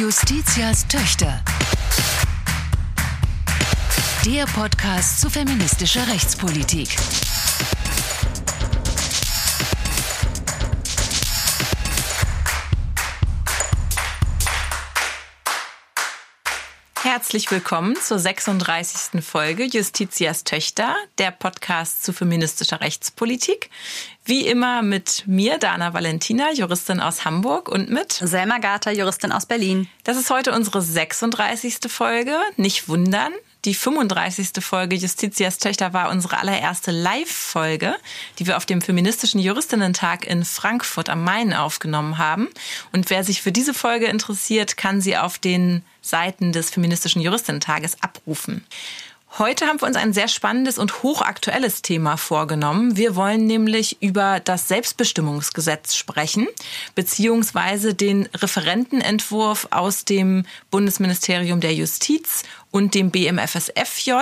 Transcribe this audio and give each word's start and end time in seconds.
Justitias 0.00 0.86
Töchter. 0.88 1.42
Der 4.24 4.46
Podcast 4.46 5.20
zu 5.20 5.28
feministischer 5.28 6.08
Rechtspolitik. 6.08 6.96
Herzlich 17.12 17.50
willkommen 17.50 17.96
zur 17.96 18.20
36. 18.20 19.20
Folge 19.20 19.64
Justitias 19.64 20.44
Töchter, 20.44 20.94
der 21.18 21.32
Podcast 21.32 22.04
zu 22.04 22.12
feministischer 22.12 22.80
Rechtspolitik. 22.80 23.68
Wie 24.24 24.46
immer 24.46 24.82
mit 24.82 25.24
mir, 25.26 25.58
Dana 25.58 25.92
Valentina, 25.92 26.52
Juristin 26.52 27.00
aus 27.00 27.24
Hamburg 27.24 27.68
und 27.68 27.90
mit 27.90 28.12
Selma 28.12 28.58
Gata, 28.58 28.92
Juristin 28.92 29.32
aus 29.32 29.46
Berlin. 29.46 29.88
Das 30.04 30.16
ist 30.16 30.30
heute 30.30 30.52
unsere 30.52 30.82
36. 30.82 31.78
Folge. 31.88 32.38
Nicht 32.56 32.88
wundern, 32.88 33.32
die 33.64 33.74
35. 33.74 34.64
Folge 34.64 34.96
Justitias 34.96 35.58
Töchter 35.58 35.92
war 35.92 36.10
unsere 36.10 36.38
allererste 36.38 36.90
Live-Folge, 36.92 37.94
die 38.38 38.46
wir 38.46 38.56
auf 38.56 38.64
dem 38.64 38.80
Feministischen 38.80 39.40
Juristinnen-Tag 39.40 40.26
in 40.26 40.44
Frankfurt 40.44 41.10
am 41.10 41.24
Main 41.24 41.52
aufgenommen 41.52 42.16
haben. 42.16 42.48
Und 42.92 43.10
wer 43.10 43.22
sich 43.22 43.42
für 43.42 43.52
diese 43.52 43.74
Folge 43.74 44.06
interessiert, 44.06 44.76
kann 44.76 45.00
sie 45.00 45.16
auf 45.18 45.38
den 45.38 45.82
Seiten 46.00 46.52
des 46.52 46.70
Feministischen 46.70 47.20
Juristinnen-Tages 47.20 48.02
abrufen. 48.02 48.64
Heute 49.38 49.66
haben 49.66 49.80
wir 49.80 49.86
uns 49.86 49.96
ein 49.96 50.12
sehr 50.12 50.26
spannendes 50.26 50.76
und 50.76 51.04
hochaktuelles 51.04 51.82
Thema 51.82 52.16
vorgenommen. 52.16 52.96
Wir 52.96 53.14
wollen 53.14 53.46
nämlich 53.46 54.02
über 54.02 54.40
das 54.40 54.66
Selbstbestimmungsgesetz 54.66 55.94
sprechen, 55.94 56.48
beziehungsweise 56.96 57.94
den 57.94 58.28
Referentenentwurf 58.34 59.68
aus 59.70 60.04
dem 60.04 60.44
Bundesministerium 60.72 61.60
der 61.60 61.74
Justiz 61.74 62.42
und 62.70 62.94
dem 62.94 63.10
BMFSFJ, 63.10 64.12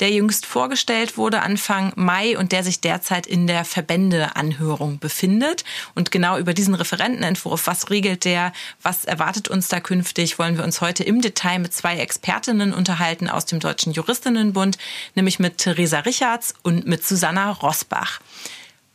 der 0.00 0.10
jüngst 0.10 0.46
vorgestellt 0.46 1.16
wurde 1.16 1.42
Anfang 1.42 1.92
Mai 1.96 2.38
und 2.38 2.52
der 2.52 2.62
sich 2.62 2.80
derzeit 2.80 3.26
in 3.26 3.46
der 3.46 3.64
Verbändeanhörung 3.64 4.98
befindet. 4.98 5.64
Und 5.94 6.10
genau 6.10 6.38
über 6.38 6.54
diesen 6.54 6.74
Referentenentwurf, 6.74 7.66
was 7.66 7.90
regelt 7.90 8.24
der, 8.24 8.52
was 8.82 9.04
erwartet 9.04 9.48
uns 9.48 9.68
da 9.68 9.80
künftig, 9.80 10.38
wollen 10.38 10.56
wir 10.56 10.64
uns 10.64 10.80
heute 10.80 11.04
im 11.04 11.20
Detail 11.20 11.58
mit 11.58 11.72
zwei 11.72 11.98
Expertinnen 11.98 12.72
unterhalten 12.72 13.28
aus 13.28 13.46
dem 13.46 13.60
Deutschen 13.60 13.92
Juristinnenbund, 13.92 14.78
nämlich 15.14 15.38
mit 15.38 15.58
Theresa 15.58 16.00
Richards 16.00 16.54
und 16.62 16.86
mit 16.86 17.04
Susanna 17.04 17.50
Rosbach. 17.50 18.20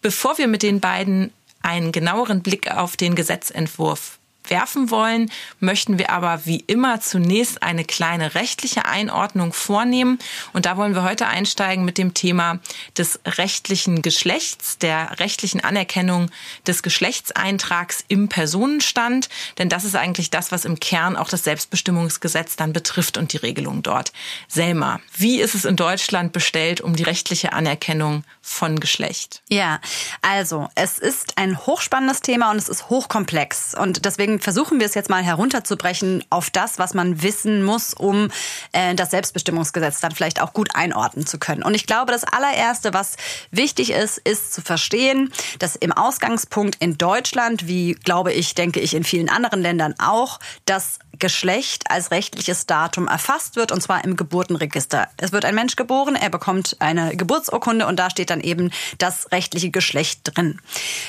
Bevor 0.02 0.38
wir 0.38 0.48
mit 0.48 0.64
den 0.64 0.80
beiden 0.80 1.32
einen 1.62 1.92
genaueren 1.92 2.42
Blick 2.42 2.70
auf 2.70 2.98
den 2.98 3.16
Gesetzentwurf 3.16 4.20
werfen 4.50 4.90
wollen, 4.90 5.32
möchten 5.60 5.98
wir 5.98 6.10
aber 6.10 6.46
wie 6.46 6.64
immer 6.68 7.02
zunächst 7.02 7.64
eine 7.64 7.86
kleine 7.86 8.36
rechtliche 8.36 8.86
Einordnung 8.86 9.54
vornehmen. 9.54 10.20
Und 10.54 10.66
da 10.66 10.78
wollen 10.78 10.96
wir 10.96 11.04
heute 11.04 11.28
einsteigen 11.28 11.86
mit 11.86 11.98
dem 11.98 12.14
Thema 12.14 12.60
des 12.98 13.20
rechtlichen 13.26 14.02
Geschlechts, 14.02 14.78
der 14.78 15.20
rechtlichen 15.20 15.64
Anerkennung 15.64 16.30
des 16.68 16.84
Geschlechtseintrags 16.84 18.04
im 18.08 18.30
Personenstand. 18.30 19.30
Denn 19.58 19.70
das 19.70 19.86
ist 19.86 19.96
eigentlich 19.96 20.30
das, 20.30 20.52
was 20.52 20.66
im 20.66 20.80
Kern 20.80 21.16
auch 21.16 21.30
das 21.30 21.44
Selbstbestimmungsgesetz 21.44 22.56
dann 22.56 22.74
betrifft 22.74 23.18
und 23.18 23.34
die 23.34 23.38
Regelung 23.38 23.84
dort. 23.84 24.12
Selma, 24.48 25.00
wie 25.16 25.40
ist 25.40 25.56
es 25.56 25.66
in 25.66 25.76
Deutschland 25.76 26.34
bestellt 26.34 26.82
um 26.82 26.96
die 26.96 27.04
rechtliche 27.04 27.54
Anerkennung 27.54 28.24
von 28.42 28.80
Geschlecht? 28.80 29.42
Ja, 29.50 29.80
also 30.22 30.70
es 30.76 31.00
ist 31.00 31.38
ein 31.38 31.58
hochspannendes 31.58 32.22
Thema 32.22 32.52
und 32.52 32.58
es 32.58 32.70
ist 32.70 32.90
hochkomplex. 32.90 33.76
Und 33.76 34.06
deswegen 34.06 34.33
deswegen 34.34 34.40
versuchen 34.40 34.80
wir 34.80 34.86
es 34.86 34.96
jetzt 34.96 35.10
mal 35.10 35.24
herunterzubrechen 35.24 36.24
auf 36.30 36.50
das, 36.50 36.80
was 36.80 36.94
man 36.94 37.22
wissen 37.22 37.64
muss, 37.64 37.94
um 37.94 38.30
äh, 38.72 38.96
das 38.96 39.12
Selbstbestimmungsgesetz 39.12 40.00
dann 40.00 40.12
vielleicht 40.12 40.42
auch 40.42 40.54
gut 40.54 40.76
einordnen 40.76 41.26
zu 41.26 41.38
können. 41.38 41.64
Und 41.64 41.76
ich 41.76 41.86
glaube, 41.86 42.12
das 42.12 42.24
allererste, 42.24 42.94
was 42.94 43.16
wichtig 43.52 43.92
ist, 43.92 44.18
ist 44.18 44.54
zu 44.54 44.62
verstehen, 44.62 45.32
dass 45.60 45.76
im 45.76 45.92
Ausgangspunkt 45.92 46.76
in 46.80 46.98
Deutschland, 46.98 47.68
wie 47.68 47.94
glaube 47.94 48.34
ich, 48.34 48.56
denke 48.56 48.80
ich 48.80 48.94
in 48.94 49.04
vielen 49.04 49.30
anderen 49.30 49.62
Ländern 49.62 49.96
auch, 50.00 50.40
das 50.66 51.00
Geschlecht 51.20 51.90
als 51.90 52.12
rechtliches 52.12 52.66
Datum 52.66 53.08
erfasst 53.08 53.56
wird, 53.56 53.72
und 53.72 53.82
zwar 53.82 54.04
im 54.04 54.16
Geburtenregister. 54.16 55.08
Es 55.18 55.32
wird 55.32 55.46
ein 55.46 55.56
Mensch 55.56 55.76
geboren, 55.76 56.16
er 56.16 56.30
bekommt 56.30 56.78
eine 56.80 57.16
Geburtsurkunde 57.16 57.86
und 57.88 57.98
da 57.98 58.10
steht 58.10 58.30
dann 58.30 58.42
eben 58.42 58.72
das 58.98 59.32
rechtliche 59.32 59.72
Geschlecht 59.72 60.22
drin. 60.24 60.60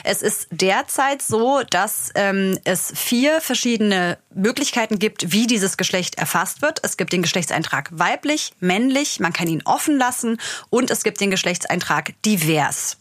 Es 0.04 0.22
ist 0.22 0.48
derzeit 0.50 1.22
so, 1.22 1.62
dass 1.68 2.10
ähm, 2.14 2.58
es 2.64 2.92
vier 2.94 3.40
verschiedene 3.40 4.18
Möglichkeiten 4.34 4.98
gibt, 4.98 5.32
wie 5.32 5.46
dieses 5.46 5.76
Geschlecht 5.76 6.16
erfasst 6.16 6.62
wird. 6.62 6.80
Es 6.82 6.96
gibt 6.96 7.12
den 7.12 7.22
Geschlechtseintrag 7.22 7.90
weiblich, 7.92 8.52
männlich, 8.60 9.20
man 9.20 9.32
kann 9.32 9.48
ihn 9.48 9.62
offen 9.64 9.98
lassen 9.98 10.38
und 10.70 10.90
es 10.90 11.02
gibt 11.02 11.20
den 11.20 11.30
Geschlechtseintrag 11.30 12.14
divers. 12.24 12.98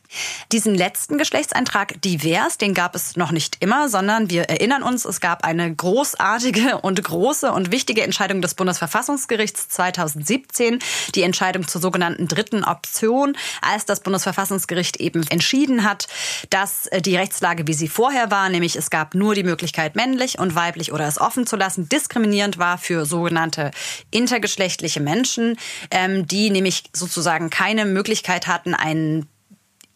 Diesen 0.51 0.75
letzten 0.75 1.18
Geschlechtseintrag 1.18 2.01
divers, 2.01 2.57
den 2.57 2.74
gab 2.74 2.96
es 2.96 3.16
noch 3.16 3.31
nicht 3.31 3.57
immer, 3.59 3.90
sondern 3.90 4.29
wir 4.29 4.44
erinnern 4.44 4.84
uns, 4.84 5.06
es 5.06 5.19
gab 5.19 5.44
eine 5.44 5.74
großartige 5.74 6.79
und 6.79 7.03
große 7.03 7.51
und 7.51 7.72
wichtige 7.72 8.03
Entscheidung 8.03 8.41
des 8.41 8.53
Bundesverfassungsgerichts 8.53 9.69
2017, 9.69 10.79
die 11.16 11.24
Entscheidung 11.24 11.68
zur 11.68 11.81
sogenannten 11.81 12.28
dritten 12.28 12.63
Option, 12.63 13.35
als 13.62 13.85
das 13.85 14.01
Bundesverfassungsgericht 14.01 14.97
eben 14.97 15.25
entschieden 15.28 15.84
hat, 15.84 16.07
dass 16.50 16.90
die 17.00 17.16
Rechtslage, 17.16 17.68
wie 17.68 17.74
sie 17.74 17.88
vorher 17.88 18.31
war, 18.31 18.50
nämlich 18.50 18.75
es 18.75 18.90
gab 18.90 19.16
nur 19.16 19.35
die 19.35 19.44
Möglichkeit 19.44 19.95
männlich 19.95 20.40
und 20.40 20.56
weiblich 20.56 20.91
oder 20.91 21.07
es 21.07 21.19
offen 21.19 21.47
zu 21.47 21.56
lassen, 21.56 21.90
diskriminierend 21.90 22.57
war 22.57 22.78
für 22.78 23.06
sogenannte 23.06 23.72
intergeschlechtliche 24.12 25.00
Menschen, 25.00 25.57
ähm, 25.91 26.28
die 26.28 26.50
nämlich 26.50 26.84
sozusagen 26.94 27.50
keine 27.50 27.85
Möglichkeit 27.85 28.47
hatten, 28.47 28.74
einen 28.74 29.28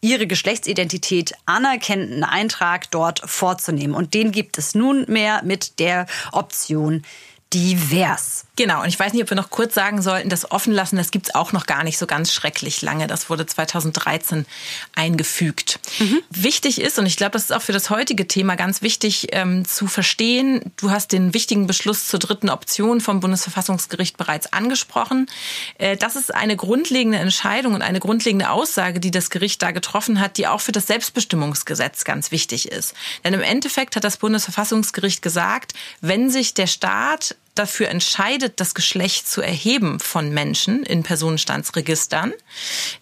ihre 0.00 0.26
Geschlechtsidentität 0.26 1.34
anerkennenden 1.46 2.24
Eintrag 2.24 2.90
dort 2.90 3.20
vorzunehmen. 3.24 3.94
Und 3.94 4.14
den 4.14 4.32
gibt 4.32 4.58
es 4.58 4.74
nunmehr 4.74 5.42
mit 5.44 5.78
der 5.78 6.06
Option 6.32 7.02
divers. 7.52 8.47
Genau, 8.58 8.82
und 8.82 8.88
ich 8.88 8.98
weiß 8.98 9.12
nicht, 9.12 9.22
ob 9.22 9.30
wir 9.30 9.36
noch 9.36 9.50
kurz 9.50 9.74
sagen 9.74 10.02
sollten, 10.02 10.30
das 10.30 10.50
offen 10.50 10.72
lassen, 10.72 10.96
das 10.96 11.12
gibt's 11.12 11.32
auch 11.32 11.52
noch 11.52 11.64
gar 11.64 11.84
nicht 11.84 11.96
so 11.96 12.08
ganz 12.08 12.32
schrecklich 12.32 12.82
lange. 12.82 13.06
Das 13.06 13.30
wurde 13.30 13.46
2013 13.46 14.46
eingefügt. 14.96 15.78
Mhm. 16.00 16.18
Wichtig 16.30 16.80
ist, 16.80 16.98
und 16.98 17.06
ich 17.06 17.16
glaube, 17.16 17.30
das 17.34 17.44
ist 17.44 17.52
auch 17.52 17.62
für 17.62 17.72
das 17.72 17.88
heutige 17.88 18.26
Thema 18.26 18.56
ganz 18.56 18.82
wichtig 18.82 19.28
ähm, 19.30 19.64
zu 19.64 19.86
verstehen, 19.86 20.72
du 20.76 20.90
hast 20.90 21.12
den 21.12 21.34
wichtigen 21.34 21.68
Beschluss 21.68 22.08
zur 22.08 22.18
dritten 22.18 22.50
Option 22.50 23.00
vom 23.00 23.20
Bundesverfassungsgericht 23.20 24.16
bereits 24.16 24.52
angesprochen. 24.52 25.30
Äh, 25.78 25.96
das 25.96 26.16
ist 26.16 26.34
eine 26.34 26.56
grundlegende 26.56 27.18
Entscheidung 27.18 27.74
und 27.74 27.82
eine 27.82 28.00
grundlegende 28.00 28.50
Aussage, 28.50 28.98
die 28.98 29.12
das 29.12 29.30
Gericht 29.30 29.62
da 29.62 29.70
getroffen 29.70 30.18
hat, 30.18 30.36
die 30.36 30.48
auch 30.48 30.60
für 30.60 30.72
das 30.72 30.88
Selbstbestimmungsgesetz 30.88 32.02
ganz 32.02 32.32
wichtig 32.32 32.72
ist. 32.72 32.94
Denn 33.22 33.34
im 33.34 33.42
Endeffekt 33.42 33.94
hat 33.94 34.02
das 34.02 34.16
Bundesverfassungsgericht 34.16 35.22
gesagt, 35.22 35.74
wenn 36.00 36.28
sich 36.28 36.54
der 36.54 36.66
Staat 36.66 37.36
dafür 37.58 37.88
entscheidet, 37.88 38.60
das 38.60 38.74
Geschlecht 38.74 39.28
zu 39.28 39.42
erheben 39.42 40.00
von 40.00 40.30
Menschen 40.30 40.84
in 40.84 41.02
Personenstandsregistern, 41.02 42.32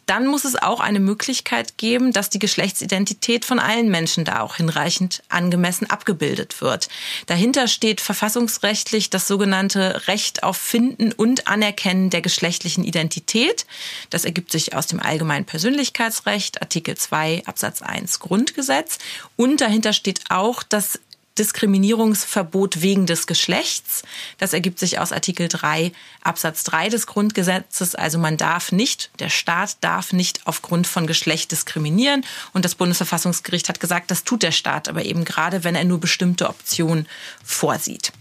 dann 0.06 0.26
muss 0.26 0.44
es 0.44 0.56
auch 0.56 0.80
eine 0.80 1.00
Möglichkeit 1.00 1.78
geben, 1.78 2.12
dass 2.12 2.30
die 2.30 2.38
Geschlechtsidentität 2.38 3.44
von 3.44 3.58
allen 3.58 3.90
Menschen 3.90 4.24
da 4.24 4.40
auch 4.40 4.56
hinreichend 4.56 5.22
angemessen 5.28 5.90
abgebildet 5.90 6.60
wird. 6.60 6.88
Dahinter 7.26 7.68
steht 7.68 8.00
verfassungsrechtlich 8.00 9.10
das 9.10 9.26
sogenannte 9.26 10.06
Recht 10.08 10.42
auf 10.42 10.56
Finden 10.56 11.12
und 11.12 11.48
Anerkennen 11.48 12.10
der 12.10 12.22
geschlechtlichen 12.22 12.84
Identität. 12.84 13.66
Das 14.10 14.24
ergibt 14.24 14.52
sich 14.52 14.74
aus 14.74 14.86
dem 14.86 15.00
Allgemeinen 15.00 15.44
Persönlichkeitsrecht, 15.44 16.62
Artikel 16.62 16.96
2 16.96 17.42
Absatz 17.46 17.82
1 17.82 18.20
Grundgesetz. 18.20 18.98
Und 19.36 19.60
dahinter 19.60 19.92
steht 19.92 20.22
auch 20.30 20.62
das 20.62 21.00
Diskriminierungsverbot 21.38 22.82
wegen 22.82 23.06
des 23.06 23.26
Geschlechts. 23.26 24.02
Das 24.38 24.52
ergibt 24.52 24.78
sich 24.78 24.98
aus 24.98 25.12
Artikel 25.12 25.48
3 25.48 25.92
Absatz 26.22 26.64
3 26.64 26.88
des 26.88 27.06
Grundgesetzes. 27.06 27.94
Also 27.94 28.18
man 28.18 28.36
darf 28.36 28.72
nicht, 28.72 29.10
der 29.18 29.30
Staat 29.30 29.76
darf 29.80 30.12
nicht 30.12 30.40
aufgrund 30.46 30.86
von 30.86 31.06
Geschlecht 31.06 31.52
diskriminieren. 31.52 32.24
Und 32.52 32.64
das 32.64 32.74
Bundesverfassungsgericht 32.74 33.68
hat 33.68 33.80
gesagt, 33.80 34.10
das 34.10 34.24
tut 34.24 34.42
der 34.42 34.52
Staat 34.52 34.88
aber 34.88 35.04
eben 35.04 35.24
gerade, 35.24 35.64
wenn 35.64 35.74
er 35.74 35.84
nur 35.84 36.00
bestimmte 36.00 36.48
Optionen 36.48 37.08
vorsieht. 37.44 38.12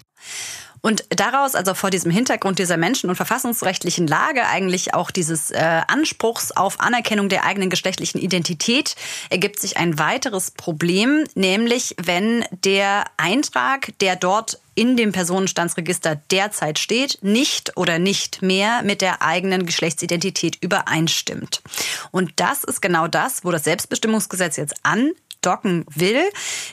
Und 0.85 1.03
daraus, 1.09 1.55
also 1.55 1.73
vor 1.73 1.89
diesem 1.89 2.11
Hintergrund 2.11 2.59
dieser 2.59 2.77
menschen- 2.77 3.09
und 3.09 3.15
verfassungsrechtlichen 3.15 4.05
Lage, 4.05 4.45
eigentlich 4.45 4.93
auch 4.93 5.09
dieses 5.09 5.49
äh, 5.49 5.81
Anspruchs 5.87 6.51
auf 6.51 6.79
Anerkennung 6.79 7.27
der 7.27 7.43
eigenen 7.43 7.71
geschlechtlichen 7.71 8.19
Identität, 8.19 8.95
ergibt 9.31 9.59
sich 9.59 9.77
ein 9.77 9.97
weiteres 9.97 10.51
Problem, 10.51 11.23
nämlich 11.33 11.95
wenn 11.99 12.45
der 12.51 13.05
Eintrag, 13.17 13.97
der 13.97 14.15
dort 14.15 14.59
in 14.75 14.95
dem 14.95 15.11
Personenstandsregister 15.11 16.21
derzeit 16.29 16.77
steht, 16.77 17.17
nicht 17.23 17.75
oder 17.77 17.97
nicht 17.97 18.43
mehr 18.43 18.83
mit 18.83 19.01
der 19.01 19.23
eigenen 19.23 19.65
Geschlechtsidentität 19.65 20.57
übereinstimmt. 20.61 21.63
Und 22.11 22.33
das 22.35 22.63
ist 22.63 22.81
genau 22.81 23.07
das, 23.07 23.43
wo 23.43 23.49
das 23.49 23.63
Selbstbestimmungsgesetz 23.63 24.57
jetzt 24.57 24.75
an 24.83 25.13
aufdocken 25.45 25.85
will. 25.93 26.23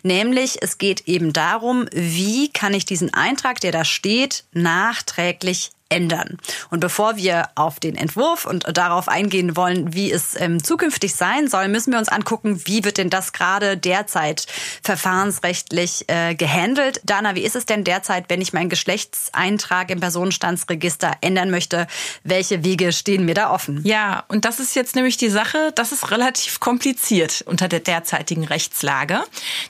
Nämlich, 0.03 0.59
es 0.63 0.79
geht 0.79 1.07
eben 1.07 1.33
darum, 1.33 1.87
wie 1.93 2.51
kann 2.51 2.75
ich 2.75 2.85
diesen 2.85 3.13
Eintrag, 3.15 3.61
der 3.61 3.73
da 3.73 3.85
steht, 3.85 4.45
nachträglich 4.53 5.71
ändern. 5.93 6.39
Und 6.71 6.81
bevor 6.81 7.17
wir 7.17 7.49
auf 7.55 7.81
den 7.81 7.97
Entwurf 7.97 8.47
und 8.47 8.65
darauf 8.77 9.09
eingehen 9.09 9.57
wollen, 9.57 9.95
wie 9.95 10.11
es 10.11 10.39
ähm, 10.41 10.63
zukünftig 10.63 11.15
sein 11.15 11.49
soll, 11.49 11.69
müssen 11.69 11.93
wir 11.93 11.99
uns 11.99 12.09
angucken, 12.09 12.63
wie 12.65 12.85
wird 12.85 12.99
denn 12.99 13.11
das 13.11 13.33
gerade 13.33 13.77
derzeit 13.77 14.47
verfahrensrechtlich 14.83 16.05
äh, 16.09 16.35
gehandelt. 16.35 17.01
Dana, 17.05 17.35
wie 17.35 17.43
ist 17.43 17.57
es 17.57 17.67
denn 17.67 17.85
derzeit, 17.85 18.27
wenn 18.29 18.41
ich 18.41 18.53
meinen 18.53 18.69
Geschlechtseintrag 18.69 19.91
im 19.91 20.01
Personenstandsregister 20.01 21.13
ändern 21.21 21.51
möchte? 21.51 21.87
Welche 22.25 22.65
Wege 22.65 22.93
stehen 22.93 23.25
mir 23.25 23.35
da 23.35 23.51
offen? 23.51 23.81
Ja, 23.85 24.25
und 24.29 24.45
das 24.45 24.61
ist 24.61 24.75
jetzt 24.75 24.97
nämlich 24.97 25.17
die 25.17 25.29
Sache, 25.29 25.73
das 25.75 25.93
ist 25.93 26.11
relativ 26.11 26.61
kompliziert 26.61 27.43
unter 27.47 27.69
der 27.69 27.81
derzeitigen 27.81 28.45
Rechtslage. 28.45 29.21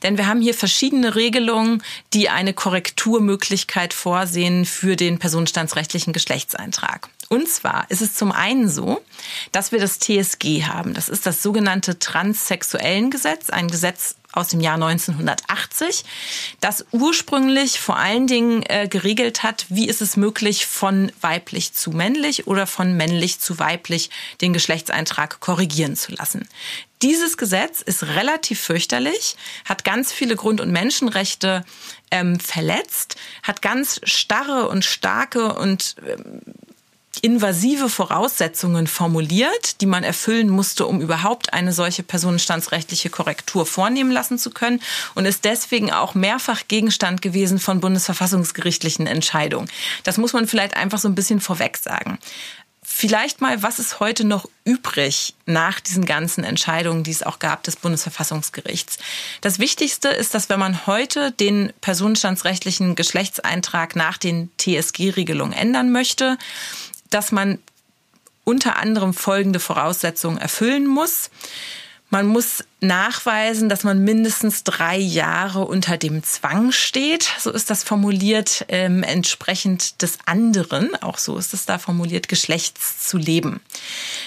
Denn 0.03 0.19
wir 0.19 0.27
haben 0.27 0.41
hier 0.41 0.55
verschiedene 0.55 1.15
Regelungen, 1.15 1.83
die 2.13 2.29
eine 2.29 2.53
Korrekturmöglichkeit 2.55 3.95
vorsehen 3.95 4.65
für 4.65 4.97
den 4.97 5.19
personenstandsrechtlichen 5.19 6.12
männlichen 6.13 6.23
Geschlechtseintrag. 6.23 7.09
Und 7.29 7.49
zwar 7.49 7.87
ist 7.89 8.03
es 8.03 8.15
zum 8.15 8.31
einen 8.31 8.69
so, 8.69 9.01
dass 9.53 9.73
wir 9.73 9.81
das 9.81 9.99
TSG 9.99 10.65
haben. 10.65 10.95
Das 10.95 11.09
ist 11.09 11.27
das 11.27 11.43
sogenannte 11.43 11.99
Transsexuellengesetz, 11.99 13.51
ein 13.51 13.69
Gesetz 13.69 14.17
aus 14.33 14.49
dem 14.49 14.61
Jahr 14.61 14.75
1980, 14.75 16.05
das 16.61 16.87
ursprünglich 16.91 17.81
vor 17.81 17.97
allen 17.97 18.27
Dingen 18.27 18.63
äh, 18.63 18.89
geregelt 18.89 19.43
hat, 19.43 19.67
wie 19.69 19.89
ist 19.89 20.01
es 20.01 20.17
möglich, 20.17 20.67
von 20.67 21.13
weiblich 21.21 21.75
zu 21.75 21.91
männlich 21.91 22.47
oder 22.47 22.67
von 22.67 22.97
männlich 22.97 23.41
zu 23.41 23.59
weiblich 23.59 24.11
den 24.41 24.53
Geschlechtseintrag 24.53 25.41
korrigieren 25.41 25.97
zu 25.97 26.13
lassen. 26.13 26.49
Dieses 27.03 27.37
Gesetz 27.37 27.83
ist 27.83 28.05
relativ 28.05 28.61
fürchterlich, 28.61 29.37
hat 29.65 29.85
ganz 29.85 30.13
viele 30.13 30.37
Grund- 30.37 30.61
und 30.61 30.71
Menschenrechte 30.71 31.65
ähm, 32.13 32.39
verletzt, 32.39 33.17
hat 33.43 33.61
ganz 33.61 34.01
starre 34.05 34.69
und 34.69 34.85
starke 34.85 35.55
und 35.55 35.97
ähm, 36.07 36.41
invasive 37.21 37.89
Voraussetzungen 37.89 38.87
formuliert, 38.87 39.81
die 39.81 39.87
man 39.87 40.03
erfüllen 40.03 40.49
musste, 40.49 40.87
um 40.87 41.01
überhaupt 41.01 41.53
eine 41.53 41.73
solche 41.73 42.03
personenstandsrechtliche 42.03 43.11
Korrektur 43.11 43.67
vornehmen 43.67 44.11
lassen 44.11 44.39
zu 44.39 44.51
können 44.51 44.81
und 45.15 45.27
ist 45.27 45.45
deswegen 45.45 45.93
auch 45.93 46.15
mehrfach 46.15 46.63
Gegenstand 46.69 47.21
gewesen 47.21 47.59
von 47.59 47.81
bundesverfassungsgerichtlichen 47.81 49.07
Entscheidungen. 49.07 49.69
Das 50.05 50.19
muss 50.19 50.33
man 50.33 50.49
vielleicht 50.49 50.77
einfach 50.77 50.99
so 50.99 51.09
ein 51.09 51.15
bisschen 51.15 51.41
vorweg 51.41 51.77
sagen. 51.77 52.19
Vielleicht 52.95 53.41
mal, 53.41 53.63
was 53.63 53.79
ist 53.79 54.01
heute 54.01 54.23
noch 54.23 54.47
übrig 54.65 55.35
nach 55.47 55.81
diesen 55.81 56.05
ganzen 56.05 56.45
Entscheidungen, 56.45 57.05
die 57.05 57.11
es 57.11 57.23
auch 57.23 57.39
gab 57.39 57.63
des 57.63 57.77
Bundesverfassungsgerichts? 57.77 58.99
Das 59.41 59.59
Wichtigste 59.59 60.09
ist, 60.09 60.35
dass 60.35 60.51
wenn 60.51 60.61
man 60.61 60.87
heute 60.87 61.33
den 61.33 61.73
personenstandsrechtlichen 61.81 62.95
Geschlechtseintrag 62.95 63.97
nach 63.97 64.19
den 64.19 64.51
TSG-Regelungen 64.59 65.55
ändern 65.55 65.91
möchte, 65.91 66.37
dass 67.09 67.33
man 67.33 67.59
unter 68.45 68.77
anderem 68.77 69.15
folgende 69.15 69.59
Voraussetzungen 69.59 70.37
erfüllen 70.37 70.87
muss. 70.87 71.31
Man 72.13 72.27
muss 72.27 72.63
nachweisen, 72.83 73.71
dass 73.71 73.85
man 73.85 74.05
mindestens 74.05 74.65
drei 74.65 74.99
Jahre 74.99 75.65
unter 75.65 75.97
dem 75.97 76.23
Zwang 76.23 76.71
steht. 76.71 77.27
So 77.39 77.51
ist 77.51 77.71
das 77.71 77.85
formuliert, 77.85 78.67
ähm, 78.69 79.03
entsprechend 79.03 80.03
des 80.03 80.19
anderen, 80.27 80.95
auch 80.97 81.17
so 81.17 81.39
ist 81.39 81.55
es 81.55 81.65
da 81.65 81.79
formuliert, 81.79 82.29
Geschlechts 82.29 83.09
zu 83.09 83.17
leben. 83.17 83.63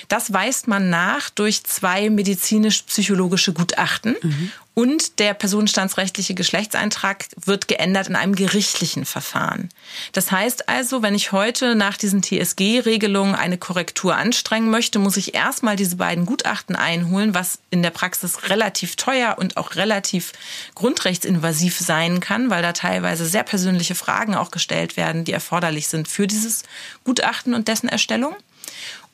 Das 0.07 0.33
weist 0.33 0.67
man 0.67 0.89
nach 0.89 1.29
durch 1.29 1.63
zwei 1.63 2.09
medizinisch-psychologische 2.09 3.53
Gutachten. 3.53 4.15
Mhm. 4.19 4.51
Und 4.75 5.19
der 5.19 5.33
personenstandsrechtliche 5.33 6.33
Geschlechtseintrag 6.33 7.27
wird 7.37 7.69
geändert 7.69 8.07
in 8.07 8.17
einem 8.17 8.35
gerichtlichen 8.35 9.05
Verfahren. 9.05 9.69
Das 10.11 10.33
heißt 10.33 10.67
also, 10.67 11.01
wenn 11.01 11.15
ich 11.15 11.31
heute 11.31 11.75
nach 11.75 11.95
diesen 11.95 12.21
TSG-Regelungen 12.21 13.35
eine 13.35 13.57
Korrektur 13.57 14.17
anstrengen 14.17 14.69
möchte, 14.69 14.99
muss 14.99 15.15
ich 15.15 15.33
erstmal 15.33 15.77
diese 15.77 15.95
beiden 15.95 16.25
Gutachten 16.25 16.75
einholen, 16.75 17.33
was 17.33 17.59
in 17.69 17.83
der 17.83 17.89
Praxis 17.89 18.49
relativ 18.49 18.97
teuer 18.97 19.37
und 19.39 19.55
auch 19.55 19.75
relativ 19.75 20.33
grundrechtsinvasiv 20.75 21.79
sein 21.79 22.19
kann, 22.19 22.49
weil 22.49 22.61
da 22.61 22.73
teilweise 22.73 23.25
sehr 23.25 23.43
persönliche 23.43 23.95
Fragen 23.95 24.35
auch 24.35 24.51
gestellt 24.51 24.97
werden, 24.97 25.23
die 25.23 25.31
erforderlich 25.31 25.87
sind 25.87 26.09
für 26.09 26.27
dieses 26.27 26.63
Gutachten 27.05 27.53
und 27.53 27.69
dessen 27.69 27.87
Erstellung. 27.87 28.35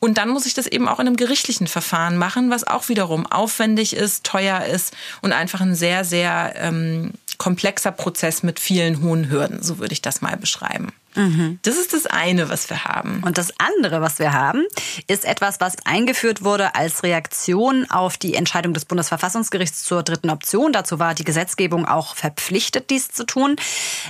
Und 0.02 0.18
dann 0.18 0.30
muss 0.30 0.46
ich 0.46 0.54
das 0.54 0.66
eben 0.66 0.88
auch 0.88 0.98
in 0.98 1.06
einem 1.06 1.14
gerichtlichen 1.14 1.68
Verfahren 1.68 2.16
machen, 2.16 2.50
was 2.50 2.66
auch 2.66 2.88
wiederum 2.88 3.24
aufwendig 3.24 3.94
ist, 3.94 4.24
teuer 4.24 4.64
ist 4.64 4.92
und 5.20 5.30
einfach 5.30 5.60
ein 5.60 5.76
sehr, 5.76 6.04
sehr 6.04 6.54
ähm, 6.56 7.12
komplexer 7.38 7.92
Prozess 7.92 8.42
mit 8.42 8.58
vielen 8.58 9.00
hohen 9.00 9.30
Hürden. 9.30 9.62
So 9.62 9.78
würde 9.78 9.92
ich 9.92 10.02
das 10.02 10.20
mal 10.20 10.36
beschreiben. 10.36 10.88
Mhm. 11.14 11.58
Das 11.62 11.76
ist 11.76 11.92
das 11.92 12.06
eine, 12.06 12.48
was 12.48 12.70
wir 12.70 12.84
haben. 12.84 13.22
Und 13.24 13.38
das 13.38 13.52
andere, 13.58 14.00
was 14.00 14.18
wir 14.18 14.32
haben, 14.32 14.64
ist 15.06 15.24
etwas, 15.24 15.60
was 15.60 15.76
eingeführt 15.84 16.42
wurde 16.42 16.74
als 16.74 17.02
Reaktion 17.02 17.88
auf 17.90 18.16
die 18.16 18.34
Entscheidung 18.34 18.74
des 18.74 18.84
Bundesverfassungsgerichts 18.84 19.82
zur 19.82 20.02
dritten 20.02 20.30
Option. 20.30 20.72
Dazu 20.72 20.98
war 20.98 21.14
die 21.14 21.24
Gesetzgebung 21.24 21.86
auch 21.86 22.16
verpflichtet, 22.16 22.90
dies 22.90 23.10
zu 23.10 23.24
tun. 23.24 23.56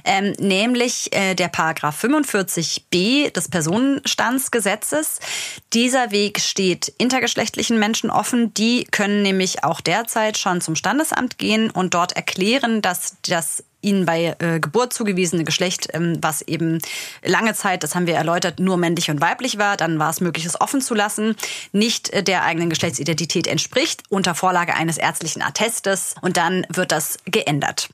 Ähm, 0.05 0.35
nämlich 0.39 1.13
äh, 1.15 1.35
der 1.35 1.49
Paragraph 1.49 2.03
45b 2.03 3.33
des 3.33 3.49
Personenstandsgesetzes. 3.49 5.19
Dieser 5.73 6.11
Weg 6.11 6.41
steht 6.41 6.89
intergeschlechtlichen 6.99 7.79
Menschen 7.79 8.11
offen. 8.11 8.55
Die 8.55 8.85
können 8.85 9.23
nämlich 9.23 9.65
auch 9.65 9.81
derzeit 9.81 10.39
schon 10.39 10.61
zum 10.61 10.77
Standesamt 10.77 11.39
gehen 11.39 11.71
und 11.71 11.95
dort 11.95 12.13
erklären, 12.13 12.83
dass 12.83 13.17
das 13.23 13.65
ihnen 13.83 14.07
bei 14.07 14.35
äh, 14.39 14.61
Geburt 14.61 14.93
zugewiesene 14.93 15.45
Geschlecht, 15.45 15.89
ähm, 15.93 16.19
was 16.21 16.43
eben 16.43 16.79
lange 17.23 17.55
Zeit, 17.55 17.83
das 17.83 17.95
haben 17.95 18.07
wir 18.07 18.15
erläutert, 18.15 18.61
nur 18.61 18.77
männlich 18.77 19.11
und 19.11 19.21
weiblich 19.21 19.59
war, 19.59 19.77
dann 19.77 19.99
war 19.99 20.11
es 20.11 20.21
möglich, 20.21 20.47
es 20.47 20.61
offen 20.61 20.81
zu 20.81 20.95
lassen, 20.95 21.37
nicht 21.73 22.11
äh, 22.11 22.23
der 22.23 22.45
eigenen 22.45 22.71
Geschlechtsidentität 22.71 23.47
entspricht, 23.47 24.05
unter 24.09 24.35
Vorlage 24.35 24.75
eines 24.75 24.97
ärztlichen 24.97 25.43
Attestes 25.43 26.15
und 26.23 26.37
dann 26.37 26.67
wird 26.71 26.93
das 26.93 27.19
geändert. 27.27 27.91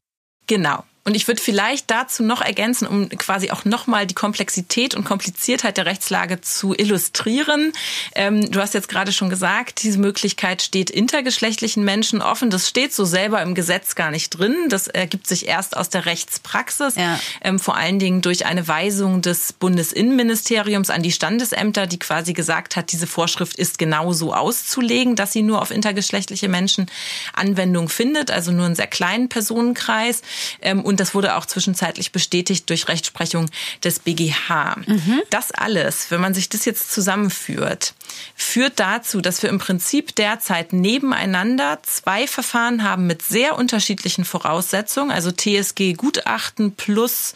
Genau. 0.46 0.85
Und 1.08 1.14
ich 1.14 1.26
würde 1.26 1.40
vielleicht 1.40 1.90
dazu 1.90 2.22
noch 2.22 2.43
ergänzen, 2.43 2.87
um 2.87 3.08
quasi 3.08 3.50
auch 3.50 3.64
nochmal 3.64 4.06
die 4.06 4.14
Komplexität 4.14 4.94
und 4.94 5.05
Kompliziertheit 5.05 5.78
der 5.78 5.87
Rechtslage 5.87 6.43
zu 6.43 6.75
illustrieren. 6.75 7.72
Ähm, 8.14 8.50
du 8.50 8.60
hast 8.60 8.75
jetzt 8.75 8.90
gerade 8.90 9.10
schon 9.10 9.31
gesagt, 9.31 9.84
diese 9.84 9.99
Möglichkeit 9.99 10.60
steht 10.60 10.90
intergeschlechtlichen 10.90 11.82
Menschen 11.82 12.20
offen. 12.20 12.50
Das 12.50 12.69
steht 12.69 12.93
so 12.93 13.06
selber 13.06 13.40
im 13.40 13.55
Gesetz 13.55 13.94
gar 13.94 14.10
nicht 14.10 14.28
drin. 14.28 14.55
Das 14.69 14.87
ergibt 14.87 15.26
sich 15.26 15.49
erst 15.49 15.78
aus 15.78 15.88
der 15.88 16.05
Rechtspraxis, 16.05 16.96
ja. 16.96 17.19
ähm, 17.40 17.58
vor 17.58 17.78
allen 17.78 17.99
Dingen 17.99 18.20
durch 18.20 18.44
eine 18.44 18.69
Weisung 18.69 19.22
des 19.22 19.54
Bundesinnenministeriums 19.54 20.90
an 20.90 21.02
die 21.02 21.12
Standesämter, 21.12 21.87
die 21.87 21.99
quasi 21.99 22.35
gesagt 22.35 22.76
hat, 22.76 22.92
diese 22.92 23.06
Vorschrift 23.06 23.56
ist 23.56 23.78
genauso 23.78 24.35
auszulegen, 24.35 25.16
dass 25.16 25.33
sie 25.33 25.42
nur 25.42 25.62
auf 25.62 25.71
intergeschlechtliche 25.71 26.50
Menschen 26.50 26.85
Anwendung 27.33 27.88
findet, 27.88 28.30
also 28.30 28.52
nur 28.52 28.66
einen 28.66 28.75
sehr 28.75 28.87
kleinen 28.87 29.30
Personenkreis. 29.30 30.21
Ähm, 30.61 30.83
und 30.83 30.98
das 31.00 31.14
wurde 31.14 31.37
auch 31.37 31.47
zwischenzeitlich 31.47 32.12
bestätigt 32.12 32.69
durch 32.71 32.88
Rechtsprechung 32.88 33.50
des 33.85 34.00
BGH. 34.00 34.76
Mhm. 34.87 35.23
Das 35.31 35.52
alles, 35.52 36.11
wenn 36.11 36.21
man 36.21 36.35
sich 36.35 36.49
das 36.49 36.64
jetzt 36.64 36.93
zusammenführt, 36.93 37.95
führt 38.35 38.81
dazu, 38.81 39.21
dass 39.21 39.43
wir 39.43 39.50
im 39.50 39.59
Prinzip 39.59 40.14
derzeit 40.14 40.73
nebeneinander 40.73 41.78
zwei 41.83 42.26
Verfahren 42.26 42.83
haben 42.83 43.07
mit 43.07 43.23
sehr 43.23 43.57
unterschiedlichen 43.57 44.25
Voraussetzungen, 44.25 45.11
also 45.11 45.31
TSG-Gutachten 45.31 46.73
plus 46.73 47.35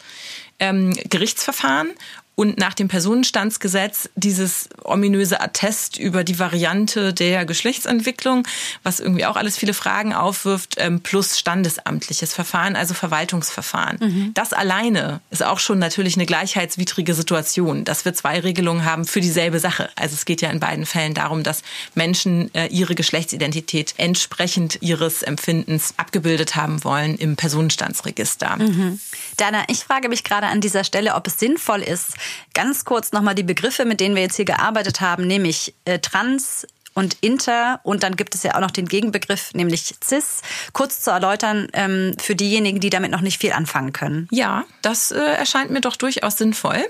ähm, 0.59 0.93
Gerichtsverfahren 1.09 1.91
und 2.35 2.57
nach 2.57 2.73
dem 2.73 2.87
Personenstandsgesetz 2.87 4.09
dieses 4.15 4.69
ominöse 4.83 5.39
Attest 5.39 5.97
über 5.97 6.23
die 6.23 6.39
Variante 6.39 7.13
der 7.13 7.45
Geschlechtsentwicklung, 7.45 8.47
was 8.81 8.99
irgendwie 8.99 9.25
auch 9.25 9.35
alles 9.35 9.55
viele 9.55 9.73
Fragen 9.73 10.13
aufwirft, 10.13 10.75
ähm, 10.77 11.01
plus 11.01 11.37
standesamtliches 11.37 12.33
Verfahren, 12.33 12.75
also 12.75 12.95
Verwaltungsverfahren. 12.95 13.97
Mhm. 13.99 14.31
Das 14.33 14.51
alleine 14.51 15.21
ist 15.29 15.43
auch 15.43 15.59
schon 15.59 15.77
natürlich 15.77 16.15
eine 16.15 16.25
gleichheitswidrige 16.25 17.13
Situation, 17.13 17.85
dass 17.85 18.03
wir 18.03 18.15
zwei 18.15 18.39
Regelungen 18.39 18.83
haben 18.83 19.05
für 19.05 19.21
dieselbe 19.21 19.59
Sache. 19.59 19.89
Also 19.95 20.15
es 20.15 20.25
geht 20.25 20.41
ja 20.41 20.49
in 20.49 20.59
beiden 20.59 20.87
Fällen 20.87 21.13
darum, 21.13 21.43
dass 21.43 21.61
Menschen 21.93 22.53
äh, 22.55 22.67
ihre 22.67 22.95
Geschlechtsidentität 22.95 23.93
entsprechend 23.97 24.79
ihres 24.81 25.21
Empfindens 25.21 25.93
abgebildet 25.97 26.55
haben 26.55 26.83
wollen 26.83 27.15
im 27.15 27.35
Personenstandsregister. 27.35 28.57
Mhm. 28.57 28.99
Dana, 29.37 29.63
ich 29.67 29.83
frage 29.83 30.09
mich 30.09 30.23
gerade 30.23 30.47
an 30.47 30.61
dieser 30.61 30.83
Stelle, 30.83 31.13
ob 31.13 31.27
es 31.27 31.37
sinnvoll 31.37 31.81
ist, 31.81 32.13
Ganz 32.53 32.85
kurz 32.85 33.11
nochmal 33.11 33.35
die 33.35 33.43
Begriffe, 33.43 33.85
mit 33.85 33.99
denen 33.99 34.15
wir 34.15 34.23
jetzt 34.23 34.35
hier 34.35 34.45
gearbeitet 34.45 35.01
haben, 35.01 35.27
nämlich 35.27 35.73
äh, 35.85 35.99
trans, 35.99 36.65
und 36.93 37.17
Inter 37.21 37.79
und 37.83 38.03
dann 38.03 38.15
gibt 38.15 38.35
es 38.35 38.43
ja 38.43 38.55
auch 38.55 38.59
noch 38.59 38.71
den 38.71 38.87
Gegenbegriff, 38.87 39.53
nämlich 39.53 39.95
Cis, 40.03 40.41
kurz 40.73 41.01
zu 41.01 41.11
erläutern 41.11 41.67
ähm, 41.73 42.15
für 42.19 42.35
diejenigen, 42.35 42.79
die 42.79 42.89
damit 42.89 43.11
noch 43.11 43.21
nicht 43.21 43.41
viel 43.41 43.53
anfangen 43.53 43.93
können. 43.93 44.27
Ja, 44.31 44.65
das 44.81 45.11
äh, 45.11 45.19
erscheint 45.19 45.71
mir 45.71 45.81
doch 45.81 45.95
durchaus 45.95 46.37
sinnvoll. 46.37 46.85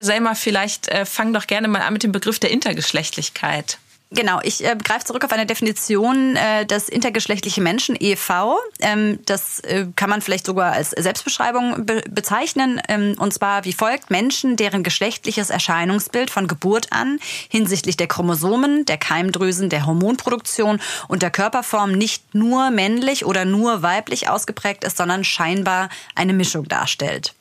Selma, 0.00 0.34
vielleicht 0.34 0.88
äh, 0.88 1.04
fang 1.04 1.32
doch 1.32 1.46
gerne 1.46 1.68
mal 1.68 1.82
an 1.82 1.92
mit 1.92 2.02
dem 2.02 2.12
Begriff 2.12 2.38
der 2.38 2.50
Intergeschlechtlichkeit. 2.50 3.78
Genau, 4.10 4.40
ich 4.42 4.64
äh, 4.64 4.74
greife 4.82 5.04
zurück 5.04 5.22
auf 5.24 5.32
eine 5.32 5.44
Definition 5.44 6.34
äh, 6.34 6.64
des 6.64 6.88
intergeschlechtlichen 6.88 7.62
Menschen, 7.62 7.94
EV. 7.94 8.56
Ähm, 8.80 9.18
das 9.26 9.60
äh, 9.60 9.86
kann 9.96 10.08
man 10.08 10.22
vielleicht 10.22 10.46
sogar 10.46 10.72
als 10.72 10.90
Selbstbeschreibung 10.90 11.84
be 11.84 12.02
bezeichnen. 12.08 12.80
Ähm, 12.88 13.16
und 13.18 13.34
zwar 13.34 13.66
wie 13.66 13.74
folgt. 13.74 14.10
Menschen, 14.10 14.56
deren 14.56 14.82
geschlechtliches 14.82 15.50
Erscheinungsbild 15.50 16.30
von 16.30 16.48
Geburt 16.48 16.90
an 16.90 17.18
hinsichtlich 17.50 17.98
der 17.98 18.06
Chromosomen, 18.06 18.86
der 18.86 18.96
Keimdrüsen, 18.96 19.68
der 19.68 19.84
Hormonproduktion 19.84 20.80
und 21.08 21.20
der 21.20 21.30
Körperform 21.30 21.92
nicht 21.92 22.34
nur 22.34 22.70
männlich 22.70 23.26
oder 23.26 23.44
nur 23.44 23.82
weiblich 23.82 24.30
ausgeprägt 24.30 24.84
ist, 24.84 24.96
sondern 24.96 25.22
scheinbar 25.22 25.90
eine 26.14 26.32
Mischung 26.32 26.66
darstellt. 26.66 27.34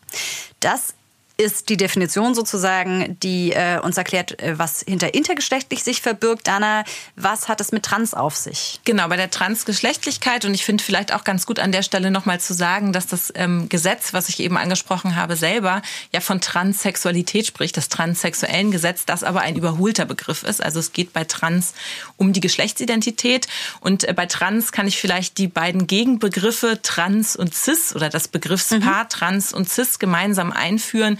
Das 0.60 0.96
ist 1.38 1.70
die 1.70 1.78
Definition 1.78 2.34
sozusagen, 2.34 3.18
die 3.22 3.52
äh, 3.52 3.80
uns 3.80 3.96
erklärt, 3.98 4.42
äh, 4.42 4.58
was 4.58 4.82
hinter 4.82 5.14
intergeschlechtlich 5.14 5.84
sich 5.84 6.02
verbirgt. 6.02 6.48
Dana, 6.48 6.84
was 7.16 7.48
hat 7.48 7.62
es 7.62 7.72
mit 7.72 7.84
Trans 7.84 8.16
auf 8.16 8.36
sich? 8.36 8.80
Genau, 8.86 9.08
bei 9.08 9.18
der 9.18 9.30
Transgeschlechtlichkeit 9.30 10.46
und 10.46 10.56
ich 10.56 10.66
finde 10.66 10.84
vielleicht 10.84 11.14
auch 11.14 11.24
ganz 11.24 11.46
gut 11.46 11.60
an 11.60 11.72
der 11.72 11.84
Stelle 11.84 12.10
nochmal 12.10 12.40
zu 12.40 12.56
sagen, 12.56 12.92
dass 12.92 13.06
das 13.06 13.32
ähm, 13.36 13.70
Gesetz, 13.70 14.14
was 14.14 14.30
ich 14.30 14.40
eben 14.40 14.58
angesprochen 14.58 15.16
habe, 15.16 15.36
selber 15.36 15.84
ja 16.12 16.22
von 16.22 16.42
Transsexualität 16.42 17.46
spricht, 17.46 17.78
das 17.78 17.88
transsexuellen 17.90 18.72
Gesetz, 18.72 19.06
das 19.06 19.24
aber 19.24 19.42
ein 19.42 19.56
überholter 19.56 20.06
Begriff 20.06 20.42
ist. 20.42 20.64
Also 20.64 20.80
es 20.80 20.92
geht 20.92 21.14
bei 21.14 21.24
Trans 21.24 21.74
um 22.18 22.34
die 22.34 22.42
Geschlechtsidentität 22.42 23.48
und 23.80 24.06
äh, 24.06 24.14
bei 24.14 24.26
Trans 24.26 24.72
kann 24.72 24.88
ich 24.88 24.98
vielleicht 24.98 25.38
die 25.38 25.48
beiden 25.48 25.86
Gegenbegriffe 25.86 26.80
Trans 26.82 27.36
und 27.36 27.54
Cis 27.54 27.96
oder 27.96 28.10
das 28.10 28.28
Begriffspaar 28.28 29.04
mhm. 29.04 29.10
Trans 29.10 29.54
und 29.54 29.70
Cis 29.70 30.00
gemeinsam 30.00 30.52
einführen, 30.52 31.20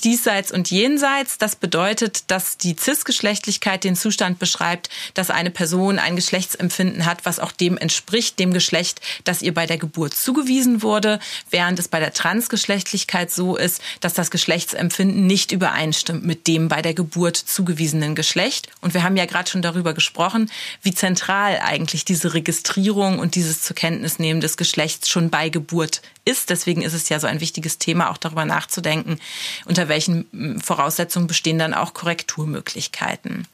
diesseits 0.00 0.52
und 0.52 0.70
jenseits. 0.70 1.38
Das 1.38 1.56
bedeutet, 1.56 2.30
dass 2.30 2.58
die 2.58 2.76
Cis-Geschlechtlichkeit 2.76 3.84
den 3.84 3.96
Zustand 3.96 4.38
beschreibt, 4.38 4.90
dass 5.14 5.30
eine 5.30 5.50
Person 5.50 5.98
ein 5.98 6.16
Geschlechtsempfinden 6.16 7.06
hat, 7.06 7.24
was 7.24 7.40
auch 7.40 7.52
dem 7.52 7.76
entspricht, 7.76 8.38
dem 8.38 8.52
Geschlecht, 8.52 9.00
das 9.24 9.42
ihr 9.42 9.54
bei 9.54 9.66
der 9.66 9.78
Geburt 9.78 10.14
zugewiesen 10.14 10.82
wurde, 10.82 11.20
während 11.50 11.78
es 11.78 11.88
bei 11.88 12.00
der 12.00 12.12
Transgeschlechtlichkeit 12.12 13.30
so 13.30 13.56
ist, 13.56 13.80
dass 14.00 14.14
das 14.14 14.30
Geschlechtsempfinden 14.30 15.26
nicht 15.26 15.52
übereinstimmt 15.52 16.24
mit 16.24 16.46
dem 16.46 16.68
bei 16.68 16.82
der 16.82 16.94
Geburt 16.94 17.36
zugewiesenen 17.36 18.14
Geschlecht. 18.14 18.68
Und 18.80 18.94
wir 18.94 19.02
haben 19.02 19.16
ja 19.16 19.26
gerade 19.26 19.50
schon 19.50 19.62
darüber 19.62 19.94
gesprochen, 19.94 20.50
wie 20.82 20.94
zentral 20.94 21.60
eigentlich 21.62 22.04
diese 22.04 22.34
Registrierung 22.34 23.18
und 23.18 23.34
dieses 23.34 23.62
zur 23.62 23.76
Kenntnis 23.76 24.18
nehmen 24.18 24.40
des 24.40 24.56
Geschlechts 24.56 25.08
schon 25.08 25.30
bei 25.30 25.48
Geburt 25.48 26.02
ist. 26.28 26.50
Deswegen 26.50 26.82
ist 26.82 26.92
es 26.92 27.08
ja 27.08 27.18
so 27.18 27.26
ein 27.26 27.40
wichtiges 27.40 27.78
Thema, 27.78 28.10
auch 28.10 28.18
darüber 28.18 28.44
nachzudenken, 28.44 29.18
unter 29.64 29.87
welchen 29.88 30.26
hm, 30.32 30.60
Voraussetzungen 30.60 31.26
bestehen 31.26 31.58
dann 31.58 31.74
auch 31.74 31.94
Korrekturmöglichkeiten. 31.94 33.46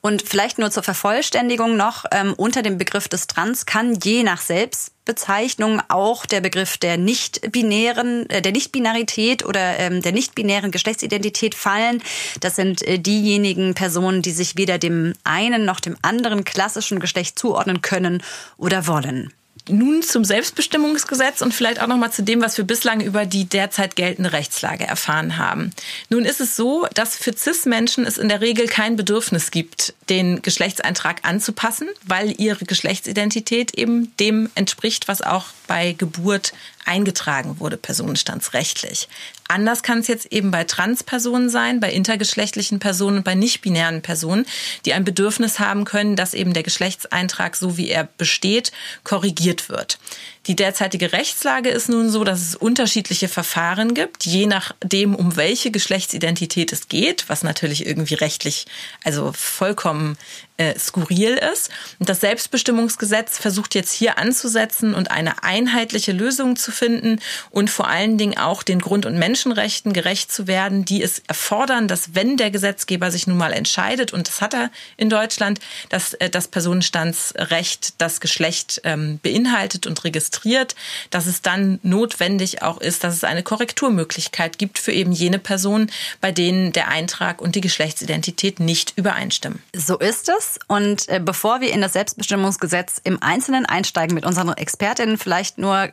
Und 0.00 0.22
vielleicht 0.22 0.58
nur 0.58 0.70
zur 0.70 0.82
Vervollständigung 0.82 1.76
noch, 1.76 2.04
ähm, 2.10 2.34
unter 2.36 2.62
dem 2.62 2.78
Begriff 2.78 3.08
des 3.08 3.26
Trans 3.26 3.66
kann 3.66 3.98
je 4.02 4.22
nach 4.22 4.40
Selbstbezeichnung 4.40 5.82
auch 5.88 6.26
der 6.26 6.40
Begriff 6.40 6.76
der 6.78 6.98
nicht-binären, 6.98 8.28
äh, 8.30 8.42
der 8.42 8.52
Nichtbinarität 8.52 9.44
oder 9.44 9.78
ähm, 9.78 10.02
der 10.02 10.12
nicht-binären 10.12 10.70
Geschlechtsidentität 10.70 11.54
fallen. 11.54 12.02
Das 12.40 12.56
sind 12.56 12.82
äh, 12.82 12.98
diejenigen 12.98 13.74
Personen, 13.74 14.22
die 14.22 14.32
sich 14.32 14.56
weder 14.56 14.78
dem 14.78 15.14
einen 15.24 15.64
noch 15.64 15.80
dem 15.80 15.96
anderen 16.02 16.44
klassischen 16.44 17.00
Geschlecht 17.00 17.38
zuordnen 17.38 17.82
können 17.82 18.22
oder 18.56 18.86
wollen. 18.86 19.32
Nun 19.68 20.02
zum 20.02 20.24
Selbstbestimmungsgesetz 20.24 21.42
und 21.42 21.52
vielleicht 21.52 21.80
auch 21.80 21.88
noch 21.88 21.96
mal 21.96 22.12
zu 22.12 22.22
dem, 22.22 22.40
was 22.40 22.56
wir 22.56 22.64
bislang 22.64 23.00
über 23.00 23.26
die 23.26 23.46
derzeit 23.46 23.96
geltende 23.96 24.32
Rechtslage 24.32 24.86
erfahren 24.86 25.38
haben. 25.38 25.72
Nun 26.08 26.24
ist 26.24 26.40
es 26.40 26.54
so, 26.54 26.86
dass 26.94 27.16
für 27.16 27.36
CIS-Menschen 27.36 28.06
es 28.06 28.16
in 28.16 28.28
der 28.28 28.40
Regel 28.40 28.66
kein 28.66 28.94
Bedürfnis 28.94 29.50
gibt, 29.50 29.94
den 30.08 30.40
Geschlechtseintrag 30.42 31.20
anzupassen, 31.24 31.88
weil 32.04 32.40
ihre 32.40 32.64
Geschlechtsidentität 32.64 33.74
eben 33.74 34.14
dem 34.18 34.50
entspricht, 34.54 35.08
was 35.08 35.20
auch 35.22 35.46
bei 35.66 35.92
Geburt 35.92 36.52
eingetragen 36.86 37.60
wurde, 37.60 37.76
personenstandsrechtlich. 37.76 39.08
Anders 39.48 39.82
kann 39.82 39.98
es 39.98 40.08
jetzt 40.08 40.26
eben 40.32 40.50
bei 40.50 40.64
Transpersonen 40.64 41.50
sein, 41.50 41.80
bei 41.80 41.92
intergeschlechtlichen 41.92 42.78
Personen 42.78 43.18
und 43.18 43.24
bei 43.24 43.34
nicht-binären 43.34 44.02
Personen, 44.02 44.46
die 44.84 44.92
ein 44.92 45.04
Bedürfnis 45.04 45.58
haben 45.58 45.84
können, 45.84 46.16
dass 46.16 46.34
eben 46.34 46.52
der 46.52 46.62
Geschlechtseintrag, 46.62 47.56
so 47.56 47.76
wie 47.76 47.88
er 47.88 48.08
besteht, 48.18 48.72
korrigiert 49.04 49.68
wird. 49.68 49.98
Die 50.46 50.54
derzeitige 50.54 51.12
Rechtslage 51.12 51.70
ist 51.70 51.88
nun 51.88 52.08
so, 52.08 52.22
dass 52.22 52.40
es 52.40 52.54
unterschiedliche 52.54 53.26
Verfahren 53.26 53.94
gibt, 53.94 54.24
je 54.24 54.46
nachdem, 54.46 55.16
um 55.16 55.36
welche 55.36 55.72
Geschlechtsidentität 55.72 56.72
es 56.72 56.88
geht, 56.88 57.28
was 57.28 57.42
natürlich 57.42 57.84
irgendwie 57.84 58.14
rechtlich 58.14 58.66
also 59.02 59.32
vollkommen 59.32 60.16
äh, 60.56 60.78
skurril 60.78 61.38
ist. 61.52 61.70
Und 61.98 62.08
das 62.08 62.20
Selbstbestimmungsgesetz 62.20 63.38
versucht 63.38 63.74
jetzt 63.74 63.92
hier 63.92 64.18
anzusetzen 64.18 64.94
und 64.94 65.10
eine 65.10 65.42
einheitliche 65.42 66.12
Lösung 66.12 66.54
zu 66.54 66.70
finden 66.70 67.20
und 67.50 67.68
vor 67.68 67.88
allen 67.88 68.16
Dingen 68.16 68.38
auch 68.38 68.62
den 68.62 68.78
Grund- 68.78 69.04
und 69.04 69.18
Menschenrechten 69.18 69.92
gerecht 69.92 70.30
zu 70.32 70.46
werden, 70.46 70.84
die 70.84 71.02
es 71.02 71.22
erfordern, 71.26 71.88
dass 71.88 72.14
wenn 72.14 72.36
der 72.36 72.52
Gesetzgeber 72.52 73.10
sich 73.10 73.26
nun 73.26 73.36
mal 73.36 73.52
entscheidet, 73.52 74.12
und 74.12 74.28
das 74.28 74.40
hat 74.40 74.54
er 74.54 74.70
in 74.96 75.10
Deutschland, 75.10 75.58
dass 75.88 76.14
äh, 76.14 76.30
das 76.30 76.46
Personenstandsrecht 76.48 77.94
das 77.98 78.20
Geschlecht 78.20 78.80
ähm, 78.84 79.18
beinhaltet 79.22 79.88
und 79.88 80.04
registriert, 80.04 80.35
registriert, 80.36 80.74
dass 81.10 81.26
es 81.26 81.42
dann 81.42 81.78
notwendig 81.82 82.62
auch 82.62 82.80
ist, 82.80 83.04
dass 83.04 83.14
es 83.14 83.24
eine 83.24 83.42
Korrekturmöglichkeit 83.42 84.58
gibt 84.58 84.78
für 84.78 84.92
eben 84.92 85.12
jene 85.12 85.38
Personen, 85.38 85.90
bei 86.20 86.32
denen 86.32 86.72
der 86.72 86.88
Eintrag 86.88 87.40
und 87.40 87.54
die 87.54 87.60
Geschlechtsidentität 87.60 88.60
nicht 88.60 88.94
übereinstimmen. 88.96 89.62
So 89.74 89.98
ist 89.98 90.28
es. 90.28 90.58
Und 90.68 91.08
äh, 91.08 91.20
bevor 91.20 91.60
wir 91.60 91.72
in 91.72 91.80
das 91.80 91.94
Selbstbestimmungsgesetz 91.94 93.00
im 93.04 93.22
Einzelnen 93.22 93.66
einsteigen 93.66 94.14
mit 94.14 94.24
unseren 94.24 94.52
Expertinnen, 94.52 95.18
vielleicht 95.18 95.58
nur 95.58 95.88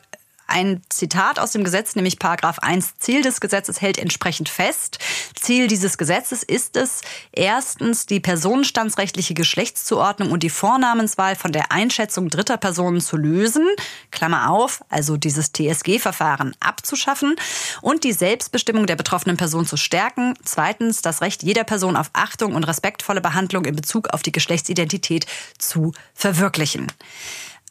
ein 0.54 0.84
Zitat 0.90 1.40
aus 1.40 1.52
dem 1.52 1.64
Gesetz, 1.64 1.96
nämlich 1.96 2.20
Paragraph 2.20 2.60
1 2.60 3.00
Ziel 3.00 3.24
des 3.24 3.42
Gesetzes 3.42 3.82
hält 3.82 3.98
entsprechend 3.98 4.50
fest. 4.50 5.00
Ziel 5.34 5.68
dieses 5.68 5.98
Gesetzes 5.98 6.44
ist 6.44 6.78
es, 6.78 7.02
erstens 7.32 8.06
die 8.06 8.20
personenstandsrechtliche 8.20 9.34
Geschlechtszuordnung 9.34 10.32
und 10.32 10.44
die 10.44 10.52
Vornamenswahl 10.52 11.36
von 11.36 11.52
der 11.52 11.72
Einschätzung 11.72 12.30
dritter 12.30 12.58
Personen 12.58 13.02
zu 13.02 13.18
lösen, 13.18 13.68
Klammer 14.12 14.52
auf, 14.52 14.84
also 14.90 15.18
dieses 15.18 15.52
TSG-Verfahren 15.54 16.56
abzuschaffen 16.60 17.36
und 17.82 18.04
die 18.04 18.14
Selbstbestimmung 18.14 18.86
der 18.86 18.96
betroffenen 18.96 19.38
Person 19.38 19.66
zu 19.66 19.76
stärken. 19.76 20.36
Zweitens 20.46 21.02
das 21.02 21.22
Recht 21.22 21.42
jeder 21.42 21.64
Person 21.64 21.98
auf 21.98 22.12
Achtung 22.14 22.54
und 22.54 22.64
respektvolle 22.64 23.22
Behandlung 23.22 23.66
in 23.66 23.76
Bezug 23.76 24.10
auf 24.10 24.22
die 24.22 24.32
Geschlechtsidentität 24.32 25.26
zu 25.58 25.94
verwirklichen. 26.14 26.92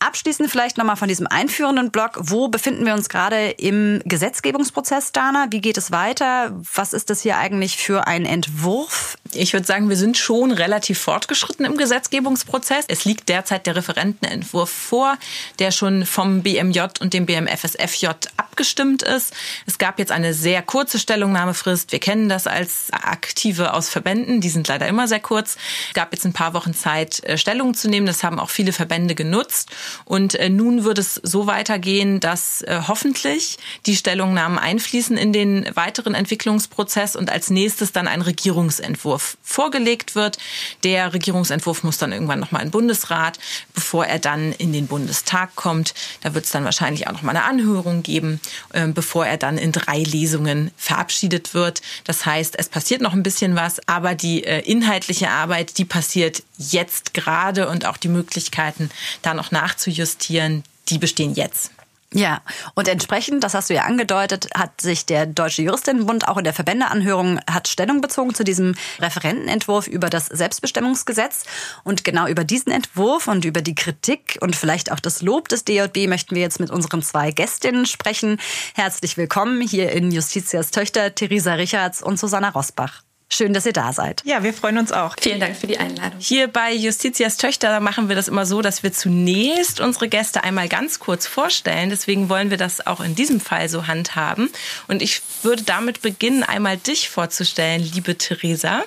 Abschließend 0.04 0.50
vielleicht 0.50 0.78
nochmal 0.78 0.96
von 0.96 1.06
diesem 1.06 1.28
einführenden 1.28 1.92
Block. 1.92 2.18
Wo 2.18 2.48
befinden 2.48 2.84
wir 2.84 2.94
uns 2.94 3.08
gerade 3.08 3.50
im 3.50 4.02
Gesetzgebungsprozess, 4.04 5.12
Dana? 5.12 5.46
Wie 5.50 5.60
geht 5.60 5.76
es 5.76 5.92
weiter? 5.92 6.60
Was 6.74 6.92
ist 6.92 7.08
das 7.08 7.22
hier 7.22 7.38
eigentlich 7.38 7.76
für 7.76 8.08
ein 8.08 8.26
Entwurf? 8.26 9.16
Ich 9.32 9.52
würde 9.52 9.64
sagen, 9.64 9.88
wir 9.88 9.96
sind 9.96 10.18
schon 10.18 10.50
relativ 10.50 10.98
fortgeschritten 10.98 11.64
im 11.64 11.76
Gesetzgebungsprozess. 11.76 12.86
Es 12.88 13.04
liegt 13.04 13.28
derzeit 13.28 13.64
der 13.66 13.76
Referentenentwurf 13.76 14.70
vor, 14.70 15.16
der 15.60 15.70
schon 15.70 16.04
vom 16.04 16.42
BMJ 16.42 16.80
und 17.00 17.14
dem 17.14 17.24
BMFSFJ 17.24 18.08
abgestimmt 18.36 19.02
ist. 19.02 19.32
Es 19.66 19.78
gab 19.78 20.00
jetzt 20.00 20.10
eine 20.10 20.34
sehr 20.34 20.62
kurze 20.62 20.98
Stellungnahmefrist. 20.98 21.92
Wir 21.92 22.00
kennen 22.00 22.28
das 22.28 22.48
als 22.48 22.88
Aktive 22.92 23.72
aus 23.72 23.88
Verbänden. 23.88 24.40
Die 24.40 24.50
sind 24.50 24.66
leider 24.66 24.88
immer 24.88 25.06
sehr 25.06 25.20
kurz. 25.20 25.56
Es 25.88 25.94
gab 25.94 26.12
jetzt 26.12 26.24
ein 26.24 26.32
paar 26.32 26.54
Wochen 26.54 26.74
Zeit, 26.74 27.22
äh, 27.22 27.38
Stellung 27.38 27.74
zu 27.74 27.88
nehmen. 27.88 28.06
Das 28.06 28.24
haben 28.24 28.40
auch 28.40 28.50
viele 28.50 28.72
Verbände 28.72 29.14
genutzt. 29.14 29.70
Und 30.04 30.34
äh, 30.34 30.48
nun 30.48 30.84
wird 30.84 30.98
es 30.98 31.14
so 31.14 31.46
weitergehen, 31.46 32.20
dass 32.20 32.62
äh, 32.62 32.82
hoffentlich 32.86 33.58
die 33.86 33.96
Stellungnahmen 33.96 34.58
einfließen 34.58 35.16
in 35.16 35.32
den 35.32 35.66
weiteren 35.74 36.14
Entwicklungsprozess 36.14 37.16
und 37.16 37.30
als 37.30 37.50
nächstes 37.50 37.92
dann 37.92 38.08
ein 38.08 38.22
Regierungsentwurf 38.22 39.36
vorgelegt 39.42 40.14
wird. 40.14 40.38
Der 40.84 41.12
Regierungsentwurf 41.12 41.84
muss 41.84 41.98
dann 41.98 42.12
irgendwann 42.12 42.40
nochmal 42.40 42.62
in 42.62 42.68
den 42.68 42.72
Bundesrat, 42.72 43.38
bevor 43.74 44.06
er 44.06 44.18
dann 44.18 44.52
in 44.52 44.72
den 44.72 44.86
Bundestag 44.86 45.54
kommt. 45.56 45.94
Da 46.22 46.34
wird 46.34 46.44
es 46.44 46.50
dann 46.50 46.64
wahrscheinlich 46.64 47.06
auch 47.06 47.12
nochmal 47.12 47.36
eine 47.36 47.44
Anhörung 47.44 48.02
geben, 48.02 48.40
äh, 48.72 48.86
bevor 48.88 49.26
er 49.26 49.36
dann 49.36 49.58
in 49.58 49.72
drei 49.72 49.98
Lesungen 49.98 50.70
verabschiedet 50.76 51.54
wird. 51.54 51.82
Das 52.04 52.26
heißt, 52.26 52.58
es 52.58 52.68
passiert 52.68 53.00
noch 53.00 53.12
ein 53.12 53.22
bisschen 53.22 53.56
was, 53.56 53.80
aber 53.86 54.14
die 54.14 54.44
äh, 54.44 54.60
inhaltliche 54.60 55.30
Arbeit, 55.30 55.78
die 55.78 55.84
passiert 55.84 56.42
jetzt 56.70 57.14
gerade 57.14 57.68
und 57.68 57.86
auch 57.86 57.96
die 57.96 58.08
Möglichkeiten, 58.08 58.90
da 59.22 59.34
noch 59.34 59.50
nachzujustieren, 59.50 60.64
die 60.88 60.98
bestehen 60.98 61.34
jetzt. 61.34 61.70
Ja, 62.14 62.42
und 62.74 62.88
entsprechend, 62.88 63.42
das 63.42 63.54
hast 63.54 63.70
du 63.70 63.74
ja 63.74 63.84
angedeutet, 63.84 64.48
hat 64.54 64.80
sich 64.80 65.06
der 65.06 65.24
Deutsche 65.24 65.62
Juristinnenbund 65.62 66.28
auch 66.28 66.36
in 66.36 66.44
der 66.44 66.52
Verbändeanhörung 66.52 67.40
hat 67.50 67.68
Stellung 67.68 68.02
bezogen 68.02 68.34
zu 68.34 68.44
diesem 68.44 68.74
Referentenentwurf 68.98 69.86
über 69.86 70.10
das 70.10 70.26
Selbstbestimmungsgesetz. 70.26 71.44
Und 71.84 72.04
genau 72.04 72.26
über 72.26 72.44
diesen 72.44 72.70
Entwurf 72.70 73.28
und 73.28 73.46
über 73.46 73.62
die 73.62 73.74
Kritik 73.74 74.36
und 74.42 74.54
vielleicht 74.56 74.92
auch 74.92 75.00
das 75.00 75.22
Lob 75.22 75.48
des 75.48 75.64
DJB 75.64 76.06
möchten 76.06 76.34
wir 76.34 76.42
jetzt 76.42 76.60
mit 76.60 76.70
unseren 76.70 77.02
zwei 77.02 77.30
Gästinnen 77.30 77.86
sprechen. 77.86 78.38
Herzlich 78.74 79.16
willkommen 79.16 79.62
hier 79.62 79.92
in 79.92 80.10
Justitias 80.10 80.70
Töchter, 80.70 81.14
Theresa 81.14 81.54
Richards 81.54 82.02
und 82.02 82.18
Susanna 82.18 82.50
Rosbach. 82.50 83.02
Schön, 83.34 83.54
dass 83.54 83.64
ihr 83.64 83.72
da 83.72 83.94
seid. 83.94 84.20
Ja, 84.26 84.42
wir 84.42 84.52
freuen 84.52 84.76
uns 84.76 84.92
auch. 84.92 85.16
Vielen 85.18 85.40
Dank 85.40 85.56
für 85.56 85.66
die 85.66 85.78
Einladung. 85.78 86.20
Hier 86.20 86.48
bei 86.48 86.70
Justitias 86.74 87.38
Töchter 87.38 87.80
machen 87.80 88.10
wir 88.10 88.14
das 88.14 88.28
immer 88.28 88.44
so, 88.44 88.60
dass 88.60 88.82
wir 88.82 88.92
zunächst 88.92 89.80
unsere 89.80 90.08
Gäste 90.08 90.44
einmal 90.44 90.68
ganz 90.68 90.98
kurz 90.98 91.26
vorstellen. 91.26 91.88
Deswegen 91.88 92.28
wollen 92.28 92.50
wir 92.50 92.58
das 92.58 92.86
auch 92.86 93.00
in 93.00 93.14
diesem 93.14 93.40
Fall 93.40 93.70
so 93.70 93.86
handhaben. 93.86 94.50
Und 94.86 95.00
ich 95.00 95.22
würde 95.42 95.62
damit 95.62 96.02
beginnen, 96.02 96.42
einmal 96.42 96.76
dich 96.76 97.08
vorzustellen, 97.08 97.82
liebe 97.82 98.18
Theresa. 98.18 98.84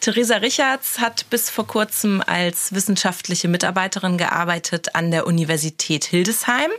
Theresa 0.00 0.38
Richards 0.38 0.98
hat 0.98 1.30
bis 1.30 1.48
vor 1.48 1.66
kurzem 1.68 2.20
als 2.26 2.74
wissenschaftliche 2.74 3.46
Mitarbeiterin 3.46 4.18
gearbeitet 4.18 4.96
an 4.96 5.12
der 5.12 5.24
Universität 5.24 6.04
Hildesheim 6.04 6.70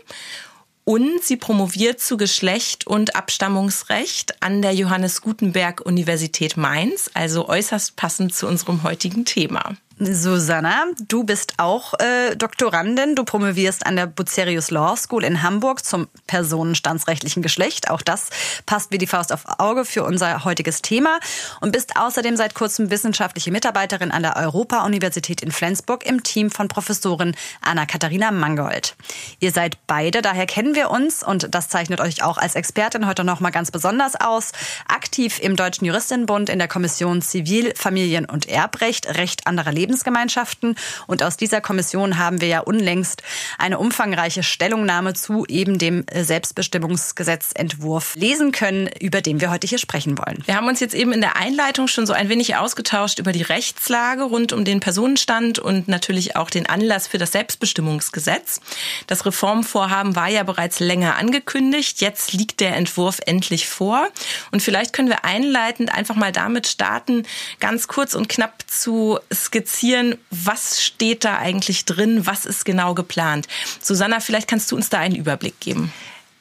und 0.85 1.23
sie 1.23 1.35
promoviert 1.35 1.99
zu 1.99 2.15
Geschlecht 2.15 2.87
und 2.87 3.15
Abstammungsrecht 3.15 4.41
an 4.41 4.61
der 4.61 4.73
Johannes 4.73 5.21
Gutenberg 5.21 5.81
Universität 5.81 6.55
Mainz, 6.55 7.09
also 7.13 7.49
äußerst 7.49 7.95
passend 7.95 8.33
zu 8.33 8.47
unserem 8.47 8.83
heutigen 8.83 9.25
Thema. 9.25 9.75
Susanna, 9.97 10.87
du 11.07 11.23
bist 11.23 11.53
auch 11.55 11.93
äh, 11.93 12.35
Doktorandin. 12.35 13.15
Du 13.15 13.23
promovierst 13.23 13.85
an 13.85 13.95
der 13.95 14.07
Bucerius 14.07 14.69
Law 14.69 14.97
School 14.97 15.23
in 15.23 15.41
Hamburg 15.41 15.85
zum 15.85 16.09
personenstandsrechtlichen 16.27 17.41
Geschlecht. 17.41 17.89
Auch 17.89 18.01
das 18.01 18.29
passt 18.65 18.91
wie 18.91 18.97
die 18.97 19.07
Faust 19.07 19.31
auf 19.31 19.45
Auge 19.57 19.85
für 19.85 20.03
unser 20.03 20.43
heutiges 20.43 20.81
Thema. 20.81 21.19
Und 21.61 21.71
bist 21.71 21.95
außerdem 21.95 22.35
seit 22.35 22.55
kurzem 22.55 22.89
wissenschaftliche 22.89 23.51
Mitarbeiterin 23.51 24.11
an 24.11 24.21
der 24.21 24.35
Europa-Universität 24.35 25.41
in 25.41 25.51
Flensburg 25.51 26.05
im 26.05 26.23
Team 26.23 26.51
von 26.51 26.67
Professorin 26.67 27.33
Anna-Katharina 27.61 28.31
Mangold. 28.31 28.97
Ihr 29.39 29.53
seid 29.53 29.77
beide, 29.87 30.21
daher 30.21 30.45
kennen 30.45 30.75
wir 30.75 30.91
uns 30.91 31.23
und 31.23 31.55
das 31.55 31.69
zeichnet 31.69 32.01
euch 32.01 32.21
auch 32.21 32.37
als 32.37 32.55
Expertin 32.55 33.07
heute 33.07 33.23
noch 33.23 33.39
mal 33.39 33.51
ganz 33.51 33.71
besonders 33.71 34.19
aus. 34.19 34.51
Aktiv 34.89 35.39
im 35.39 35.55
Deutschen 35.55 35.85
Juristinnenbund 35.85 36.49
in 36.49 36.59
der 36.59 36.67
Kommission 36.67 37.21
Zivil, 37.21 37.73
Familien- 37.77 38.25
und 38.25 38.49
Erbrecht, 38.49 39.15
Recht 39.15 39.47
anderer 39.47 39.71
Leben 39.71 39.84
Lebensgemeinschaften. 39.85 40.75
Und 41.05 41.21
aus 41.21 41.37
dieser 41.37 41.61
Kommission 41.61 42.17
haben 42.17 42.41
wir 42.41 42.47
ja 42.47 42.61
unlängst 42.61 43.21
eine 43.59 43.77
umfangreiche 43.77 44.41
Stellungnahme 44.41 45.13
zu 45.13 45.45
eben 45.45 45.77
dem 45.77 46.05
Selbstbestimmungsgesetzentwurf 46.11 48.15
lesen 48.15 48.51
können, 48.51 48.89
über 48.99 49.21
den 49.21 49.41
wir 49.41 49.51
heute 49.51 49.67
hier 49.67 49.77
sprechen 49.77 50.17
wollen. 50.17 50.41
Wir 50.45 50.55
haben 50.55 50.67
uns 50.67 50.79
jetzt 50.79 50.95
eben 50.95 51.13
in 51.13 51.21
der 51.21 51.37
Einleitung 51.37 51.87
schon 51.87 52.07
so 52.07 52.13
ein 52.13 52.29
wenig 52.29 52.55
ausgetauscht 52.55 53.19
über 53.19 53.31
die 53.31 53.43
Rechtslage 53.43 54.23
rund 54.23 54.53
um 54.53 54.65
den 54.65 54.79
Personenstand 54.79 55.59
und 55.59 55.87
natürlich 55.87 56.35
auch 56.35 56.49
den 56.49 56.67
Anlass 56.67 57.07
für 57.07 57.19
das 57.19 57.31
Selbstbestimmungsgesetz. 57.31 58.61
Das 59.05 59.25
Reformvorhaben 59.25 60.15
war 60.15 60.29
ja 60.29 60.43
bereits 60.43 60.79
länger 60.79 61.17
angekündigt. 61.17 62.01
Jetzt 62.01 62.33
liegt 62.33 62.59
der 62.59 62.75
Entwurf 62.75 63.19
endlich 63.25 63.67
vor. 63.67 64.07
Und 64.51 64.61
vielleicht 64.61 64.93
können 64.93 65.09
wir 65.09 65.25
einleitend 65.25 65.93
einfach 65.93 66.15
mal 66.15 66.31
damit 66.31 66.67
starten, 66.67 67.23
ganz 67.59 67.87
kurz 67.87 68.15
und 68.15 68.29
knapp 68.29 68.63
zu 68.67 69.19
skizzieren, 69.31 69.74
skizzieren, 69.75 70.15
was 70.31 70.81
steht 70.81 71.25
da 71.25 71.37
eigentlich 71.37 71.85
drin, 71.85 72.25
was 72.25 72.45
ist 72.45 72.65
genau 72.65 72.93
geplant. 72.93 73.47
Susanna, 73.81 74.19
vielleicht 74.19 74.47
kannst 74.47 74.71
du 74.71 74.75
uns 74.75 74.89
da 74.89 74.99
einen 74.99 75.15
Überblick 75.15 75.59
geben. 75.59 75.91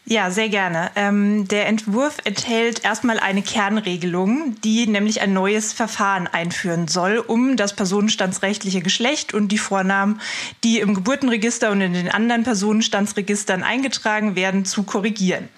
Ja, 0.07 0.31
sehr 0.31 0.51
gerne. 0.51 0.91
Ähm, 0.97 1.49
der 1.49 1.67
Entwurf 1.67 2.19
enthält 2.25 2.85
erstmal 2.85 3.19
eine 3.19 3.41
Kernregelung, 3.41 4.55
die 4.63 4.87
nämlich 4.87 5.23
ein 5.23 5.33
neues 5.33 5.73
Verfahren 5.73 6.27
einführen 6.27 6.89
soll, 6.89 7.17
um 7.17 7.57
das 7.57 7.75
personenstandsrechtliche 7.75 8.83
Geschlecht 8.83 9.33
und 9.33 9.49
die 9.49 9.57
Vornamen, 9.57 10.21
die 10.63 10.81
im 10.81 10.95
Geburtenregister 10.95 11.71
und 11.71 11.81
in 11.81 11.95
den 11.95 12.11
anderen 12.11 12.43
Personenstandsregistern 12.43 13.63
eingetragen 13.63 14.37
werden, 14.37 14.67
zu 14.67 14.83
korrigieren. 14.83 15.49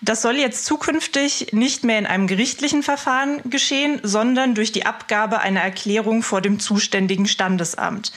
Das 0.00 0.22
soll 0.22 0.36
jetzt 0.36 0.64
zukünftig 0.64 1.48
nicht 1.52 1.82
mehr 1.82 1.98
in 1.98 2.06
einem 2.06 2.28
gerichtlichen 2.28 2.82
Verfahren 2.84 3.40
geschehen, 3.50 4.00
sondern 4.04 4.54
durch 4.54 4.70
die 4.70 4.86
Abgabe 4.86 5.40
einer 5.40 5.60
Erklärung 5.60 6.22
vor 6.22 6.40
dem 6.40 6.60
zuständigen 6.60 7.26
Standesamt. 7.26 8.12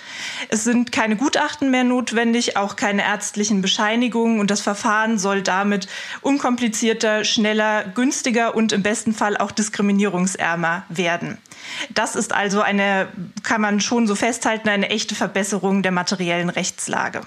Es 0.49 0.63
sind 0.63 0.91
keine 0.91 1.15
Gutachten 1.15 1.71
mehr 1.71 1.83
notwendig, 1.83 2.55
auch 2.55 2.75
keine 2.75 3.03
ärztlichen 3.03 3.61
Bescheinigungen 3.61 4.39
und 4.39 4.51
das 4.51 4.61
Verfahren 4.61 5.17
soll 5.17 5.41
damit 5.41 5.87
unkomplizierter, 6.21 7.23
schneller, 7.23 7.83
günstiger 7.83 8.55
und 8.55 8.73
im 8.73 8.83
besten 8.83 9.13
Fall 9.13 9.35
auch 9.37 9.51
diskriminierungsärmer 9.51 10.83
werden. 10.89 11.39
Das 11.89 12.15
ist 12.15 12.33
also 12.33 12.61
eine, 12.61 13.07
kann 13.43 13.61
man 13.61 13.81
schon 13.81 14.05
so 14.05 14.15
festhalten, 14.15 14.69
eine 14.69 14.89
echte 14.89 15.15
Verbesserung 15.15 15.81
der 15.81 15.91
materiellen 15.91 16.49
Rechtslage. 16.49 17.21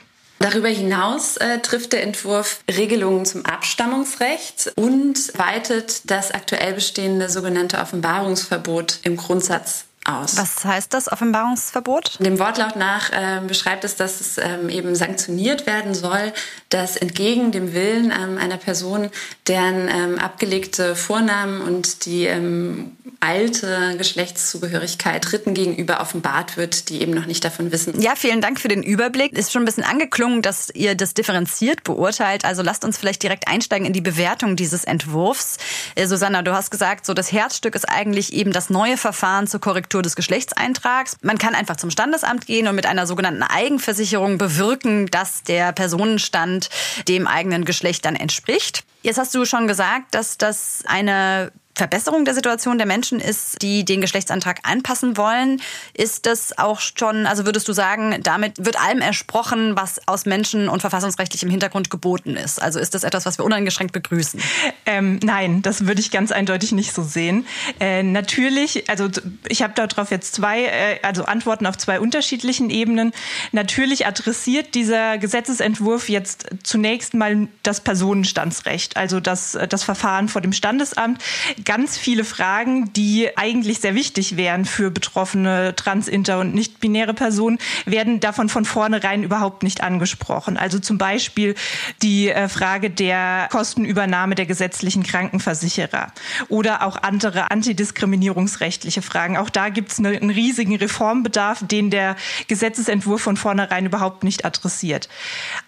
Darüber 0.44 0.68
hinaus 0.68 1.38
äh, 1.38 1.60
trifft 1.60 1.94
der 1.94 2.02
Entwurf 2.02 2.60
Regelungen 2.70 3.24
zum 3.24 3.46
Abstammungsrecht 3.46 4.72
und 4.76 5.38
weitet 5.38 6.10
das 6.10 6.32
aktuell 6.32 6.74
bestehende 6.74 7.30
sogenannte 7.30 7.78
Offenbarungsverbot 7.78 8.98
im 9.04 9.16
Grundsatz 9.16 9.86
aus. 10.04 10.36
Was 10.36 10.64
heißt 10.64 10.92
das 10.92 11.10
Offenbarungsverbot? 11.10 12.18
Dem 12.20 12.38
Wortlaut 12.38 12.76
nach 12.76 13.10
äh, 13.10 13.40
beschreibt 13.46 13.84
es, 13.84 13.96
dass 13.96 14.20
es 14.20 14.38
ähm, 14.38 14.68
eben 14.68 14.94
sanktioniert 14.94 15.66
werden 15.66 15.94
soll, 15.94 16.32
dass 16.68 16.96
entgegen 16.96 17.52
dem 17.52 17.72
Willen 17.72 18.12
ähm, 18.12 18.38
einer 18.38 18.56
Person, 18.56 19.10
deren 19.48 19.88
ähm, 19.88 20.18
abgelegte 20.18 20.96
Vornamen 20.96 21.60
und 21.60 22.06
die 22.06 22.26
ähm, 22.26 22.96
alte 23.20 23.96
Geschlechtszugehörigkeit 23.96 25.30
Dritten 25.30 25.54
gegenüber 25.54 26.00
offenbart 26.00 26.56
wird, 26.56 26.88
die 26.90 27.00
eben 27.00 27.12
noch 27.12 27.26
nicht 27.26 27.44
davon 27.44 27.72
wissen. 27.72 28.00
Ja, 28.00 28.14
vielen 28.16 28.40
Dank 28.40 28.60
für 28.60 28.68
den 28.68 28.82
Überblick. 28.82 29.32
Ist 29.32 29.52
schon 29.52 29.62
ein 29.62 29.64
bisschen 29.64 29.84
angeklungen, 29.84 30.42
dass 30.42 30.70
ihr 30.70 30.94
das 30.94 31.14
differenziert 31.14 31.84
beurteilt. 31.84 32.44
Also 32.44 32.62
lasst 32.62 32.84
uns 32.84 32.98
vielleicht 32.98 33.22
direkt 33.22 33.48
einsteigen 33.48 33.86
in 33.86 33.92
die 33.92 34.02
Bewertung 34.02 34.56
dieses 34.56 34.84
Entwurfs. 34.84 35.56
Äh, 35.94 36.06
Susanna, 36.06 36.42
du 36.42 36.52
hast 36.52 36.70
gesagt, 36.70 37.06
so 37.06 37.14
das 37.14 37.32
Herzstück 37.32 37.74
ist 37.74 37.88
eigentlich 37.88 38.32
eben 38.32 38.52
das 38.52 38.68
neue 38.68 38.96
Verfahren 38.96 39.46
zur 39.46 39.60
Korrektur 39.60 39.93
Korrektur 39.94 40.02
des 40.02 40.16
Geschlechtseintrags. 40.16 41.16
Man 41.22 41.38
kann 41.38 41.54
einfach 41.54 41.76
zum 41.76 41.90
Standesamt 41.90 42.46
gehen 42.46 42.66
und 42.66 42.74
mit 42.74 42.86
einer 42.86 43.06
sogenannten 43.06 43.44
Eigenversicherung 43.44 44.38
bewirken, 44.38 45.06
dass 45.06 45.44
der 45.44 45.72
Personenstand 45.72 46.68
dem 47.06 47.28
eigenen 47.28 47.64
Geschlecht 47.64 48.04
dann 48.04 48.16
entspricht. 48.16 48.84
Jetzt 49.02 49.18
hast 49.18 49.34
du 49.34 49.44
schon 49.44 49.68
gesagt, 49.68 50.14
dass 50.14 50.36
das 50.36 50.82
eine 50.86 51.52
Verbesserung 51.74 52.24
der 52.24 52.34
Situation 52.34 52.78
der 52.78 52.86
Menschen 52.86 53.18
ist, 53.18 53.60
die 53.60 53.84
den 53.84 54.00
Geschlechtsantrag 54.00 54.60
anpassen 54.62 55.16
wollen. 55.16 55.60
Ist 55.92 56.26
das 56.26 56.56
auch 56.56 56.80
schon, 56.80 57.26
also 57.26 57.46
würdest 57.46 57.66
du 57.66 57.72
sagen, 57.72 58.20
damit 58.22 58.64
wird 58.64 58.80
allem 58.80 59.00
ersprochen, 59.00 59.76
was 59.76 60.00
aus 60.06 60.24
Menschen- 60.24 60.68
und 60.68 60.80
verfassungsrechtlichem 60.80 61.50
Hintergrund 61.50 61.90
geboten 61.90 62.36
ist? 62.36 62.62
Also 62.62 62.78
ist 62.78 62.94
das 62.94 63.02
etwas, 63.02 63.26
was 63.26 63.38
wir 63.38 63.44
uneingeschränkt 63.44 63.92
begrüßen? 63.92 64.40
Ähm, 64.86 65.18
nein, 65.24 65.62
das 65.62 65.86
würde 65.86 66.00
ich 66.00 66.12
ganz 66.12 66.30
eindeutig 66.30 66.70
nicht 66.70 66.92
so 66.92 67.02
sehen. 67.02 67.46
Äh, 67.80 68.04
natürlich, 68.04 68.88
also 68.88 69.08
ich 69.48 69.62
habe 69.62 69.74
darauf 69.74 70.12
jetzt 70.12 70.34
zwei, 70.34 70.66
äh, 70.66 70.98
also 71.02 71.24
Antworten 71.24 71.66
auf 71.66 71.76
zwei 71.76 71.98
unterschiedlichen 71.98 72.70
Ebenen. 72.70 73.12
Natürlich 73.50 74.06
adressiert 74.06 74.76
dieser 74.76 75.18
Gesetzesentwurf 75.18 76.08
jetzt 76.08 76.46
zunächst 76.62 77.14
mal 77.14 77.48
das 77.64 77.80
Personenstandsrecht, 77.80 78.96
also 78.96 79.18
das, 79.18 79.58
das 79.68 79.82
Verfahren 79.82 80.28
vor 80.28 80.40
dem 80.40 80.52
Standesamt 80.52 81.20
ganz 81.64 81.98
viele 81.98 82.24
Fragen, 82.24 82.92
die 82.92 83.36
eigentlich 83.36 83.80
sehr 83.80 83.94
wichtig 83.94 84.36
wären 84.36 84.64
für 84.64 84.90
betroffene 84.90 85.74
trans-, 85.76 86.08
inter- 86.08 86.40
und 86.40 86.54
nicht-binäre 86.54 87.14
Personen, 87.14 87.58
werden 87.86 88.20
davon 88.20 88.48
von 88.48 88.64
vornherein 88.64 89.22
überhaupt 89.22 89.62
nicht 89.62 89.82
angesprochen. 89.82 90.56
Also 90.56 90.78
zum 90.78 90.98
Beispiel 90.98 91.54
die 92.02 92.30
äh, 92.30 92.48
Frage 92.48 92.90
der 92.90 93.48
Kostenübernahme 93.50 94.34
der 94.34 94.46
gesetzlichen 94.46 95.02
Krankenversicherer 95.02 96.12
oder 96.48 96.86
auch 96.86 96.96
andere 97.02 97.50
antidiskriminierungsrechtliche 97.50 99.02
Fragen. 99.02 99.36
Auch 99.36 99.50
da 99.50 99.68
gibt 99.68 99.92
es 99.92 99.98
einen 99.98 100.30
riesigen 100.30 100.76
Reformbedarf, 100.76 101.66
den 101.66 101.90
der 101.90 102.16
Gesetzesentwurf 102.48 103.22
von 103.22 103.36
vornherein 103.36 103.86
überhaupt 103.86 104.24
nicht 104.24 104.44
adressiert. 104.44 105.08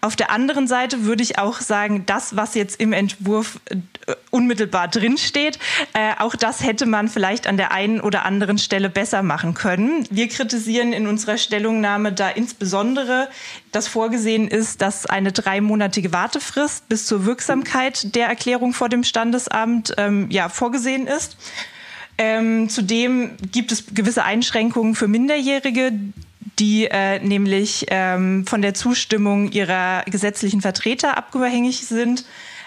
Auf 0.01 0.17
der 0.17 0.31
anderen 0.31 0.67
Seite 0.67 1.05
würde 1.05 1.23
ich 1.23 1.39
auch 1.39 1.61
sagen, 1.61 2.05
das, 2.07 2.37
was 2.37 2.55
jetzt 2.55 2.81
im 2.81 2.93
Entwurf 2.93 3.61
äh, 3.67 3.77
unmittelbar 4.31 4.89
drinsteht, 4.89 5.59
äh, 5.93 6.13
auch 6.19 6.37
das 6.37 6.63
hätte 6.63 6.87
man 6.87 7.09
vielleicht 7.09 7.47
an 7.47 7.57
der 7.57 7.73
einen 7.73 8.01
oder 8.01 8.25
anderen 8.25 8.59
Stelle 8.59 8.91
besser 8.91 9.23
machen 9.23 9.55
können. 9.55 10.07
Wir 10.11 10.29
kritisieren 10.29 10.93
in 10.93 11.07
unserer 11.07 11.39
Stellungnahme 11.39 12.13
da 12.13 12.29
insbesondere, 12.29 13.29
dass 13.73 13.89
vorgesehen 13.89 14.49
ist, 14.49 14.83
dass 14.83 15.07
eine 15.07 15.33
dreimonatige 15.33 16.13
Wartefrist 16.13 16.89
bis 16.89 17.07
zur 17.07 17.25
Wirksamkeit 17.25 18.15
der 18.15 18.27
Erklärung 18.29 18.73
vor 18.73 18.89
dem 18.89 19.05
Standesamt 19.05 19.95
ähm, 19.97 20.31
ja, 20.31 20.49
vorgesehen 20.49 21.07
ist. 21.07 21.37
Ähm, 22.19 22.69
zudem 22.69 23.37
gibt 23.53 23.73
es 23.73 23.85
gewisse 23.95 24.25
Einschränkungen 24.25 24.95
für 24.95 25.09
Minderjährige, 25.09 25.93
die 26.59 26.87
äh, 26.87 27.19
nämlich 27.19 27.87
ähm, 27.89 28.47
von 28.47 28.63
der 28.63 28.75
Zustimmung 28.75 29.51
ihrer 29.53 30.03
gesetzlichen 30.07 30.63
Vertreter 30.63 31.19
abhängig 31.19 31.87
sind. 31.87 32.25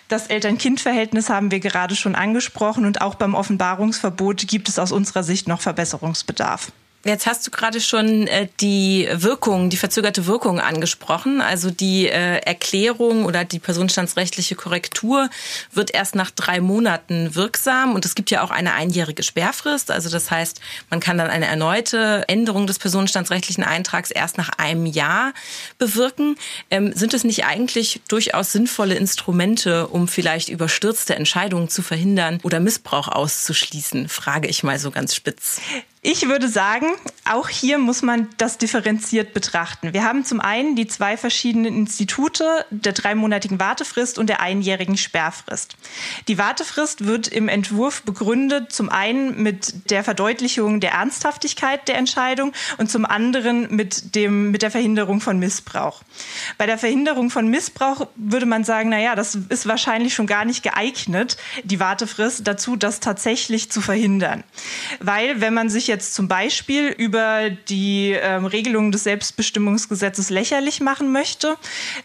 Das 0.10 0.26
Eltern-Kind-Verhältnis 0.26 1.30
haben 1.30 1.52
wir 1.52 1.60
gerade 1.60 1.96
schon 1.96 2.16
angesprochen 2.16 2.86
und 2.86 3.00
auch 3.00 3.14
beim 3.14 3.36
Offenbarungsverbot 3.36 4.48
gibt 4.48 4.68
es 4.68 4.80
aus 4.80 4.92
unserer 4.92 5.22
Sicht 5.22 5.48
noch 5.48 5.62
Verbesserungsbedarf. 5.62 6.72
Jetzt 7.06 7.28
hast 7.28 7.48
du 7.48 7.52
gerade 7.52 7.80
schon 7.80 8.28
äh, 8.28 8.50
die 8.60 9.08
Wirkung, 9.14 9.70
die 9.70 9.78
verzögerte 9.78 10.26
Wirkung 10.26 10.60
angesprochen. 10.60 11.40
Also 11.40 11.72
die 11.72 12.08
äh, 12.08 12.40
Erklärung 12.40 13.24
oder 13.24 13.46
die 13.46 13.60
personenstandsrechtliche 13.60 14.56
Korrektur 14.56 15.30
wird 15.72 15.94
erst 15.94 16.16
nach 16.16 16.30
drei 16.30 16.60
Monaten 16.60 17.36
wirksam 17.36 17.96
und 17.96 18.04
es 18.04 18.16
gibt 18.16 18.32
ja 18.32 18.44
auch 18.44 18.52
eine 18.52 18.74
einjährige 18.74 19.24
Sperrfrist. 19.24 19.92
Also 19.92 20.10
das 20.10 20.30
heißt, 20.30 20.60
man 20.90 21.00
kann 21.00 21.18
dann 21.18 21.30
eine 21.30 21.46
erneute 21.46 22.26
Änderung 22.28 22.68
des 22.68 22.80
personenstandsrechtlichen 22.80 23.64
Eintrags 23.64 24.12
erst 24.12 24.38
nach 24.38 24.50
einem 24.58 24.86
Jahr 24.86 25.34
bewirken. 25.78 26.36
Ähm, 26.70 26.92
sind 26.94 27.14
es 27.14 27.24
nicht 27.24 27.46
eigentlich 27.46 28.02
durchaus 28.10 28.52
sinnvolle 28.52 28.96
Instrumente, 28.96 29.88
um 29.88 30.10
vielleicht 30.10 30.50
überstürzte 30.50 31.16
Entscheidungen 31.16 31.70
zu 31.70 31.82
verhindern 31.82 32.42
oder 32.44 32.60
Missbrauch 32.60 33.08
auszuschließen? 33.08 34.10
Frage 34.10 34.50
ich 34.50 34.64
mal 34.64 34.80
so 34.80 34.92
ganz 34.92 35.16
spitz. 35.16 35.62
Ich 36.02 36.30
würde 36.30 36.48
sagen, 36.48 36.88
auch 37.30 37.48
hier 37.48 37.78
muss 37.78 38.02
man 38.02 38.28
das 38.38 38.58
differenziert 38.58 39.34
betrachten. 39.34 39.94
Wir 39.94 40.04
haben 40.04 40.26
zum 40.26 40.40
einen 40.40 40.76
die 40.76 40.88
zwei 40.88 41.16
verschiedenen 41.16 41.76
Institute 41.76 42.66
der 42.72 42.94
dreimonatigen 42.94 43.60
Wartefrist 43.60 44.18
und 44.18 44.28
der 44.28 44.42
einjährigen 44.42 44.98
Sperrfrist. 44.98 45.76
Die 46.28 46.38
Wartefrist 46.38 47.06
wird 47.06 47.28
im 47.28 47.48
Entwurf 47.48 48.02
begründet 48.02 48.72
zum 48.72 48.90
einen 48.90 49.44
mit 49.44 49.92
der 49.92 50.04
Verdeutlichung 50.04 50.80
der 50.80 50.94
Ernsthaftigkeit 50.94 51.88
der 51.88 51.98
Entscheidung 51.98 52.54
und 52.78 52.90
zum 52.90 53.06
anderen 53.06 53.76
mit 53.76 54.16
dem, 54.16 54.50
mit 54.50 54.64
der 54.64 54.72
Verhinderung 54.72 55.22
von 55.22 55.38
Missbrauch. 55.38 56.02
Bei 56.58 56.66
der 56.66 56.78
Verhinderung 56.78 57.30
von 57.30 57.48
Missbrauch 57.48 58.08
würde 58.16 58.48
man 58.48 58.64
sagen, 58.64 58.90
na 58.90 59.00
ja, 59.00 59.16
das 59.16 59.36
ist 59.36 59.68
wahrscheinlich 59.68 60.16
schon 60.16 60.28
gar 60.28 60.46
nicht 60.46 60.64
geeignet, 60.64 61.38
die 61.64 61.80
Wartefrist 61.80 62.48
dazu, 62.48 62.76
das 62.76 63.00
tatsächlich 63.00 63.72
zu 63.72 63.82
verhindern. 63.82 64.44
Weil 65.00 65.42
wenn 65.42 65.54
man 65.54 65.70
sich 65.70 65.88
jetzt 65.88 66.16
zum 66.16 66.28
Beispiel 66.28 66.88
über 66.88 67.19
die 67.70 68.12
ähm, 68.12 68.46
Regelungen 68.46 68.92
des 68.92 69.04
Selbstbestimmungsgesetzes 69.04 70.30
lächerlich 70.30 70.82
machen 70.82 71.12
möchte, 71.12 71.58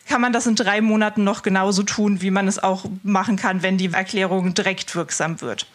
kann 0.09 0.21
man 0.21 0.33
das 0.33 0.47
in 0.47 0.55
drei 0.55 0.81
Monaten 0.81 1.25
noch 1.25 1.43
genauso 1.43 1.83
tun, 1.83 2.23
wie 2.23 2.31
man 2.31 2.49
es 2.49 2.63
auch 2.63 2.85
machen 3.03 3.37
kann, 3.37 3.63
wenn 3.63 3.79
die 3.79 3.93
Erklärung 3.93 4.55
direkt 4.55 4.95
wirksam 4.95 5.41
wird. 5.41 5.67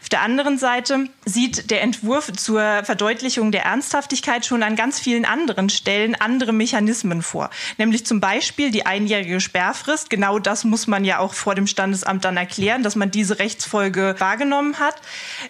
Auf 0.00 0.08
der 0.08 0.22
anderen 0.22 0.58
Seite 0.58 1.08
sieht 1.24 1.70
der 1.70 1.82
Entwurf 1.82 2.32
zur 2.32 2.84
Verdeutlichung 2.84 3.52
der 3.52 3.64
Ernsthaftigkeit 3.64 4.46
schon 4.46 4.62
an 4.62 4.76
ganz 4.76 5.00
vielen 5.00 5.24
anderen 5.24 5.68
Stellen 5.68 6.14
andere 6.14 6.52
Mechanismen 6.52 7.22
vor, 7.22 7.50
nämlich 7.78 8.06
zum 8.06 8.20
Beispiel 8.20 8.70
die 8.70 8.86
einjährige 8.86 9.40
Sperrfrist. 9.40 10.10
Genau 10.10 10.38
das 10.38 10.64
muss 10.64 10.86
man 10.86 11.04
ja 11.04 11.18
auch 11.18 11.34
vor 11.34 11.54
dem 11.54 11.66
Standesamt 11.66 12.24
dann 12.24 12.36
erklären, 12.36 12.82
dass 12.82 12.96
man 12.96 13.10
diese 13.10 13.38
Rechtsfolge 13.38 14.14
wahrgenommen 14.18 14.78
hat. 14.78 14.96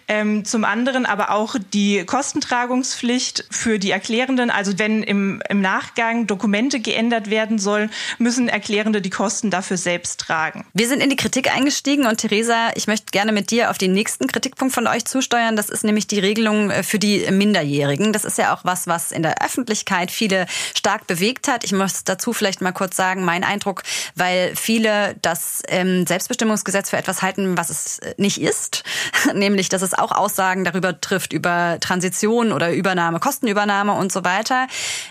Ähm, 0.08 0.44
zum 0.44 0.64
anderen 0.64 1.06
aber 1.06 1.30
auch 1.30 1.56
die 1.72 2.04
Kostentragungspflicht 2.04 3.23
für 3.50 3.78
die 3.78 3.90
Erklärenden. 3.90 4.50
Also 4.50 4.78
wenn 4.78 5.02
im, 5.02 5.42
im 5.48 5.60
Nachgang 5.60 6.26
Dokumente 6.26 6.80
geändert 6.80 7.30
werden 7.30 7.58
sollen, 7.58 7.90
müssen 8.18 8.48
Erklärende 8.48 9.00
die 9.00 9.10
Kosten 9.10 9.50
dafür 9.50 9.76
selbst 9.76 10.20
tragen. 10.20 10.66
Wir 10.74 10.88
sind 10.88 11.02
in 11.02 11.10
die 11.10 11.16
Kritik 11.16 11.54
eingestiegen 11.54 12.06
und 12.06 12.18
Theresa, 12.18 12.70
ich 12.74 12.86
möchte 12.86 13.06
gerne 13.10 13.32
mit 13.32 13.50
dir 13.50 13.70
auf 13.70 13.78
den 13.78 13.92
nächsten 13.92 14.26
Kritikpunkt 14.26 14.74
von 14.74 14.86
euch 14.86 15.04
zusteuern. 15.04 15.56
Das 15.56 15.68
ist 15.68 15.84
nämlich 15.84 16.06
die 16.06 16.18
Regelung 16.18 16.70
äh, 16.70 16.82
für 16.82 16.98
die 16.98 17.26
Minderjährigen. 17.30 18.12
Das 18.12 18.24
ist 18.24 18.38
ja 18.38 18.54
auch 18.54 18.64
was, 18.64 18.86
was 18.86 19.12
in 19.12 19.22
der 19.22 19.42
Öffentlichkeit 19.44 20.10
viele 20.10 20.46
stark 20.74 21.06
bewegt 21.06 21.48
hat. 21.48 21.64
Ich 21.64 21.72
muss 21.72 22.04
dazu 22.04 22.32
vielleicht 22.32 22.60
mal 22.60 22.72
kurz 22.72 22.96
sagen, 22.96 23.24
mein 23.24 23.44
Eindruck, 23.44 23.82
weil 24.14 24.54
viele 24.56 25.16
das 25.22 25.62
ähm, 25.68 26.06
Selbstbestimmungsgesetz 26.06 26.90
für 26.90 26.96
etwas 26.96 27.22
halten, 27.22 27.56
was 27.56 27.70
es 27.70 27.98
äh, 27.98 28.14
nicht 28.18 28.40
ist, 28.40 28.84
nämlich 29.34 29.68
dass 29.68 29.82
es 29.82 29.94
auch 29.94 30.12
Aussagen 30.12 30.64
darüber 30.64 31.00
trifft, 31.00 31.32
über 31.32 31.78
Transition 31.80 32.52
oder 32.52 32.72
Übernahme, 33.04 33.20
Kostenübernahme 33.20 33.92
und 33.92 34.12
so 34.12 34.24
weiter. 34.24 34.66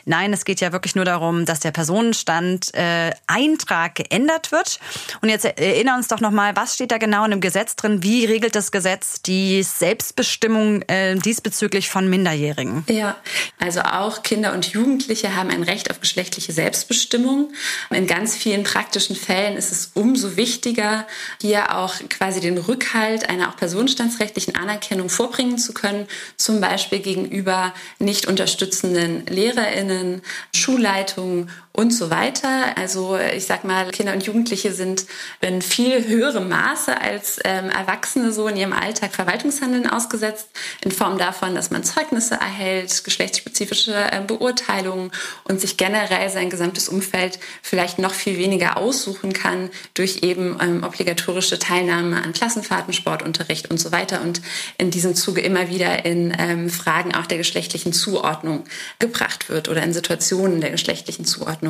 Nein, 0.05 0.33
es 0.33 0.45
geht 0.45 0.61
ja 0.61 0.71
wirklich 0.71 0.95
nur 0.95 1.05
darum, 1.05 1.45
dass 1.45 1.59
der 1.59 1.71
Personenstand 1.71 2.73
äh, 2.73 3.11
Eintrag 3.27 3.95
geändert 3.95 4.51
wird. 4.51 4.79
Und 5.21 5.29
jetzt 5.29 5.45
erinnern 5.45 5.97
uns 5.97 6.07
doch 6.07 6.19
noch 6.19 6.31
mal, 6.31 6.55
was 6.55 6.75
steht 6.75 6.91
da 6.91 6.97
genau 6.97 7.23
in 7.25 7.31
dem 7.31 7.41
Gesetz 7.41 7.75
drin? 7.75 8.01
Wie 8.01 8.25
regelt 8.25 8.55
das 8.55 8.71
Gesetz 8.71 9.21
die 9.21 9.61
Selbstbestimmung 9.61 10.81
äh, 10.83 11.15
diesbezüglich 11.15 11.89
von 11.89 12.09
Minderjährigen? 12.09 12.83
Ja, 12.89 13.15
also 13.59 13.81
auch 13.81 14.23
Kinder 14.23 14.53
und 14.53 14.65
Jugendliche 14.67 15.35
haben 15.35 15.51
ein 15.51 15.63
Recht 15.63 15.91
auf 15.91 15.99
geschlechtliche 15.99 16.51
Selbstbestimmung. 16.51 17.53
In 17.91 18.07
ganz 18.07 18.35
vielen 18.35 18.63
praktischen 18.63 19.15
Fällen 19.15 19.55
ist 19.55 19.71
es 19.71 19.91
umso 19.93 20.35
wichtiger, 20.35 21.05
hier 21.39 21.75
auch 21.77 21.95
quasi 22.09 22.39
den 22.39 22.57
Rückhalt 22.57 23.29
einer 23.29 23.49
auch 23.49 23.55
personenstandsrechtlichen 23.55 24.55
Anerkennung 24.55 25.09
vorbringen 25.09 25.57
zu 25.59 25.73
können, 25.73 26.07
zum 26.37 26.59
Beispiel 26.59 26.99
gegenüber 26.99 27.73
nicht 27.99 28.27
unterstützenden 28.27 29.25
Lehrerinnen, 29.25 30.21
Schulleitungen 30.53 31.49
und 31.75 31.91
so 31.91 32.11
weiter. 32.11 32.77
Also 32.77 33.17
ich 33.17 33.47
sag 33.47 33.63
mal, 33.63 33.89
Kinder 33.89 34.13
und 34.13 34.23
Jugendliche 34.23 34.71
sind 34.73 35.07
in 35.41 35.63
viel 35.63 36.07
höherem 36.07 36.47
Maße 36.47 37.01
als 37.01 37.39
ähm, 37.43 37.71
Erwachsene 37.71 38.31
so 38.31 38.47
in 38.47 38.57
ihrem 38.57 38.73
Alltag 38.73 39.15
Verwaltungshandeln 39.15 39.87
ausgesetzt, 39.89 40.49
in 40.81 40.91
Form 40.91 41.17
davon, 41.17 41.55
dass 41.55 41.71
man 41.71 41.83
Zeugnisse 41.83 42.35
erhält, 42.35 43.03
geschlechtsspezifische 43.03 43.95
äh, 43.95 44.21
Beurteilungen 44.25 45.11
und 45.45 45.59
sich 45.59 45.75
generell 45.75 46.29
sein 46.29 46.51
gesamtes 46.51 46.89
Umfeld 46.89 47.39
vielleicht 47.63 47.97
noch 47.97 48.13
viel 48.13 48.37
weniger 48.37 48.77
aussuchen 48.77 49.33
kann 49.33 49.71
durch 49.95 50.19
eben 50.21 50.57
ähm, 50.61 50.83
obligatorische 50.83 51.57
Teilnahme 51.57 52.23
an 52.23 52.33
Klassenfahrten, 52.33 52.93
Sportunterricht 52.93 53.71
und 53.71 53.79
so 53.79 53.91
weiter 53.91 54.21
und 54.21 54.43
in 54.77 54.91
diesem 54.91 55.15
Zuge 55.15 55.41
immer 55.41 55.69
wieder 55.69 56.05
in 56.05 56.35
ähm, 56.37 56.69
Fragen 56.69 57.15
auch 57.15 57.25
der 57.25 57.39
geschlechtlichen 57.39 57.93
Zuordnung 57.93 58.65
gebracht 58.99 59.49
wird 59.49 59.69
oder 59.69 59.81
in 59.81 59.93
Situationen 59.93 60.61
der 60.61 60.69
geschlechtlichen 60.69 61.25
Zuordnung 61.25 61.62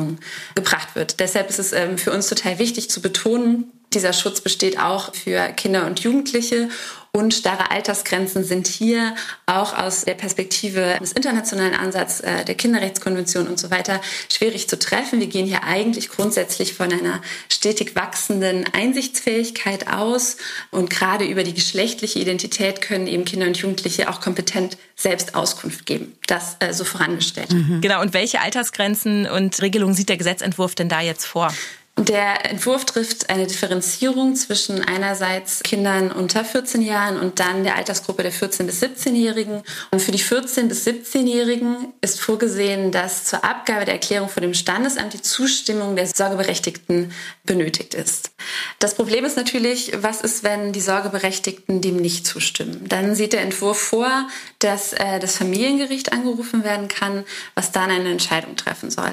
gebracht 0.54 0.94
wird. 0.94 1.20
Deshalb 1.20 1.48
ist 1.50 1.58
es 1.58 1.72
ähm, 1.72 1.98
für 1.98 2.12
uns 2.12 2.28
total 2.28 2.58
wichtig 2.58 2.90
zu 2.90 3.00
betonen, 3.00 3.72
dieser 3.94 4.12
Schutz 4.12 4.40
besteht 4.40 4.78
auch 4.78 5.14
für 5.14 5.48
Kinder 5.50 5.86
und 5.86 6.00
Jugendliche 6.00 6.68
und 7.16 7.32
starre 7.32 7.70
Altersgrenzen 7.70 8.42
sind 8.42 8.66
hier 8.66 9.14
auch 9.46 9.78
aus 9.78 10.04
der 10.04 10.14
Perspektive 10.14 10.98
des 11.00 11.12
internationalen 11.12 11.74
Ansatzes 11.74 12.20
äh, 12.20 12.44
der 12.44 12.56
Kinderrechtskonvention 12.56 13.46
und 13.46 13.58
so 13.58 13.70
weiter 13.70 14.00
schwierig 14.32 14.68
zu 14.68 14.76
treffen. 14.80 15.20
Wir 15.20 15.28
gehen 15.28 15.46
hier 15.46 15.62
eigentlich 15.62 16.08
grundsätzlich 16.08 16.74
von 16.74 16.92
einer 16.92 17.22
stetig 17.48 17.94
wachsenden 17.94 18.64
Einsichtsfähigkeit 18.72 19.86
aus 19.86 20.38
und 20.72 20.90
gerade 20.90 21.24
über 21.24 21.44
die 21.44 21.54
geschlechtliche 21.54 22.18
Identität 22.18 22.80
können 22.80 23.06
eben 23.06 23.24
Kinder 23.24 23.46
und 23.46 23.56
Jugendliche 23.56 24.10
auch 24.10 24.20
kompetent 24.20 24.76
selbst 24.96 25.36
Auskunft 25.36 25.86
geben. 25.86 26.16
Das 26.26 26.56
äh, 26.58 26.72
so 26.72 26.82
vorangestellt. 26.82 27.52
Mhm. 27.52 27.80
Genau. 27.80 28.00
Und 28.00 28.12
welche 28.12 28.40
Altersgrenzen 28.40 29.26
und 29.26 29.62
Regelungen 29.62 29.94
sieht 29.94 30.08
der 30.08 30.16
Gesetzentwurf 30.16 30.74
denn 30.74 30.88
da 30.88 31.00
jetzt 31.00 31.26
vor? 31.26 31.54
Der 31.96 32.50
Entwurf 32.50 32.86
trifft 32.86 33.30
eine 33.30 33.46
Differenzierung 33.46 34.34
zwischen 34.34 34.82
einerseits 34.82 35.62
Kindern 35.62 36.10
unter 36.10 36.44
14 36.44 36.82
Jahren 36.82 37.20
und 37.20 37.38
dann 37.38 37.62
der 37.62 37.76
Altersgruppe 37.76 38.24
der 38.24 38.32
14- 38.32 38.64
bis 38.64 38.82
17-Jährigen. 38.82 39.62
Und 39.92 40.02
für 40.02 40.10
die 40.10 40.18
14- 40.18 40.66
bis 40.66 40.84
17-Jährigen 40.88 41.92
ist 42.00 42.20
vorgesehen, 42.20 42.90
dass 42.90 43.26
zur 43.26 43.44
Abgabe 43.44 43.84
der 43.84 43.94
Erklärung 43.94 44.28
vor 44.28 44.40
dem 44.40 44.54
Standesamt 44.54 45.12
die 45.12 45.22
Zustimmung 45.22 45.94
der 45.94 46.08
Sorgeberechtigten 46.08 47.12
benötigt 47.44 47.94
ist. 47.94 48.32
Das 48.80 48.96
Problem 48.96 49.24
ist 49.24 49.36
natürlich, 49.36 49.92
was 49.94 50.20
ist, 50.20 50.42
wenn 50.42 50.72
die 50.72 50.80
Sorgeberechtigten 50.80 51.80
dem 51.80 51.96
nicht 51.96 52.26
zustimmen? 52.26 52.86
Dann 52.88 53.14
sieht 53.14 53.32
der 53.32 53.42
Entwurf 53.42 53.78
vor, 53.78 54.28
dass 54.58 54.94
äh, 54.94 55.20
das 55.20 55.36
Familiengericht 55.36 56.12
angerufen 56.12 56.64
werden 56.64 56.88
kann, 56.88 57.24
was 57.54 57.70
dann 57.70 57.90
eine 57.90 58.10
Entscheidung 58.10 58.56
treffen 58.56 58.90
soll. 58.90 59.12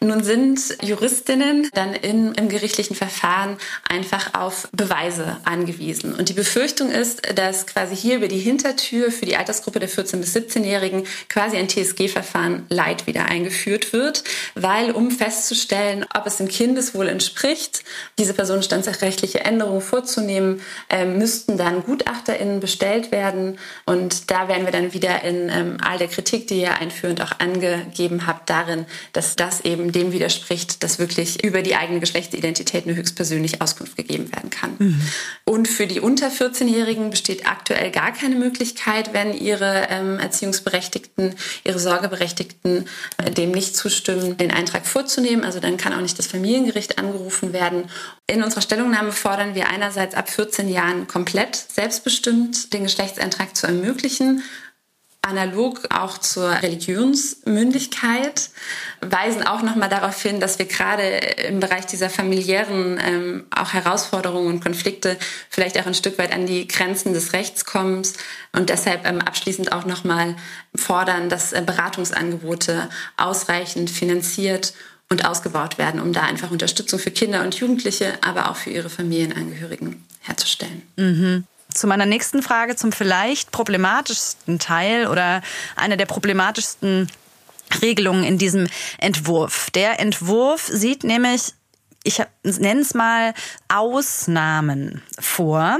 Nun 0.00 0.22
sind 0.22 0.76
Juristinnen 0.82 1.70
dann 1.72 1.94
in 1.94 2.17
in, 2.18 2.34
im 2.34 2.48
gerichtlichen 2.48 2.96
Verfahren 2.96 3.56
einfach 3.88 4.34
auf 4.34 4.68
Beweise 4.72 5.36
angewiesen. 5.44 6.14
Und 6.14 6.28
die 6.28 6.34
Befürchtung 6.34 6.90
ist, 6.90 7.20
dass 7.38 7.66
quasi 7.66 7.96
hier 7.96 8.16
über 8.16 8.28
die 8.28 8.38
Hintertür 8.38 9.10
für 9.10 9.26
die 9.26 9.36
Altersgruppe 9.36 9.78
der 9.78 9.88
14- 9.88 10.16
bis 10.16 10.34
17-Jährigen 10.34 11.04
quasi 11.28 11.56
ein 11.56 11.68
TSG-Verfahren 11.68 12.66
Light 12.68 13.06
wieder 13.06 13.26
eingeführt 13.26 13.92
wird, 13.92 14.24
weil 14.54 14.90
um 14.90 15.10
festzustellen, 15.10 16.04
ob 16.14 16.26
es 16.26 16.38
dem 16.38 16.48
Kindeswohl 16.48 17.08
entspricht, 17.08 17.84
diese 18.18 18.34
personenstandsrechtliche 18.34 19.40
Änderung 19.40 19.80
vorzunehmen, 19.80 20.60
äh, 20.88 21.04
müssten 21.04 21.56
dann 21.56 21.84
GutachterInnen 21.84 22.60
bestellt 22.60 23.12
werden. 23.12 23.58
Und 23.86 24.30
da 24.30 24.48
wären 24.48 24.64
wir 24.64 24.72
dann 24.72 24.92
wieder 24.92 25.22
in 25.22 25.48
ähm, 25.48 25.76
all 25.82 25.98
der 25.98 26.08
Kritik, 26.08 26.48
die 26.48 26.60
ihr 26.60 26.74
einführend 26.78 27.22
auch 27.22 27.38
angegeben 27.38 28.26
habt, 28.26 28.50
darin, 28.50 28.86
dass 29.12 29.36
das 29.36 29.60
eben 29.60 29.92
dem 29.92 30.12
widerspricht, 30.12 30.82
dass 30.82 30.98
wirklich 30.98 31.44
über 31.44 31.62
die 31.62 31.76
eigene 31.76 32.00
Geschlechtsidentität 32.08 32.86
nur 32.86 32.96
höchstpersönlich 32.96 33.60
Auskunft 33.60 33.96
gegeben 33.96 34.32
werden 34.32 34.48
kann. 34.50 34.76
Mhm. 34.78 35.00
Und 35.44 35.68
für 35.68 35.86
die 35.86 36.00
unter 36.00 36.28
14-Jährigen 36.28 37.10
besteht 37.10 37.46
aktuell 37.46 37.90
gar 37.90 38.12
keine 38.12 38.34
Möglichkeit, 38.34 39.12
wenn 39.12 39.34
ihre 39.34 39.88
ähm, 39.90 40.18
Erziehungsberechtigten, 40.18 41.34
ihre 41.64 41.78
Sorgeberechtigten 41.78 42.86
äh, 43.18 43.30
dem 43.30 43.50
nicht 43.50 43.76
zustimmen, 43.76 44.38
den 44.38 44.50
Eintrag 44.50 44.86
vorzunehmen. 44.86 45.44
Also 45.44 45.60
dann 45.60 45.76
kann 45.76 45.92
auch 45.92 46.00
nicht 46.00 46.18
das 46.18 46.26
Familiengericht 46.26 46.98
angerufen 46.98 47.52
werden. 47.52 47.84
In 48.26 48.42
unserer 48.42 48.62
Stellungnahme 48.62 49.12
fordern 49.12 49.54
wir 49.54 49.68
einerseits 49.68 50.14
ab 50.14 50.30
14 50.30 50.68
Jahren 50.68 51.06
komplett 51.06 51.56
selbstbestimmt 51.56 52.72
den 52.72 52.84
Geschlechtseintrag 52.84 53.54
zu 53.54 53.66
ermöglichen 53.66 54.42
analog 55.28 55.82
auch 55.90 56.18
zur 56.18 56.50
Religionsmündigkeit, 56.50 58.50
weisen 59.00 59.46
auch 59.46 59.62
nochmal 59.62 59.88
darauf 59.88 60.20
hin, 60.20 60.40
dass 60.40 60.58
wir 60.58 60.66
gerade 60.66 61.02
im 61.48 61.60
Bereich 61.60 61.86
dieser 61.86 62.10
familiären 62.10 62.98
ähm, 63.04 63.44
auch 63.54 63.74
Herausforderungen 63.74 64.48
und 64.48 64.64
Konflikte 64.64 65.16
vielleicht 65.50 65.78
auch 65.78 65.86
ein 65.86 65.94
Stück 65.94 66.18
weit 66.18 66.32
an 66.32 66.46
die 66.46 66.66
Grenzen 66.66 67.12
des 67.12 67.32
Rechts 67.32 67.64
kommen 67.64 68.02
und 68.52 68.70
deshalb 68.70 69.06
ähm, 69.06 69.20
abschließend 69.20 69.72
auch 69.72 69.84
nochmal 69.84 70.34
fordern, 70.74 71.28
dass 71.28 71.52
äh, 71.52 71.62
Beratungsangebote 71.64 72.88
ausreichend 73.16 73.90
finanziert 73.90 74.72
und 75.10 75.24
ausgebaut 75.24 75.78
werden, 75.78 76.00
um 76.00 76.12
da 76.12 76.22
einfach 76.22 76.50
Unterstützung 76.50 76.98
für 76.98 77.10
Kinder 77.10 77.42
und 77.42 77.54
Jugendliche, 77.54 78.14
aber 78.22 78.50
auch 78.50 78.56
für 78.56 78.70
ihre 78.70 78.90
Familienangehörigen 78.90 80.04
herzustellen. 80.20 80.82
Mhm 80.96 81.44
zu 81.72 81.86
meiner 81.86 82.06
nächsten 82.06 82.42
Frage, 82.42 82.76
zum 82.76 82.92
vielleicht 82.92 83.50
problematischsten 83.50 84.58
Teil 84.58 85.06
oder 85.06 85.42
einer 85.76 85.96
der 85.96 86.06
problematischsten 86.06 87.10
Regelungen 87.82 88.24
in 88.24 88.38
diesem 88.38 88.68
Entwurf. 88.98 89.70
Der 89.70 90.00
Entwurf 90.00 90.66
sieht 90.66 91.04
nämlich 91.04 91.54
ich 92.04 92.22
nenne 92.42 92.80
es 92.80 92.94
mal 92.94 93.34
Ausnahmen 93.68 95.02
vor. 95.18 95.78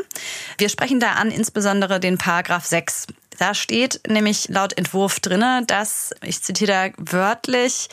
Wir 0.59 0.69
sprechen 0.69 1.01
da 1.01 1.13
an 1.13 1.31
insbesondere 1.31 2.01
den 2.01 2.19
Paragraph 2.19 2.67
6. 2.67 3.07
Da 3.39 3.55
steht 3.55 4.01
nämlich 4.07 4.49
laut 4.49 4.77
Entwurf 4.77 5.21
drinne, 5.21 5.63
dass, 5.67 6.13
ich 6.23 6.43
zitiere 6.43 6.93
da 6.97 7.13
wörtlich, 7.13 7.89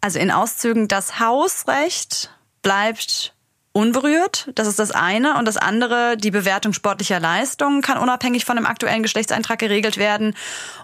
also 0.00 0.18
in 0.18 0.30
Auszügen, 0.30 0.88
das 0.88 1.20
Hausrecht 1.20 2.30
bleibt 2.60 3.33
unberührt. 3.74 4.48
Das 4.54 4.68
ist 4.68 4.78
das 4.78 4.92
eine. 4.92 5.36
Und 5.36 5.46
das 5.46 5.56
andere, 5.56 6.16
die 6.16 6.30
Bewertung 6.30 6.72
sportlicher 6.72 7.18
Leistungen 7.18 7.82
kann 7.82 7.98
unabhängig 7.98 8.44
von 8.44 8.56
dem 8.56 8.66
aktuellen 8.66 9.02
Geschlechtseintrag 9.02 9.58
geregelt 9.58 9.96
werden. 9.96 10.34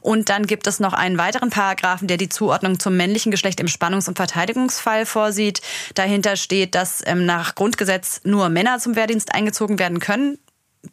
Und 0.03 0.29
dann 0.29 0.47
gibt 0.47 0.67
es 0.67 0.81
noch 0.81 0.93
einen 0.93 1.17
weiteren 1.17 1.51
Paragraphen, 1.51 2.09
der 2.09 2.17
die 2.17 2.29
Zuordnung 2.29 2.81
zum 2.81 2.97
männlichen 2.97 3.31
Geschlecht 3.31 3.61
im 3.61 3.69
Spannungs- 3.69 4.09
und 4.09 4.17
Verteidigungsfall 4.17 5.07
vorsieht. 5.07 5.63
Dahinter 5.95 6.35
steht, 6.35 6.75
dass 6.75 7.01
ähm, 7.07 7.25
nach 7.25 7.55
Grundgesetz 7.55 8.23
nur 8.25 8.49
Männer 8.49 8.81
zum 8.81 8.97
Wehrdienst 8.97 9.33
eingezogen 9.33 9.79
werden 9.79 10.01
können. 10.01 10.39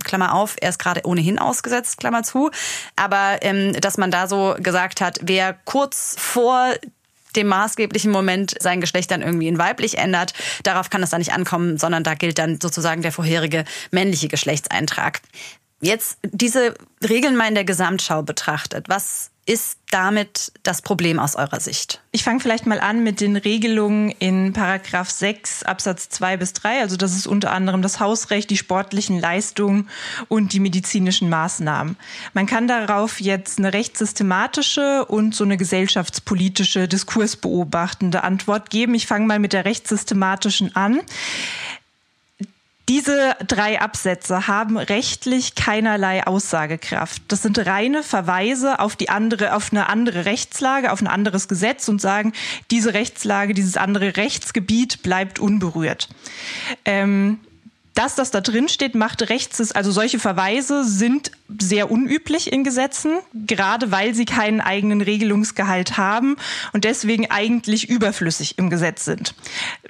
Klammer 0.04 0.36
auf, 0.36 0.56
er 0.62 0.70
ist 0.70 0.80
gerade 0.80 1.02
ohnehin 1.06 1.40
ausgesetzt, 1.40 1.98
Klammer 1.98 2.22
zu. 2.22 2.52
Aber 2.96 3.40
ähm, 3.42 3.74
dass 3.74 3.98
man 3.98 4.12
da 4.12 4.28
so 4.28 4.56
gesagt 4.60 5.02
hat, 5.02 5.20
wer 5.24 5.54
kurz 5.66 6.16
vor 6.20 6.74
dem 7.38 7.47
maßgeblichen 7.47 8.12
Moment 8.12 8.56
sein 8.60 8.82
Geschlecht 8.82 9.12
dann 9.12 9.21
irgendwie 9.21 9.47
in 9.47 9.58
weiblich 9.58 9.97
ändert. 9.97 10.34
Darauf 10.63 10.89
kann 10.89 11.04
es 11.04 11.12
dann 11.12 11.19
nicht 11.19 11.34
ankommen, 11.34 11.78
sondern 11.78 12.04
da 12.04 12.15
gilt 12.15 12.39
dann 12.39 12.60
sozusagen 12.60 13.02
der 13.02 13.12
vorherige 13.12 13.63
männliche 13.91 14.28
Geschlechtseintrag. 14.28 15.21
Jetzt 15.80 16.17
diese 16.23 16.73
Regeln 17.08 17.36
mal 17.36 17.47
in 17.47 17.56
der 17.56 17.63
Gesamtschau 17.63 18.23
betrachtet. 18.23 18.89
Was 18.89 19.32
ist 19.48 19.78
damit 19.92 20.52
das 20.64 20.82
Problem 20.82 21.20
aus 21.20 21.38
eurer 21.38 21.62
Sicht? 21.62 22.02
Ich 22.12 22.24
fange 22.24 22.42
vielleicht 22.42 22.66
mal 22.66 22.82
an 22.82 23.02
mit 23.02 23.22
den 23.22 23.38
Regelungen 23.38 24.12
in 24.20 24.52
Paragraph 24.52 25.10
6 25.10 25.64
Absatz 25.64 26.10
2 26.10 26.36
bis 26.36 26.52
3. 26.54 26.82
Also 26.82 26.98
das 26.98 27.16
ist 27.16 27.28
unter 27.28 27.52
anderem 27.52 27.82
das 27.82 28.02
Hausrecht, 28.02 28.50
die 28.50 28.58
sportlichen 28.58 29.20
Leistungen 29.20 29.90
und 30.28 30.52
die 30.52 30.60
medizinischen 30.60 31.30
Maßnahmen. 31.30 31.96
Man 32.34 32.46
kann 32.46 32.68
darauf 32.68 33.22
jetzt 33.22 33.60
eine 33.60 33.72
rechtssystematische 33.72 35.06
und 35.06 35.34
so 35.34 35.46
eine 35.46 35.56
gesellschaftspolitische, 35.56 36.90
diskursbeobachtende 36.90 38.24
Antwort 38.24 38.70
geben. 38.70 38.96
Ich 38.96 39.08
fange 39.08 39.28
mal 39.28 39.40
mit 39.40 39.54
der 39.54 39.64
rechtssystematischen 39.64 40.76
an. 40.76 41.00
Diese 42.89 43.36
drei 43.45 43.82
Absätze 43.82 44.47
haben 44.47 44.78
rechtlich 44.78 45.56
keinerlei 45.56 46.26
Aussagekraft. 46.26 47.21
Das 47.28 47.41
sind 47.41 47.60
reine 47.60 48.02
Verweise 48.02 48.80
auf 48.80 48.95
die 48.95 49.10
andere, 49.10 49.56
auf 49.56 49.71
eine 49.71 49.89
andere 49.89 50.23
Rechtslage, 50.23 50.93
auf 50.93 51.02
ein 51.02 51.08
anderes 51.08 51.50
Gesetz 51.50 51.89
und 51.89 52.00
sagen, 52.00 52.32
diese 52.71 52.93
Rechtslage, 52.93 53.54
dieses 53.54 53.76
andere 53.76 54.15
Rechtsgebiet 54.15 55.04
bleibt 55.04 55.38
unberührt. 55.38 56.08
Ähm, 56.86 57.39
dass 57.98 58.14
das 58.14 58.30
da 58.30 58.42
drin 58.42 58.70
steht, 58.70 58.94
macht 58.94 59.28
rechts, 59.30 59.72
also 59.72 59.92
solche 59.92 60.20
Verweise 60.20 60.84
sind 60.84 61.32
sehr 61.60 61.90
unüblich 61.90 62.52
in 62.52 62.64
Gesetzen, 62.64 63.18
gerade 63.34 63.92
weil 63.92 64.14
sie 64.14 64.26
keinen 64.26 64.62
eigenen 64.62 65.02
Regelungsgehalt 65.02 65.98
haben 65.98 66.36
und 66.74 66.84
deswegen 66.84 67.32
eigentlich 67.32 67.90
überflüssig 67.90 68.60
im 68.60 68.70
Gesetz 68.70 69.06
sind. 69.06 69.34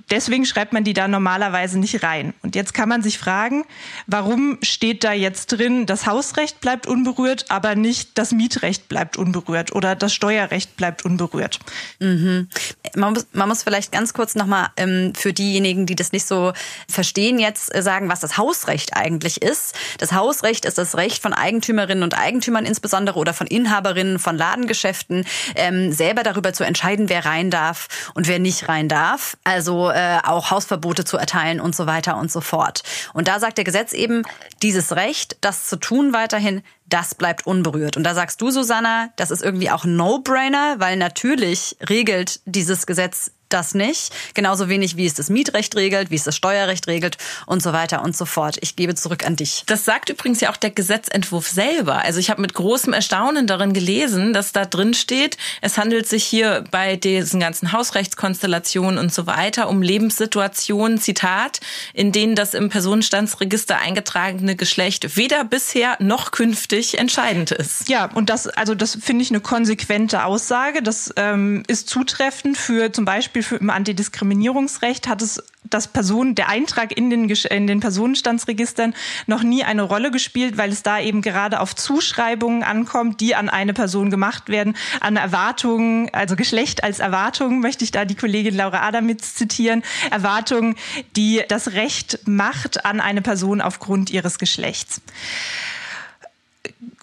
Deswegen 0.09 0.45
schreibt 0.45 0.71
man 0.71 0.85
die 0.85 0.93
da 0.93 1.09
normalerweise 1.09 1.79
nicht 1.79 2.03
rein. 2.03 2.33
Und 2.43 2.55
jetzt 2.55 2.73
kann 2.73 2.87
man 2.87 3.01
sich 3.01 3.17
fragen, 3.17 3.65
warum 4.05 4.57
steht 4.61 5.03
da 5.03 5.11
jetzt 5.11 5.47
drin, 5.47 5.85
das 5.85 6.05
Hausrecht 6.05 6.61
bleibt 6.61 6.87
unberührt, 6.87 7.47
aber 7.49 7.75
nicht 7.75 8.17
das 8.17 8.31
Mietrecht 8.31 8.87
bleibt 8.87 9.17
unberührt 9.17 9.73
oder 9.73 9.95
das 9.95 10.13
Steuerrecht 10.13 10.77
bleibt 10.77 11.03
unberührt. 11.03 11.59
Mhm. 11.99 12.47
Man, 12.95 13.13
muss, 13.13 13.27
man 13.33 13.49
muss 13.49 13.63
vielleicht 13.63 13.91
ganz 13.91 14.13
kurz 14.13 14.35
nochmal 14.35 14.69
ähm, 14.77 15.13
für 15.13 15.33
diejenigen, 15.33 15.85
die 15.85 15.95
das 15.95 16.13
nicht 16.13 16.25
so 16.25 16.53
verstehen, 16.87 17.39
jetzt 17.39 17.73
äh, 17.75 17.81
sagen, 17.81 17.96
was 18.05 18.19
das 18.19 18.37
Hausrecht 18.37 18.95
eigentlich 18.95 19.41
ist. 19.41 19.75
Das 19.97 20.11
Hausrecht 20.11 20.65
ist 20.65 20.77
das 20.77 20.95
Recht 20.95 21.21
von 21.21 21.33
Eigentümerinnen 21.33 22.03
und 22.03 22.17
Eigentümern 22.17 22.65
insbesondere 22.65 23.17
oder 23.17 23.33
von 23.33 23.47
Inhaberinnen 23.47 24.19
von 24.19 24.37
Ladengeschäften, 24.37 25.25
ähm, 25.55 25.91
selber 25.91 26.23
darüber 26.23 26.53
zu 26.53 26.63
entscheiden, 26.63 27.09
wer 27.09 27.25
rein 27.25 27.49
darf 27.49 27.87
und 28.13 28.27
wer 28.27 28.39
nicht 28.39 28.69
rein 28.69 28.87
darf. 28.87 29.37
Also 29.43 29.89
äh, 29.89 30.19
auch 30.23 30.51
Hausverbote 30.51 31.05
zu 31.05 31.17
erteilen 31.17 31.59
und 31.59 31.75
so 31.75 31.87
weiter 31.87 32.17
und 32.17 32.31
so 32.31 32.41
fort. 32.41 32.83
Und 33.13 33.27
da 33.27 33.39
sagt 33.39 33.57
der 33.57 33.65
Gesetz 33.65 33.93
eben, 33.93 34.23
dieses 34.61 34.95
Recht, 34.95 35.37
das 35.41 35.65
zu 35.67 35.77
tun 35.77 36.13
weiterhin, 36.13 36.61
das 36.89 37.15
bleibt 37.15 37.45
unberührt. 37.45 37.97
Und 37.97 38.03
da 38.03 38.13
sagst 38.13 38.41
du, 38.41 38.49
Susanna, 38.49 39.09
das 39.17 39.31
ist 39.31 39.43
irgendwie 39.43 39.69
auch 39.69 39.83
No-Brainer, 39.83 40.75
weil 40.77 40.95
natürlich 40.95 41.75
regelt 41.89 42.39
dieses 42.45 42.85
Gesetz 42.85 43.31
das 43.49 43.73
nicht. 43.73 44.13
Genauso 44.33 44.69
wenig 44.69 44.97
wie 44.97 45.05
es 45.05 45.13
das 45.13 45.29
Mietrecht 45.29 45.75
regelt, 45.75 46.11
wie 46.11 46.15
es 46.15 46.23
das 46.23 46.35
Steuerrecht 46.35 46.87
regelt 46.87 47.17
und 47.45 47.61
so 47.61 47.73
weiter 47.73 48.03
und 48.03 48.15
so 48.15 48.25
fort. 48.25 48.57
Ich 48.61 48.75
gebe 48.75 48.95
zurück 48.95 49.25
an 49.25 49.35
dich. 49.35 49.63
Das 49.67 49.85
sagt 49.85 50.09
übrigens 50.09 50.41
ja 50.41 50.51
auch 50.51 50.57
der 50.57 50.71
Gesetzentwurf 50.71 51.47
selber. 51.47 51.99
Also 52.03 52.19
ich 52.19 52.29
habe 52.29 52.41
mit 52.41 52.53
großem 52.53 52.93
Erstaunen 52.93 53.47
darin 53.47 53.73
gelesen, 53.73 54.33
dass 54.33 54.51
da 54.51 54.65
drin 54.65 54.93
steht, 54.93 55.37
es 55.61 55.77
handelt 55.77 56.07
sich 56.07 56.23
hier 56.23 56.63
bei 56.71 56.95
diesen 56.95 57.39
ganzen 57.39 57.71
Hausrechtskonstellationen 57.71 58.99
und 58.99 59.13
so 59.13 59.27
weiter 59.27 59.69
um 59.69 59.81
Lebenssituationen, 59.81 60.99
Zitat, 60.99 61.59
in 61.93 62.11
denen 62.11 62.35
das 62.35 62.53
im 62.53 62.69
Personenstandsregister 62.69 63.77
eingetragene 63.77 64.55
Geschlecht 64.55 65.17
weder 65.17 65.43
bisher 65.43 65.97
noch 65.99 66.31
künftig 66.31 66.97
entscheidend 66.97 67.51
ist. 67.51 67.89
Ja, 67.89 68.09
und 68.13 68.29
das, 68.29 68.47
also 68.47 68.75
das 68.75 68.97
finde 69.01 69.23
ich 69.23 69.29
eine 69.29 69.41
konsequente 69.41 70.23
Aussage. 70.25 70.81
Das 70.81 71.13
ähm, 71.15 71.63
ist 71.67 71.89
zutreffend 71.89 72.57
für 72.57 72.91
zum 72.91 73.05
Beispiel 73.05 73.36
Beispiel 73.37 73.57
für, 73.57 73.61
im 73.61 73.69
Antidiskriminierungsrecht 73.69 75.07
hat 75.07 75.21
es 75.21 75.43
das 75.63 75.87
Personen, 75.87 76.33
der 76.35 76.49
Eintrag 76.49 76.95
in 76.95 77.09
den, 77.09 77.29
in 77.29 77.67
den 77.67 77.79
Personenstandsregistern 77.79 78.93
noch 79.25 79.43
nie 79.43 79.63
eine 79.63 79.81
Rolle 79.81 80.11
gespielt, 80.11 80.57
weil 80.57 80.71
es 80.71 80.81
da 80.81 80.99
eben 80.99 81.21
gerade 81.21 81.59
auf 81.59 81.75
Zuschreibungen 81.75 82.63
ankommt, 82.63 83.19
die 83.19 83.35
an 83.35 83.49
eine 83.49 83.73
Person 83.73 84.09
gemacht 84.09 84.49
werden, 84.49 84.77
an 85.01 85.17
Erwartungen, 85.17 86.09
also 86.13 86.35
Geschlecht 86.35 86.83
als 86.83 86.99
Erwartungen, 86.99 87.59
möchte 87.59 87.83
ich 87.83 87.91
da 87.91 88.05
die 88.05 88.15
Kollegin 88.15 88.55
Laura 88.55 88.87
Adamitz 88.87 89.35
zitieren, 89.35 89.83
Erwartungen, 90.09 90.75
die 91.15 91.43
das 91.47 91.73
Recht 91.73 92.19
macht 92.25 92.85
an 92.85 93.01
eine 93.01 93.21
Person 93.21 93.59
aufgrund 93.61 94.09
ihres 94.09 94.39
Geschlechts. 94.39 95.01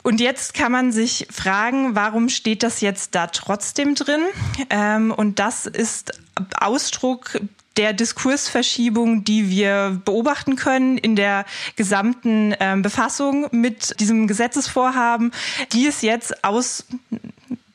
Und 0.05 0.21
jetzt 0.21 0.53
kann 0.53 0.71
man 0.71 0.93
sich 0.93 1.27
fragen, 1.31 1.95
warum 1.95 2.29
steht 2.29 2.63
das 2.63 2.83
jetzt 2.83 3.15
da 3.15 3.27
trotzdem 3.27 3.95
drin? 3.95 4.21
Ähm, 4.69 5.11
und 5.11 5.39
das 5.39 5.65
ist 5.65 6.21
Ausdruck 6.61 7.41
der 7.79 7.95
Diskursverschiebung, 7.95 9.25
die 9.25 9.49
wir 9.49 10.01
beobachten 10.05 10.57
können 10.57 10.99
in 10.99 11.17
der 11.17 11.47
gesamten 11.77 12.55
ähm, 12.61 12.83
Befassung 12.83 13.49
mit 13.51 13.99
diesem 13.99 14.29
Gesetzesvorhaben, 14.29 15.33
die 15.73 15.87
es 15.87 16.03
jetzt 16.03 16.45
aus 16.45 16.85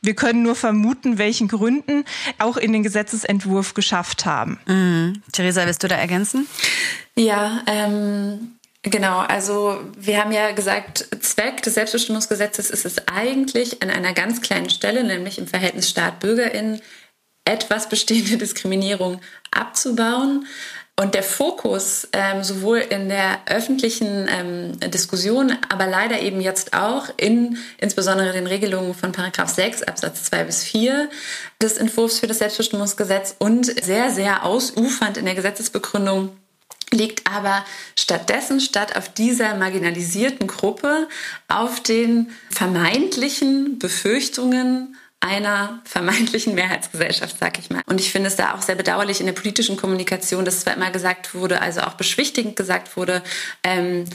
wir 0.02 0.14
können 0.14 0.44
nur 0.44 0.56
vermuten, 0.56 1.18
welchen 1.18 1.50
Gründen 1.50 2.06
auch 2.38 2.56
in 2.56 2.72
den 2.72 2.84
Gesetzesentwurf 2.84 3.74
geschafft 3.74 4.26
haben. 4.26 4.58
Mhm. 4.66 5.22
Theresa, 5.34 5.66
willst 5.66 5.84
du 5.84 5.90
da 5.90 5.96
ergänzen? 5.96 6.48
Ja, 7.18 7.64
ähm, 7.68 8.59
Genau, 8.84 9.20
also 9.20 9.82
wir 9.98 10.20
haben 10.20 10.32
ja 10.32 10.52
gesagt, 10.52 11.06
Zweck 11.20 11.62
des 11.64 11.74
Selbstbestimmungsgesetzes 11.74 12.70
ist 12.70 12.86
es 12.86 13.08
eigentlich 13.10 13.82
an 13.84 13.90
einer 13.90 14.14
ganz 14.14 14.42
kleinen 14.42 14.70
Stelle, 14.70 15.04
nämlich 15.04 15.38
im 15.38 15.48
Verhältnis 15.48 15.90
Staat-BürgerInnen, 15.90 16.82
etwas 17.44 17.90
bestehende 17.90 18.38
Diskriminierung 18.38 19.20
abzubauen. 19.52 20.46
Und 20.98 21.14
der 21.14 21.24
Fokus 21.24 22.10
ähm, 22.12 22.44
sowohl 22.44 22.80
in 22.80 23.08
der 23.08 23.40
öffentlichen 23.46 24.28
ähm, 24.30 24.80
Diskussion, 24.92 25.58
aber 25.70 25.88
leider 25.88 26.20
eben 26.20 26.42
jetzt 26.42 26.74
auch 26.74 27.08
in 27.16 27.58
insbesondere 27.78 28.34
den 28.34 28.48
Regelungen 28.48 28.94
von 28.94 29.14
Paragraph 29.14 29.50
6 29.50 29.84
Absatz 29.84 30.26
2 30.26 30.44
bis 30.44 30.64
4 30.64 31.10
des 31.62 31.78
Entwurfs 31.78 32.20
für 32.20 32.28
das 32.28 32.40
Selbstbestimmungsgesetz 32.40 33.36
und 33.40 33.66
sehr, 33.66 34.12
sehr 34.12 34.46
ausufernd 34.46 35.16
in 35.16 35.24
der 35.24 35.36
Gesetzesbegründung 35.36 36.32
liegt 36.92 37.30
aber 37.32 37.66
stattdessen 37.98 38.60
statt 38.60 38.96
auf 38.96 39.10
dieser 39.14 39.56
marginalisierten 39.56 40.48
Gruppe 40.48 41.08
auf 41.48 41.82
den 41.82 42.32
vermeintlichen 42.50 43.80
Befürchtungen 43.80 44.96
einer 45.22 45.82
vermeintlichen 45.84 46.56
Mehrheitsgesellschaft, 46.56 47.38
sag 47.40 47.60
ich 47.60 47.70
mal. 47.70 47.82
Und 47.88 48.00
ich 48.00 48.12
finde 48.12 48.30
es 48.30 48.38
da 48.38 48.56
auch 48.56 48.62
sehr 48.62 48.76
bedauerlich 48.76 49.20
in 49.20 49.26
der 49.26 49.34
politischen 49.34 49.76
Kommunikation, 49.76 50.46
dass 50.46 50.62
zwar 50.62 50.76
immer 50.76 50.92
gesagt 50.92 51.36
wurde, 51.36 51.62
also 51.62 51.82
auch 51.82 51.96
beschwichtigend 51.96 52.56
gesagt 52.56 52.96
wurde, 52.96 53.22
ähm, 53.64 54.06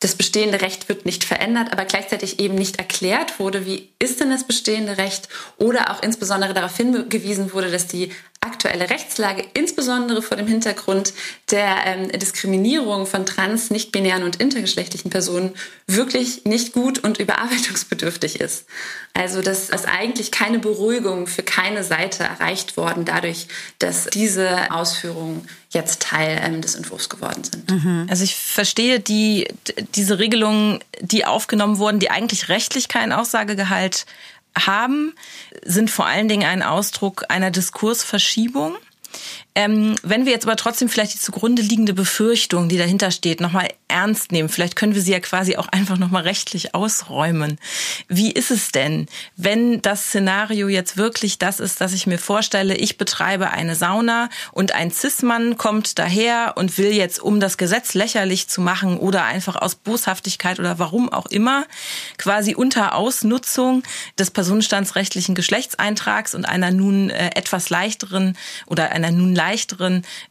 das 0.00 0.16
bestehende 0.16 0.60
Recht 0.60 0.90
wird 0.90 1.06
nicht 1.06 1.24
verändert, 1.24 1.72
aber 1.72 1.86
gleichzeitig 1.86 2.38
eben 2.38 2.56
nicht 2.56 2.76
erklärt 2.78 3.38
wurde, 3.38 3.64
wie 3.64 3.88
ist 3.98 4.20
denn 4.20 4.28
das 4.28 4.44
bestehende 4.44 4.98
Recht 4.98 5.30
oder 5.56 5.90
auch 5.90 6.02
insbesondere 6.02 6.52
darauf 6.52 6.76
hingewiesen 6.76 7.54
wurde, 7.54 7.70
dass 7.70 7.86
die 7.86 8.12
aktuelle 8.44 8.90
Rechtslage, 8.90 9.44
insbesondere 9.54 10.22
vor 10.22 10.36
dem 10.36 10.46
Hintergrund 10.46 11.12
der 11.50 11.86
ähm, 11.86 12.08
Diskriminierung 12.08 13.06
von 13.06 13.26
trans, 13.26 13.70
nicht-binären 13.70 14.22
und 14.22 14.36
intergeschlechtlichen 14.36 15.10
Personen, 15.10 15.54
wirklich 15.86 16.44
nicht 16.44 16.72
gut 16.72 16.98
und 16.98 17.18
überarbeitungsbedürftig 17.24 18.40
ist. 18.40 18.66
Also 19.14 19.42
dass 19.42 19.70
es 19.70 19.84
eigentlich 19.84 20.30
keine 20.30 20.58
Beruhigung 20.58 21.26
für 21.26 21.42
keine 21.42 21.84
Seite 21.84 22.24
erreicht 22.24 22.76
worden, 22.76 23.04
dadurch, 23.04 23.46
dass 23.78 24.06
diese 24.06 24.72
Ausführungen 24.72 25.46
jetzt 25.70 26.02
Teil 26.02 26.40
ähm, 26.42 26.62
des 26.62 26.74
Entwurfs 26.74 27.08
geworden 27.08 27.42
sind. 27.44 27.70
Mhm. 27.70 28.06
Also 28.08 28.24
ich 28.24 28.36
verstehe 28.36 29.00
die, 29.00 29.48
diese 29.94 30.18
Regelungen, 30.18 30.80
die 31.00 31.26
aufgenommen 31.26 31.78
wurden, 31.78 31.98
die 31.98 32.10
eigentlich 32.10 32.48
rechtlich 32.48 32.88
keinen 32.88 33.12
Aussagegehalt 33.12 34.06
haben, 34.58 35.14
sind 35.64 35.90
vor 35.90 36.06
allen 36.06 36.28
Dingen 36.28 36.46
ein 36.46 36.62
Ausdruck 36.62 37.24
einer 37.28 37.50
Diskursverschiebung. 37.50 38.76
Ähm, 39.56 39.94
wenn 40.02 40.24
wir 40.24 40.32
jetzt 40.32 40.46
aber 40.46 40.56
trotzdem 40.56 40.88
vielleicht 40.88 41.14
die 41.14 41.20
zugrunde 41.20 41.62
liegende 41.62 41.94
Befürchtung, 41.94 42.68
die 42.68 42.76
dahinter 42.76 43.12
steht, 43.12 43.40
nochmal 43.40 43.68
ernst 43.86 44.32
nehmen, 44.32 44.48
vielleicht 44.48 44.74
können 44.74 44.96
wir 44.96 45.02
sie 45.02 45.12
ja 45.12 45.20
quasi 45.20 45.56
auch 45.56 45.68
einfach 45.68 45.96
nochmal 45.96 46.24
rechtlich 46.24 46.74
ausräumen. 46.74 47.58
Wie 48.08 48.32
ist 48.32 48.50
es 48.50 48.72
denn, 48.72 49.06
wenn 49.36 49.80
das 49.80 50.06
Szenario 50.06 50.66
jetzt 50.66 50.96
wirklich 50.96 51.38
das 51.38 51.60
ist, 51.60 51.80
dass 51.80 51.92
ich 51.92 52.08
mir 52.08 52.18
vorstelle, 52.18 52.74
ich 52.74 52.98
betreibe 52.98 53.52
eine 53.52 53.76
Sauna 53.76 54.28
und 54.50 54.74
ein 54.74 54.90
Cis-Mann 54.90 55.56
kommt 55.56 56.00
daher 56.00 56.54
und 56.56 56.76
will 56.76 56.92
jetzt, 56.92 57.22
um 57.22 57.38
das 57.38 57.56
Gesetz 57.56 57.94
lächerlich 57.94 58.48
zu 58.48 58.60
machen 58.60 58.96
oder 58.96 59.22
einfach 59.22 59.54
aus 59.54 59.76
Boshaftigkeit 59.76 60.58
oder 60.58 60.80
warum 60.80 61.12
auch 61.12 61.26
immer, 61.26 61.64
quasi 62.18 62.56
unter 62.56 62.96
Ausnutzung 62.96 63.84
des 64.18 64.32
personenstandsrechtlichen 64.32 65.36
Geschlechtseintrags 65.36 66.34
und 66.34 66.44
einer 66.44 66.72
nun 66.72 67.10
äh, 67.10 67.30
etwas 67.36 67.70
leichteren 67.70 68.36
oder 68.66 68.90
einer 68.90 69.12
nun 69.12 69.32
leichteren 69.32 69.43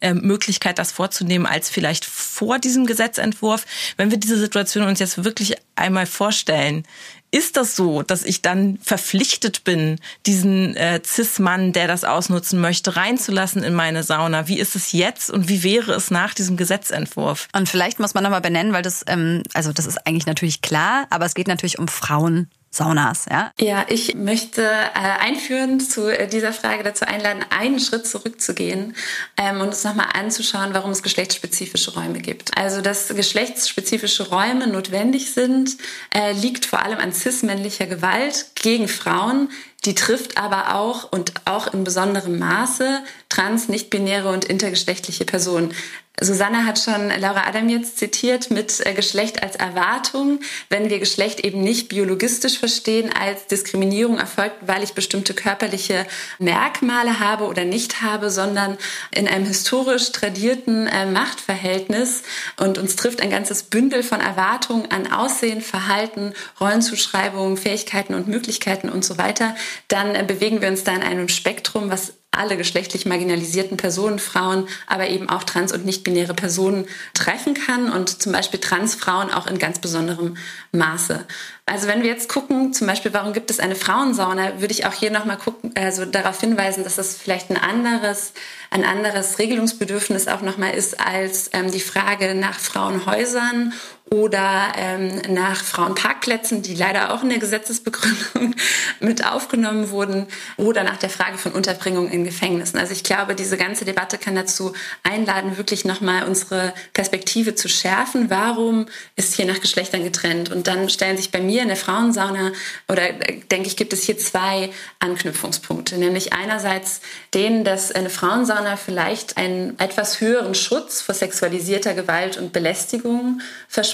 äh, 0.02 0.14
Möglichkeit, 0.14 0.80
das 0.80 0.92
vorzunehmen, 0.92 1.46
als 1.46 1.70
vielleicht 1.70 2.06
vor 2.06 2.60
diesem 2.60 2.86
Gesetzentwurf. 2.86 3.66
Wenn 3.98 4.12
wir 4.12 4.18
diese 4.18 4.38
Situation 4.38 4.88
uns 4.88 5.00
jetzt 5.00 5.24
wirklich 5.24 5.56
einmal 5.76 6.06
vorstellen, 6.06 6.86
ist 7.34 7.58
das 7.58 7.76
so, 7.76 8.04
dass 8.04 8.24
ich 8.24 8.44
dann 8.44 8.78
verpflichtet 8.78 9.64
bin, 9.64 10.00
diesen 10.28 10.76
äh, 10.76 11.02
Cis-Mann, 11.04 11.74
der 11.74 11.88
das 11.88 12.04
ausnutzen 12.04 12.62
möchte, 12.62 12.96
reinzulassen 12.96 13.64
in 13.64 13.74
meine 13.74 14.04
Sauna? 14.04 14.48
Wie 14.48 14.60
ist 14.60 14.76
es 14.76 14.92
jetzt 14.92 15.32
und 15.32 15.50
wie 15.50 15.64
wäre 15.64 15.94
es 15.94 16.12
nach 16.12 16.36
diesem 16.36 16.58
Gesetzentwurf? 16.58 17.48
Und 17.54 17.68
vielleicht 17.68 18.00
muss 18.00 18.14
man 18.14 18.24
nochmal 18.24 18.42
benennen, 18.42 18.72
weil 18.72 18.84
das, 18.84 19.04
ähm, 19.08 19.42
also 19.56 19.74
das 19.74 19.88
ist 19.88 20.06
eigentlich 20.06 20.28
natürlich 20.28 20.62
klar, 20.62 21.08
aber 21.10 21.26
es 21.26 21.34
geht 21.34 21.48
natürlich 21.48 21.80
um 21.80 21.88
Frauen 21.88 22.52
Saunas, 22.74 23.26
ja? 23.30 23.52
Ja, 23.60 23.86
ich 23.88 24.16
möchte 24.16 24.64
äh, 24.64 25.20
einführen 25.20 25.80
zu 25.80 26.08
äh, 26.08 26.28
dieser 26.28 26.54
Frage 26.54 26.84
dazu 26.84 27.06
einladen, 27.06 27.46
einen 27.52 27.80
Schritt 27.80 28.08
zurückzugehen 28.08 28.96
ähm, 29.38 29.62
und 29.62 29.68
uns 29.68 29.84
nochmal 29.84 30.08
anzuschauen, 30.14 30.74
warum 30.74 30.90
es 30.90 31.04
geschlechtsspezifische 31.04 31.94
Räume 31.94 32.20
gibt. 32.20 32.58
Also, 32.58 32.82
dass 32.82 33.10
geschlechtsspezifische 33.10 34.30
Räume 34.30 34.66
notwendig 34.66 35.34
sind, 35.34 35.78
äh, 36.16 36.32
liegt 36.32 36.66
vor 36.66 36.82
allem 36.84 36.98
an 36.98 37.14
cis-männlicher 37.14 37.86
Gewalt 37.86 38.48
gegen 38.56 38.88
Frauen, 38.88 39.50
die 39.86 39.96
trifft 39.96 40.38
aber 40.38 40.76
auch 40.76 41.12
und 41.12 41.34
auch 41.46 41.74
in 41.74 41.84
besonderem 41.84 42.40
Maße 42.40 43.04
trans, 43.30 43.68
nicht-binäre 43.68 44.30
und 44.30 44.46
intergeschlechtliche 44.46 45.26
Personen. 45.26 45.74
Susanne 46.22 46.68
hat 46.68 46.78
schon 46.78 47.10
Laura 47.20 47.48
Adam 47.48 47.70
jetzt 47.70 47.98
zitiert 47.98 48.52
mit 48.52 48.86
äh, 48.86 48.94
Geschlecht 48.94 49.42
als 49.42 49.56
Erwartung. 49.56 50.42
Wenn 50.70 50.92
wir 50.92 51.00
Geschlecht 51.00 51.40
eben 51.40 51.62
nicht 51.62 51.90
biologistisch 51.90 52.60
verstehen 52.60 53.12
als 53.12 53.48
Diskriminierung 53.48 54.20
erfolgt, 54.20 54.56
weil 54.62 54.84
ich 54.84 54.94
bestimmte 54.94 55.34
körperliche 55.34 56.06
Merkmale 56.38 57.20
habe 57.20 57.46
oder 57.46 57.66
nicht 57.66 58.04
habe, 58.04 58.30
sondern 58.30 58.78
in 59.10 59.28
einem 59.28 59.46
historisch 59.46 60.12
tradierten 60.12 60.86
äh, 60.86 61.08
Machtverhältnis 61.08 62.22
und 62.58 62.78
uns 62.78 62.96
trifft 62.96 63.20
ein 63.20 63.32
ganzes 63.32 63.64
Bündel 63.64 64.04
von 64.04 64.22
Erwartungen 64.22 64.92
an 64.92 65.12
Aussehen, 65.12 65.62
Verhalten, 65.62 66.34
Rollenzuschreibungen, 66.60 67.58
Fähigkeiten 67.58 68.14
und 68.14 68.28
Möglichkeiten 68.28 68.90
und 68.90 69.04
so 69.04 69.18
weiter, 69.18 69.56
dann 69.88 70.16
äh, 70.16 70.24
bewegen 70.28 70.62
wir 70.62 70.70
uns 70.70 70.84
da 70.84 70.94
in 70.96 71.04
einem 71.04 71.30
Spektrum, 71.30 71.90
was 71.90 72.14
alle 72.34 72.58
geschlechtlich 72.58 73.06
marginalisierten 73.06 73.78
Personen, 73.78 74.18
Frauen, 74.18 74.68
aber 74.88 75.08
eben 75.10 75.30
auch 75.30 75.44
trans- 75.44 75.72
und 75.72 75.86
nicht-binäre 75.86 76.34
Personen 76.34 76.88
treffen 77.14 77.54
kann 77.54 77.92
und 77.92 78.22
zum 78.22 78.32
Beispiel 78.32 78.60
Transfrauen 78.60 79.32
auch 79.32 79.46
in 79.46 79.60
ganz 79.60 79.80
besonderem 79.80 80.36
Maße. 80.72 81.26
Also 81.66 81.88
wenn 81.88 82.02
wir 82.02 82.10
jetzt 82.10 82.30
gucken, 82.30 82.74
zum 82.74 82.88
Beispiel, 82.88 83.14
warum 83.14 83.34
gibt 83.34 83.52
es 83.52 83.60
eine 83.60 83.76
Frauensauna, 83.76 84.60
würde 84.60 84.74
ich 84.74 84.86
auch 84.86 84.94
hier 84.94 85.12
nochmal 85.12 85.38
gucken, 85.38 85.72
also 85.76 86.06
darauf 86.06 86.42
hinweisen, 86.42 86.84
dass 86.84 86.96
das 86.96 87.16
vielleicht 87.16 87.52
ein 87.52 87.58
anderes, 87.58 88.34
ein 88.72 88.84
anderes 88.84 89.38
Regelungsbedürfnis 89.40 90.28
auch 90.28 90.42
nochmal 90.42 90.74
ist 90.74 91.00
als 91.00 91.52
ähm, 91.54 91.72
die 91.72 91.80
Frage 91.80 92.36
nach 92.36 92.60
Frauenhäusern 92.60 93.74
oder 94.10 94.74
ähm, 94.78 95.22
nach 95.30 95.64
Frauenparkplätzen, 95.64 96.62
die 96.62 96.76
leider 96.76 97.14
auch 97.14 97.24
in 97.24 97.30
der 97.30 97.40
Gesetzesbegründung 97.40 98.54
mit 99.00 99.26
aufgenommen 99.26 99.90
wurden, 99.90 100.28
oder 100.58 100.84
nach 100.84 100.98
der 100.98 101.10
Frage 101.10 101.40
von 101.40 101.52
Unterbringung 101.52 102.12
in 102.12 102.24
Gefängnissen. 102.24 102.80
Also 102.80 102.94
ich 102.94 103.04
glaube, 103.04 103.34
diese 103.34 103.58
ganze 103.58 103.86
Debatte 103.86 104.20
kann 104.20 104.36
dazu 104.36 104.74
einladen, 105.02 105.58
wirklich 105.58 105.84
nochmal 105.84 106.26
unsere 106.26 106.74
Perspektive 106.94 107.56
zu 107.56 107.68
schärfen. 107.68 108.30
Warum 108.30 108.86
ist 109.16 109.34
hier 109.34 109.46
nach 109.46 109.62
Geschlechtern 109.62 110.04
getrennt? 110.04 110.52
Und 110.52 110.68
dann 110.68 110.90
stellen 110.90 111.18
sich 111.18 111.32
bei 111.32 111.42
mir 111.42 111.64
in 111.64 111.70
der 111.70 111.78
Frauensauna 111.78 112.52
oder 112.88 113.10
äh, 113.10 113.40
denke 113.52 113.68
ich, 113.68 113.78
gibt 113.78 113.94
es 113.94 114.04
hier 114.04 114.20
zwei 114.20 114.70
Anknüpfungspunkte. 115.00 115.98
Nämlich 115.98 116.34
einerseits 116.34 117.02
den, 117.34 117.64
dass 117.64 117.92
eine 117.92 118.12
Frauensauna 118.12 118.78
vielleicht 118.78 119.38
einen 119.38 119.80
etwas 119.80 120.22
höheren 120.22 120.54
Schutz 120.54 121.02
vor 121.02 121.16
sexualisierter 121.16 121.96
Gewalt 121.96 122.38
und 122.38 122.54
Belästigung 122.54 123.42
verspricht, 123.68 123.93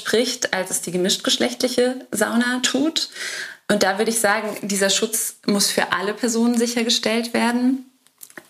als 0.53 0.71
es 0.71 0.81
die 0.81 0.91
gemischtgeschlechtliche 0.91 2.05
Sauna 2.11 2.59
tut. 2.61 3.09
Und 3.71 3.83
da 3.83 3.97
würde 3.97 4.11
ich 4.11 4.19
sagen, 4.19 4.57
dieser 4.61 4.89
Schutz 4.89 5.35
muss 5.45 5.69
für 5.69 5.91
alle 5.93 6.13
Personen 6.13 6.57
sichergestellt 6.57 7.33
werden. 7.33 7.85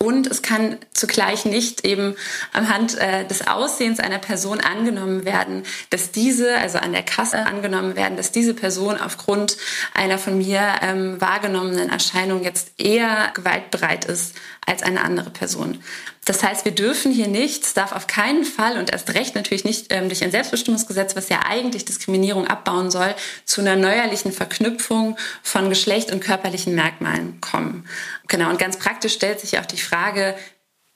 Und 0.01 0.27
es 0.27 0.41
kann 0.41 0.77
zugleich 0.93 1.43
nicht 1.43 1.83
eben 1.83 2.15
anhand 2.53 2.97
äh, 2.97 3.25
des 3.25 3.47
Aussehens 3.47 3.99
einer 3.99 4.19
Person 4.19 4.61
angenommen 4.61 5.25
werden, 5.25 5.63
dass 5.89 6.11
diese, 6.11 6.55
also 6.55 6.77
an 6.77 6.93
der 6.93 7.03
Kasse 7.03 7.45
angenommen 7.45 7.97
werden, 7.97 8.15
dass 8.15 8.31
diese 8.31 8.53
Person 8.53 8.97
aufgrund 8.97 9.57
einer 9.93 10.17
von 10.17 10.37
mir 10.37 10.61
ähm, 10.81 11.19
wahrgenommenen 11.19 11.89
Erscheinung 11.89 12.43
jetzt 12.43 12.71
eher 12.77 13.31
gewaltbereit 13.33 14.05
ist 14.05 14.35
als 14.65 14.83
eine 14.83 15.03
andere 15.03 15.31
Person. 15.31 15.83
Das 16.29 16.43
heißt, 16.43 16.63
wir 16.63 16.73
dürfen 16.73 17.11
hier 17.11 17.27
nicht, 17.27 17.63
es 17.63 17.73
darf 17.73 17.91
auf 17.91 18.05
keinen 18.05 18.45
Fall 18.45 18.77
und 18.77 18.91
erst 18.91 19.15
recht 19.15 19.33
natürlich 19.33 19.65
nicht 19.65 19.91
ähm, 19.91 20.09
durch 20.09 20.23
ein 20.23 20.29
Selbstbestimmungsgesetz, 20.29 21.15
was 21.15 21.27
ja 21.29 21.39
eigentlich 21.47 21.85
Diskriminierung 21.85 22.45
abbauen 22.45 22.91
soll, 22.91 23.15
zu 23.45 23.61
einer 23.61 23.75
neuerlichen 23.75 24.31
Verknüpfung 24.31 25.17
von 25.41 25.69
Geschlecht 25.69 26.11
und 26.11 26.19
körperlichen 26.19 26.75
Merkmalen 26.75 27.41
kommen. 27.41 27.89
Genau, 28.27 28.51
und 28.51 28.59
ganz 28.59 28.77
praktisch 28.77 29.15
stellt 29.15 29.39
sich 29.39 29.57
auch 29.57 29.65
die 29.65 29.81
Frage, 29.81 30.35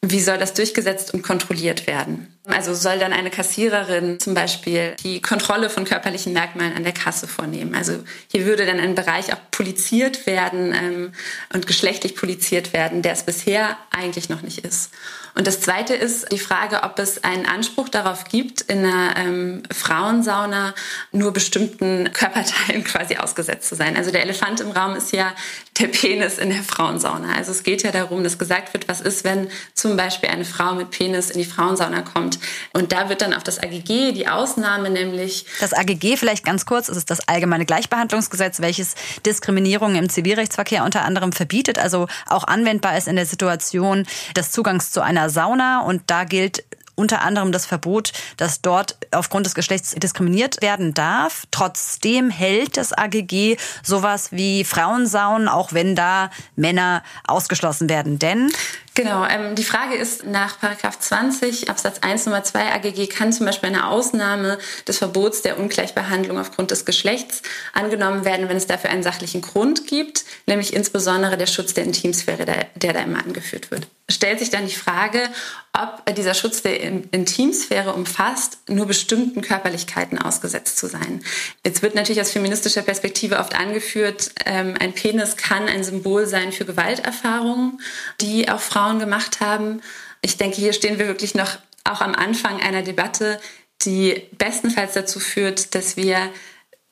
wie 0.04 0.22
soll 0.22 0.38
das 0.38 0.54
durchgesetzt 0.54 1.16
und 1.16 1.24
kontrolliert 1.24 1.88
werden? 1.88 2.33
Also 2.46 2.74
soll 2.74 3.00
dann 3.00 3.14
eine 3.14 3.30
Kassiererin 3.30 4.20
zum 4.20 4.34
Beispiel 4.34 4.96
die 5.02 5.22
Kontrolle 5.22 5.70
von 5.70 5.86
körperlichen 5.86 6.34
Merkmalen 6.34 6.76
an 6.76 6.84
der 6.84 6.92
Kasse 6.92 7.26
vornehmen. 7.26 7.74
Also 7.74 8.04
hier 8.30 8.46
würde 8.46 8.66
dann 8.66 8.82
ein 8.82 8.96
Bereich 8.96 9.32
auch 9.32 9.40
poliziert 9.52 10.26
werden 10.28 10.74
ähm, 10.74 11.14
und 11.54 11.68
geschlechtlich 11.68 12.18
poliziert 12.18 12.74
werden, 12.74 13.02
der 13.02 13.14
es 13.14 13.24
bisher 13.24 13.78
eigentlich 13.92 14.28
noch 14.28 14.42
nicht 14.42 14.66
ist. 14.66 14.92
Und 15.36 15.48
das 15.48 15.62
Zweite 15.62 15.96
ist 15.96 16.32
die 16.32 16.40
Frage, 16.40 16.84
ob 16.84 17.00
es 17.00 17.24
einen 17.24 17.48
Anspruch 17.48 17.90
darauf 17.90 18.26
gibt, 18.26 18.62
in 18.62 18.86
einer 18.86 19.18
ähm, 19.18 19.64
Frauensauna 19.72 20.76
nur 21.12 21.34
bestimmten 21.34 22.12
Körperteilen 22.14 22.84
quasi 22.84 23.18
ausgesetzt 23.18 23.68
zu 23.68 23.76
sein. 23.76 23.98
Also 23.98 24.12
der 24.12 24.22
Elefant 24.22 24.60
im 24.60 24.72
Raum 24.72 24.96
ist 24.96 25.12
ja 25.12 25.34
der 25.80 25.88
Penis 25.88 26.38
in 26.38 26.50
der 26.50 26.62
Frauensauna. 26.62 27.34
Also 27.36 27.52
es 27.52 27.64
geht 27.64 27.82
ja 27.82 27.92
darum, 27.92 28.24
dass 28.24 28.38
gesagt 28.38 28.74
wird, 28.74 28.88
was 28.88 29.02
ist, 29.02 29.24
wenn 29.24 29.50
zum 29.74 29.98
Beispiel 29.98 30.30
eine 30.30 30.46
Frau 30.46 30.76
mit 30.76 30.92
Penis 30.92 31.32
in 31.32 31.40
die 31.40 31.46
Frauensauna 31.46 32.02
kommt. 32.02 32.33
Und 32.74 32.92
da 32.92 33.10
wird 33.10 33.22
dann 33.22 33.34
auf 33.34 33.44
das 33.44 33.60
AGG 33.60 34.14
die 34.14 34.28
Ausnahme 34.28 34.90
nämlich. 34.90 35.46
Das 35.60 35.74
AGG 35.74 36.18
vielleicht 36.18 36.46
ganz 36.46 36.66
kurz, 36.66 36.90
ist 36.90 37.10
das 37.10 37.28
Allgemeine 37.28 37.66
Gleichbehandlungsgesetz, 37.66 38.62
welches 38.62 38.96
Diskriminierung 39.26 39.96
im 39.96 40.10
Zivilrechtsverkehr 40.10 40.84
unter 40.84 41.04
anderem 41.04 41.32
verbietet, 41.32 41.78
also 41.80 42.08
auch 42.28 42.44
anwendbar 42.46 42.98
ist 42.98 43.08
in 43.08 43.16
der 43.16 43.26
Situation 43.26 44.06
des 44.36 44.52
Zugangs 44.52 44.92
zu 44.92 45.02
einer 45.02 45.30
Sauna. 45.30 45.82
Und 45.82 46.04
da 46.08 46.24
gilt 46.24 46.64
unter 46.96 47.22
anderem 47.22 47.52
das 47.52 47.66
Verbot, 47.66 48.14
dass 48.38 48.62
dort 48.62 48.98
aufgrund 49.12 49.46
des 49.46 49.56
Geschlechts 49.56 49.96
diskriminiert 49.96 50.62
werden 50.62 50.94
darf. 50.94 51.46
Trotzdem 51.52 52.30
hält 52.30 52.78
das 52.78 52.94
AGG 52.94 53.58
sowas 53.84 54.32
wie 54.32 54.64
Frauensaunen, 54.64 55.48
auch 55.48 55.74
wenn 55.74 55.96
da 55.96 56.30
Männer 56.56 57.04
ausgeschlossen 57.26 57.90
werden. 57.90 58.20
Denn 58.20 58.52
Genau, 58.96 59.26
ähm, 59.26 59.56
die 59.56 59.64
Frage 59.64 59.96
ist, 59.96 60.26
nach 60.26 60.60
Paragraph 60.60 61.00
20 61.00 61.70
Absatz 61.70 62.00
1 62.02 62.28
Nummer 62.28 62.44
2 62.44 62.74
AGG 62.74 63.08
kann 63.08 63.34
zum 63.34 63.48
Beispiel 63.48 63.70
eine 63.70 63.88
Ausnahme 63.88 64.60
des 64.88 65.00
Verbots 65.00 65.42
der 65.42 65.60
Ungleichbehandlung 65.60 66.38
aufgrund 66.38 66.70
des 66.70 66.86
Geschlechts 66.86 67.42
angenommen 67.74 68.24
werden, 68.24 68.50
wenn 68.50 68.58
es 68.58 68.68
dafür 68.68 68.92
einen 68.92 69.02
sachlichen 69.02 69.42
Grund 69.42 69.88
gibt, 69.88 70.26
nämlich 70.46 70.74
insbesondere 70.74 71.38
der 71.38 71.48
Schutz 71.48 71.74
der 71.74 71.86
Intimsphäre, 71.86 72.46
der, 72.46 72.68
der 72.76 72.94
da 72.94 73.00
immer 73.02 73.24
angeführt 73.24 73.72
wird. 73.72 73.88
Stellt 74.10 74.40
sich 74.40 74.50
dann 74.50 74.68
die 74.68 74.76
Frage, 74.76 75.30
ob 75.72 76.06
dieser 76.16 76.34
Schutz 76.34 76.62
der 76.62 76.82
Intimsphäre 76.82 77.94
umfasst, 77.94 78.58
nur 78.68 78.86
bestimmten 78.86 79.42
Körperlichkeiten 79.42 80.20
ausgesetzt 80.20 80.78
zu 80.78 80.88
sein. 80.88 81.24
Jetzt 81.66 81.82
wird 81.82 81.96
natürlich 81.96 82.22
aus 82.22 82.32
feministischer 82.32 82.82
Perspektive 82.82 83.40
oft 83.40 83.56
angeführt, 83.56 84.32
ähm, 84.46 84.76
ein 84.80 84.94
Penis 84.94 85.38
kann 85.38 85.68
ein 85.68 85.84
Symbol 85.84 86.28
sein 86.28 86.52
für 86.52 86.66
Gewalterfahrungen, 86.66 87.80
die 88.20 88.50
auch 88.50 88.60
Frauen 88.60 89.00
gemacht 89.00 89.40
haben. 89.40 89.82
Ich 90.22 90.38
denke, 90.38 90.58
hier 90.58 90.74
stehen 90.74 91.00
wir 91.00 91.08
wirklich 91.08 91.34
noch 91.34 91.58
auch 91.86 92.02
am 92.02 92.14
Anfang 92.14 92.62
einer 92.62 92.82
Debatte, 92.84 93.40
die 93.84 94.28
bestenfalls 94.38 94.94
dazu 94.94 95.20
führt, 95.20 95.76
dass 95.76 95.98
wir 95.98 96.30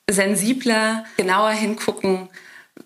sensibler, 0.09 1.05
genauer 1.17 1.51
hingucken, 1.51 2.29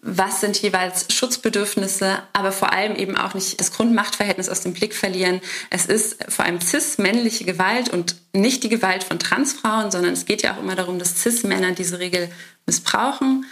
was 0.07 0.39
sind 0.39 0.61
jeweils 0.61 1.11
Schutzbedürfnisse, 1.11 2.19
aber 2.31 2.51
vor 2.51 2.71
allem 2.71 2.95
eben 2.95 3.17
auch 3.17 3.33
nicht 3.33 3.59
das 3.59 3.71
Grundmachtverhältnis 3.71 4.49
aus 4.49 4.61
dem 4.61 4.73
Blick 4.73 4.93
verlieren. 4.93 5.41
Es 5.71 5.87
ist 5.87 6.23
vor 6.29 6.45
allem 6.45 6.61
cis-männliche 6.61 7.43
Gewalt 7.43 7.89
und 7.89 8.15
nicht 8.31 8.63
die 8.63 8.69
Gewalt 8.69 9.03
von 9.03 9.17
Transfrauen, 9.17 9.89
sondern 9.89 10.13
es 10.13 10.25
geht 10.25 10.43
ja 10.43 10.53
auch 10.53 10.61
immer 10.61 10.75
darum, 10.75 10.99
dass 10.99 11.23
cis-Männer 11.23 11.71
diese 11.71 11.97
Regel 11.97 12.29
missbrauchen. 12.67 13.45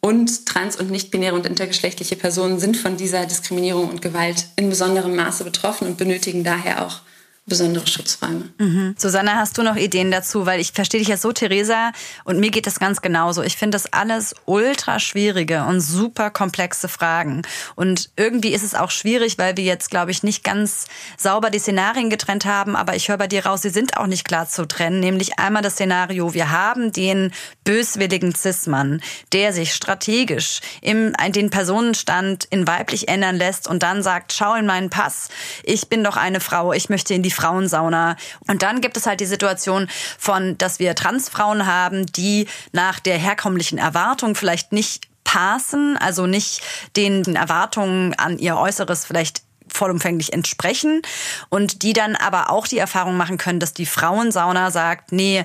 Und 0.00 0.46
trans- 0.46 0.76
und 0.76 0.90
nicht-binäre 0.90 1.34
und 1.34 1.44
intergeschlechtliche 1.44 2.16
Personen 2.16 2.58
sind 2.58 2.78
von 2.78 2.96
dieser 2.96 3.26
Diskriminierung 3.26 3.90
und 3.90 4.00
Gewalt 4.00 4.46
in 4.56 4.70
besonderem 4.70 5.14
Maße 5.14 5.44
betroffen 5.44 5.88
und 5.88 5.98
benötigen 5.98 6.42
daher 6.42 6.86
auch 6.86 7.00
besondere 7.48 7.86
Schutzräume. 7.86 8.48
Mhm. 8.58 8.94
Susanne, 8.98 9.36
hast 9.36 9.58
du 9.58 9.62
noch 9.62 9.76
Ideen 9.76 10.10
dazu? 10.10 10.46
Weil 10.46 10.60
ich 10.60 10.72
verstehe 10.72 11.00
dich 11.00 11.08
ja 11.08 11.16
so, 11.16 11.32
Theresa, 11.32 11.92
und 12.24 12.38
mir 12.38 12.50
geht 12.50 12.66
das 12.66 12.78
ganz 12.78 13.00
genauso. 13.00 13.42
Ich 13.42 13.56
finde 13.56 13.76
das 13.76 13.92
alles 13.92 14.34
ultra 14.44 15.00
schwierige 15.00 15.64
und 15.64 15.80
super 15.80 16.30
komplexe 16.30 16.88
Fragen. 16.88 17.42
Und 17.74 18.10
irgendwie 18.16 18.52
ist 18.52 18.62
es 18.62 18.74
auch 18.74 18.90
schwierig, 18.90 19.38
weil 19.38 19.56
wir 19.56 19.64
jetzt, 19.64 19.90
glaube 19.90 20.10
ich, 20.10 20.22
nicht 20.22 20.44
ganz 20.44 20.86
sauber 21.16 21.50
die 21.50 21.58
Szenarien 21.58 22.10
getrennt 22.10 22.44
haben. 22.44 22.76
Aber 22.76 22.94
ich 22.94 23.08
höre 23.08 23.18
bei 23.18 23.26
dir 23.26 23.46
raus, 23.46 23.62
sie 23.62 23.70
sind 23.70 23.96
auch 23.96 24.06
nicht 24.06 24.26
klar 24.26 24.48
zu 24.48 24.66
trennen. 24.66 25.00
Nämlich 25.00 25.38
einmal 25.38 25.62
das 25.62 25.74
Szenario, 25.74 26.34
wir 26.34 26.50
haben 26.50 26.92
den 26.92 27.32
böswilligen 27.64 28.34
Cis-Mann, 28.34 29.00
der 29.32 29.52
sich 29.52 29.74
strategisch 29.74 30.60
im, 30.80 31.14
den 31.28 31.50
Personenstand 31.50 32.44
in 32.50 32.66
weiblich 32.66 33.08
ändern 33.08 33.36
lässt 33.36 33.68
und 33.68 33.82
dann 33.82 34.02
sagt, 34.02 34.32
schau 34.32 34.54
in 34.54 34.66
meinen 34.66 34.90
Pass. 34.90 35.28
Ich 35.62 35.88
bin 35.88 36.04
doch 36.04 36.16
eine 36.16 36.40
Frau, 36.40 36.72
ich 36.72 36.88
möchte 36.88 37.14
in 37.14 37.22
die 37.22 37.30
Frauensauna. 37.38 38.16
Und 38.46 38.62
dann 38.62 38.80
gibt 38.80 38.96
es 38.96 39.06
halt 39.06 39.20
die 39.20 39.26
Situation 39.26 39.88
von, 40.18 40.58
dass 40.58 40.78
wir 40.78 40.94
Transfrauen 40.94 41.66
haben, 41.66 42.06
die 42.06 42.48
nach 42.72 42.98
der 43.00 43.16
herkömmlichen 43.16 43.78
Erwartung 43.78 44.34
vielleicht 44.34 44.72
nicht 44.72 45.08
passen, 45.24 45.96
also 45.98 46.26
nicht 46.26 46.62
den 46.96 47.36
Erwartungen 47.36 48.14
an 48.14 48.38
ihr 48.38 48.56
Äußeres 48.56 49.04
vielleicht 49.04 49.42
vollumfänglich 49.70 50.32
entsprechen 50.32 51.02
und 51.50 51.82
die 51.82 51.92
dann 51.92 52.16
aber 52.16 52.50
auch 52.50 52.66
die 52.66 52.78
Erfahrung 52.78 53.16
machen 53.16 53.38
können, 53.38 53.60
dass 53.60 53.74
die 53.74 53.86
Frauensauna 53.86 54.70
sagt, 54.70 55.12
nee, 55.12 55.44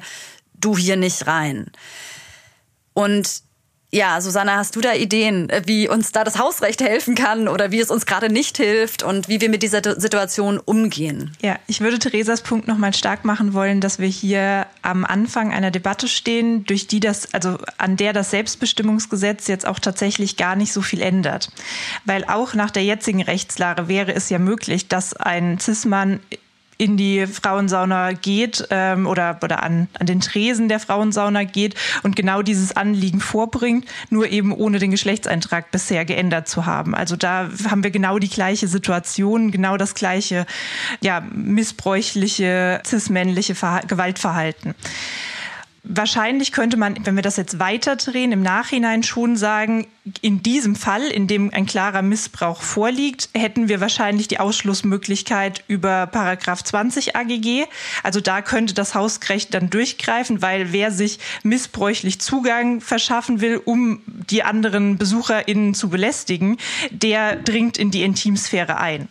du 0.53 0.77
hier 0.77 0.95
nicht 0.95 1.27
rein. 1.27 1.69
Und 2.93 3.43
ja, 3.93 4.19
Susanne, 4.21 4.55
hast 4.55 4.75
du 4.75 4.81
da 4.81 4.93
Ideen, 4.93 5.49
äh, 5.49 5.61
wie 5.65 5.87
uns 5.87 6.11
da 6.11 6.23
das 6.23 6.39
Hausrecht 6.39 6.81
helfen 6.81 7.13
kann 7.13 7.47
oder 7.47 7.71
wie 7.71 7.79
es 7.79 7.91
uns 7.91 8.07
gerade 8.07 8.31
nicht 8.31 8.57
hilft 8.57 9.03
und 9.03 9.29
wie 9.29 9.39
wir 9.39 9.49
mit 9.49 9.61
dieser 9.61 9.81
Situation 9.99 10.57
umgehen? 10.57 11.37
Ja, 11.41 11.59
ich 11.67 11.79
würde 11.79 11.99
Theresas 11.99 12.41
Punkt 12.41 12.67
nochmal 12.67 12.95
stark 12.95 13.23
machen 13.23 13.53
wollen, 13.53 13.81
dass 13.81 13.99
wir 13.99 14.07
hier 14.07 14.65
am 14.81 15.05
Anfang 15.05 15.53
einer 15.53 15.69
Debatte 15.69 16.07
stehen, 16.07 16.65
durch 16.65 16.87
die 16.87 16.99
das, 16.99 17.33
also 17.35 17.59
an 17.77 17.95
der 17.95 18.13
das 18.13 18.31
Selbstbestimmungsgesetz 18.31 19.47
jetzt 19.47 19.67
auch 19.67 19.77
tatsächlich 19.77 20.37
gar 20.37 20.55
nicht 20.55 20.73
so 20.73 20.81
viel 20.81 21.01
ändert. 21.01 21.49
Weil 22.03 22.25
auch 22.25 22.55
nach 22.55 22.71
der 22.71 22.83
jetzigen 22.83 23.21
Rechtslage 23.21 23.87
wäre 23.87 24.13
es 24.13 24.29
ja 24.29 24.39
möglich, 24.39 24.87
dass 24.87 25.15
ein 25.15 25.59
Cis-Mann 25.59 26.19
in 26.83 26.97
die 26.97 27.25
Frauensauna 27.25 28.11
geht 28.11 28.67
ähm, 28.69 29.07
oder, 29.07 29.39
oder 29.41 29.63
an, 29.63 29.87
an 29.97 30.05
den 30.05 30.19
Tresen 30.19 30.67
der 30.67 30.79
Frauensauna 30.79 31.45
geht 31.45 31.75
und 32.03 32.15
genau 32.15 32.41
dieses 32.41 32.75
Anliegen 32.75 33.21
vorbringt, 33.21 33.85
nur 34.09 34.27
eben 34.27 34.51
ohne 34.51 34.79
den 34.79 34.91
Geschlechtseintrag 34.91 35.71
bisher 35.71 36.03
geändert 36.03 36.49
zu 36.49 36.65
haben. 36.65 36.93
Also 36.93 37.15
da 37.15 37.49
haben 37.69 37.83
wir 37.83 37.91
genau 37.91 38.19
die 38.19 38.29
gleiche 38.29 38.67
Situation, 38.67 39.51
genau 39.51 39.77
das 39.77 39.95
gleiche 39.95 40.45
ja, 41.01 41.21
missbräuchliche, 41.33 42.81
cis-männliche 42.85 43.55
Gewaltverhalten. 43.87 44.75
Wahrscheinlich 45.85 46.53
könnte 46.53 46.77
man, 46.77 47.05
wenn 47.05 47.15
wir 47.15 47.23
das 47.23 47.35
jetzt 47.35 47.59
weiterdrehen, 47.59 48.31
im 48.31 48.41
Nachhinein 48.41 49.03
schon 49.03 49.35
sagen, 49.35 49.87
in 50.21 50.41
diesem 50.41 50.77
Fall, 50.77 51.03
in 51.03 51.27
dem 51.27 51.53
ein 51.53 51.65
klarer 51.65 52.01
Missbrauch 52.01 52.61
vorliegt, 52.61 53.29
hätten 53.33 53.67
wir 53.67 53.81
wahrscheinlich 53.81 54.29
die 54.29 54.39
Ausschlussmöglichkeit 54.39 55.61
über 55.67 56.07
Paragraph 56.07 56.63
20 56.63 57.17
AGG. 57.17 57.65
Also 58.01 58.21
da 58.21 58.41
könnte 58.41 58.73
das 58.73 58.95
Hausrecht 58.95 59.53
dann 59.53 59.69
durchgreifen, 59.69 60.41
weil 60.41 60.71
wer 60.71 60.89
sich 60.89 61.19
missbräuchlich 61.43 62.21
Zugang 62.21 62.79
verschaffen 62.79 63.41
will, 63.41 63.57
um 63.57 64.01
die 64.07 64.43
anderen 64.43 64.97
BesucherInnen 64.97 65.73
zu 65.73 65.89
belästigen, 65.89 66.59
der 66.91 67.35
dringt 67.35 67.77
in 67.77 67.91
die 67.91 68.03
Intimsphäre 68.03 68.77
ein. 68.77 69.09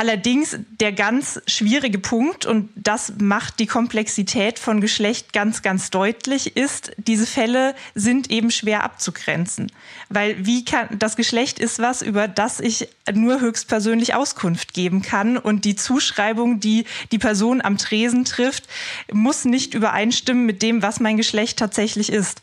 Allerdings 0.00 0.56
der 0.70 0.92
ganz 0.92 1.42
schwierige 1.46 1.98
Punkt, 1.98 2.46
und 2.46 2.70
das 2.74 3.12
macht 3.20 3.58
die 3.58 3.66
Komplexität 3.66 4.58
von 4.58 4.80
Geschlecht 4.80 5.34
ganz, 5.34 5.60
ganz 5.60 5.90
deutlich, 5.90 6.56
ist, 6.56 6.92
diese 6.96 7.26
Fälle 7.26 7.74
sind 7.94 8.30
eben 8.30 8.50
schwer 8.50 8.82
abzugrenzen. 8.82 9.70
Weil 10.08 10.46
wie 10.46 10.64
kann, 10.64 10.88
das 10.98 11.16
Geschlecht 11.16 11.58
ist 11.58 11.80
was, 11.80 12.00
über 12.00 12.28
das 12.28 12.60
ich 12.60 12.88
nur 13.12 13.42
höchstpersönlich 13.42 14.14
Auskunft 14.14 14.72
geben 14.72 15.02
kann. 15.02 15.36
Und 15.36 15.66
die 15.66 15.76
Zuschreibung, 15.76 16.60
die 16.60 16.86
die 17.12 17.18
Person 17.18 17.60
am 17.60 17.76
Tresen 17.76 18.24
trifft, 18.24 18.68
muss 19.12 19.44
nicht 19.44 19.74
übereinstimmen 19.74 20.46
mit 20.46 20.62
dem, 20.62 20.80
was 20.80 21.00
mein 21.00 21.18
Geschlecht 21.18 21.58
tatsächlich 21.58 22.10
ist. 22.10 22.40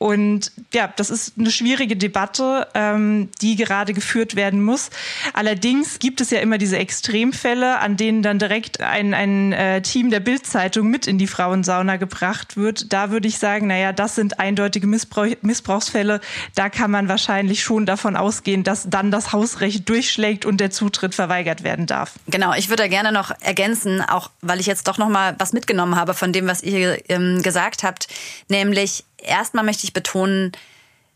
Und 0.00 0.50
ja, 0.72 0.90
das 0.96 1.10
ist 1.10 1.34
eine 1.38 1.50
schwierige 1.50 1.94
Debatte, 1.94 2.66
ähm, 2.72 3.28
die 3.42 3.54
gerade 3.56 3.92
geführt 3.92 4.34
werden 4.34 4.64
muss. 4.64 4.88
Allerdings 5.34 5.98
gibt 5.98 6.22
es 6.22 6.30
ja 6.30 6.40
immer 6.40 6.56
diese 6.56 6.78
Extremfälle, 6.78 7.80
an 7.80 7.98
denen 7.98 8.22
dann 8.22 8.38
direkt 8.38 8.80
ein, 8.80 9.12
ein 9.12 9.52
äh, 9.52 9.82
Team 9.82 10.08
der 10.08 10.20
Bildzeitung 10.20 10.88
mit 10.88 11.06
in 11.06 11.18
die 11.18 11.26
Frauensauna 11.26 11.98
gebracht 11.98 12.56
wird. 12.56 12.94
Da 12.94 13.10
würde 13.10 13.28
ich 13.28 13.36
sagen, 13.36 13.66
naja, 13.66 13.92
das 13.92 14.14
sind 14.14 14.40
eindeutige 14.40 14.86
Missbrauch, 14.86 15.26
Missbrauchsfälle. 15.42 16.22
Da 16.54 16.70
kann 16.70 16.90
man 16.90 17.08
wahrscheinlich 17.08 17.62
schon 17.62 17.84
davon 17.84 18.16
ausgehen, 18.16 18.64
dass 18.64 18.88
dann 18.88 19.10
das 19.10 19.34
Hausrecht 19.34 19.86
durchschlägt 19.86 20.46
und 20.46 20.62
der 20.62 20.70
Zutritt 20.70 21.14
verweigert 21.14 21.62
werden 21.62 21.84
darf. 21.84 22.14
Genau, 22.26 22.54
ich 22.54 22.70
würde 22.70 22.88
gerne 22.88 23.12
noch 23.12 23.32
ergänzen, 23.42 24.00
auch 24.00 24.30
weil 24.40 24.60
ich 24.60 24.66
jetzt 24.66 24.88
doch 24.88 24.96
noch 24.96 25.10
mal 25.10 25.36
was 25.38 25.52
mitgenommen 25.52 25.96
habe 25.96 26.14
von 26.14 26.32
dem, 26.32 26.46
was 26.46 26.62
ihr 26.62 27.02
ähm, 27.10 27.42
gesagt 27.42 27.82
habt, 27.82 28.08
nämlich 28.48 29.04
erstmal 29.22 29.64
möchte 29.64 29.84
ich 29.84 29.92
betonen, 29.92 30.52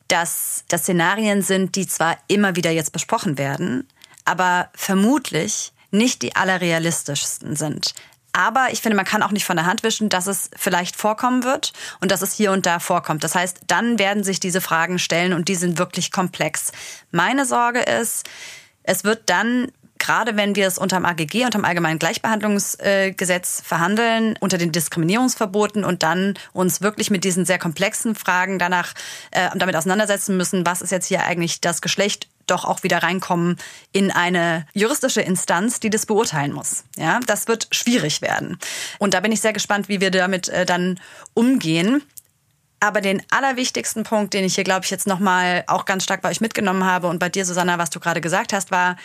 dass 0.08 0.64
das 0.68 0.82
Szenarien 0.82 1.42
sind, 1.42 1.76
die 1.76 1.86
zwar 1.86 2.18
immer 2.28 2.56
wieder 2.56 2.70
jetzt 2.70 2.92
besprochen 2.92 3.38
werden, 3.38 3.88
aber 4.24 4.70
vermutlich 4.74 5.72
nicht 5.90 6.22
die 6.22 6.36
allerrealistischsten 6.36 7.56
sind. 7.56 7.94
Aber 8.32 8.68
ich 8.72 8.82
finde, 8.82 8.96
man 8.96 9.04
kann 9.04 9.22
auch 9.22 9.30
nicht 9.30 9.44
von 9.44 9.56
der 9.56 9.64
Hand 9.64 9.84
wischen, 9.84 10.08
dass 10.08 10.26
es 10.26 10.50
vielleicht 10.56 10.96
vorkommen 10.96 11.44
wird 11.44 11.72
und 12.00 12.10
dass 12.10 12.20
es 12.20 12.34
hier 12.34 12.50
und 12.50 12.66
da 12.66 12.80
vorkommt. 12.80 13.22
Das 13.22 13.36
heißt, 13.36 13.60
dann 13.68 14.00
werden 14.00 14.24
sich 14.24 14.40
diese 14.40 14.60
Fragen 14.60 14.98
stellen 14.98 15.32
und 15.32 15.48
die 15.48 15.54
sind 15.54 15.78
wirklich 15.78 16.10
komplex. 16.10 16.72
Meine 17.12 17.46
Sorge 17.46 17.80
ist, 17.80 18.28
es 18.82 19.04
wird 19.04 19.30
dann 19.30 19.70
gerade 19.98 20.36
wenn 20.36 20.56
wir 20.56 20.66
es 20.66 20.78
unter 20.78 20.96
dem 20.96 21.06
AGG, 21.06 21.44
unter 21.44 21.58
dem 21.58 21.64
Allgemeinen 21.64 21.98
Gleichbehandlungsgesetz 21.98 23.62
verhandeln, 23.64 24.36
unter 24.40 24.58
den 24.58 24.72
Diskriminierungsverboten 24.72 25.84
und 25.84 26.02
dann 26.02 26.34
uns 26.52 26.80
wirklich 26.80 27.10
mit 27.10 27.24
diesen 27.24 27.44
sehr 27.44 27.58
komplexen 27.58 28.14
Fragen 28.14 28.58
danach 28.58 28.94
äh, 29.30 29.50
damit 29.54 29.76
auseinandersetzen 29.76 30.36
müssen, 30.36 30.66
was 30.66 30.82
ist 30.82 30.90
jetzt 30.90 31.06
hier 31.06 31.24
eigentlich 31.24 31.60
das 31.60 31.80
Geschlecht 31.80 32.28
doch 32.46 32.64
auch 32.64 32.82
wieder 32.82 33.02
reinkommen 33.02 33.56
in 33.92 34.10
eine 34.10 34.66
juristische 34.74 35.22
Instanz, 35.22 35.80
die 35.80 35.90
das 35.90 36.06
beurteilen 36.06 36.52
muss. 36.52 36.84
Ja, 36.96 37.20
das 37.26 37.48
wird 37.48 37.68
schwierig 37.70 38.20
werden. 38.20 38.58
Und 38.98 39.14
da 39.14 39.20
bin 39.20 39.32
ich 39.32 39.40
sehr 39.40 39.52
gespannt, 39.52 39.88
wie 39.88 40.00
wir 40.00 40.10
damit 40.10 40.48
äh, 40.48 40.66
dann 40.66 41.00
umgehen. 41.32 42.02
Aber 42.80 43.00
den 43.00 43.22
allerwichtigsten 43.30 44.04
Punkt, 44.04 44.34
den 44.34 44.44
ich 44.44 44.56
hier, 44.56 44.64
glaube 44.64 44.84
ich, 44.84 44.90
jetzt 44.90 45.06
nochmal 45.06 45.64
auch 45.68 45.86
ganz 45.86 46.04
stark 46.04 46.20
bei 46.20 46.28
euch 46.28 46.42
mitgenommen 46.42 46.84
habe 46.84 47.06
und 47.06 47.18
bei 47.18 47.30
dir, 47.30 47.46
Susanna, 47.46 47.78
was 47.78 47.88
du 47.88 47.98
gerade 47.98 48.20
gesagt 48.20 48.52
hast, 48.52 48.70
war, 48.70 48.96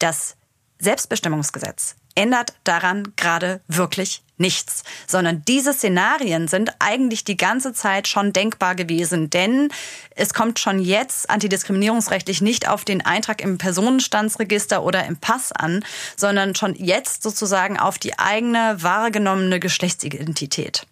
das 0.00 0.36
Selbstbestimmungsgesetz 0.78 1.96
ändert 2.14 2.54
daran 2.64 3.12
gerade 3.16 3.60
wirklich 3.68 4.22
nichts, 4.36 4.82
sondern 5.06 5.44
diese 5.46 5.72
Szenarien 5.72 6.48
sind 6.48 6.74
eigentlich 6.78 7.24
die 7.24 7.36
ganze 7.36 7.72
Zeit 7.72 8.08
schon 8.08 8.32
denkbar 8.32 8.74
gewesen, 8.74 9.30
denn 9.30 9.68
es 10.16 10.34
kommt 10.34 10.58
schon 10.58 10.80
jetzt 10.80 11.28
antidiskriminierungsrechtlich 11.28 12.40
nicht 12.40 12.66
auf 12.68 12.84
den 12.84 13.04
Eintrag 13.04 13.42
im 13.42 13.58
Personenstandsregister 13.58 14.82
oder 14.82 15.04
im 15.06 15.18
Pass 15.18 15.52
an, 15.52 15.84
sondern 16.16 16.54
schon 16.54 16.74
jetzt 16.74 17.22
sozusagen 17.22 17.78
auf 17.78 17.98
die 17.98 18.18
eigene 18.18 18.82
wahrgenommene 18.82 19.60
Geschlechtsidentität. 19.60 20.86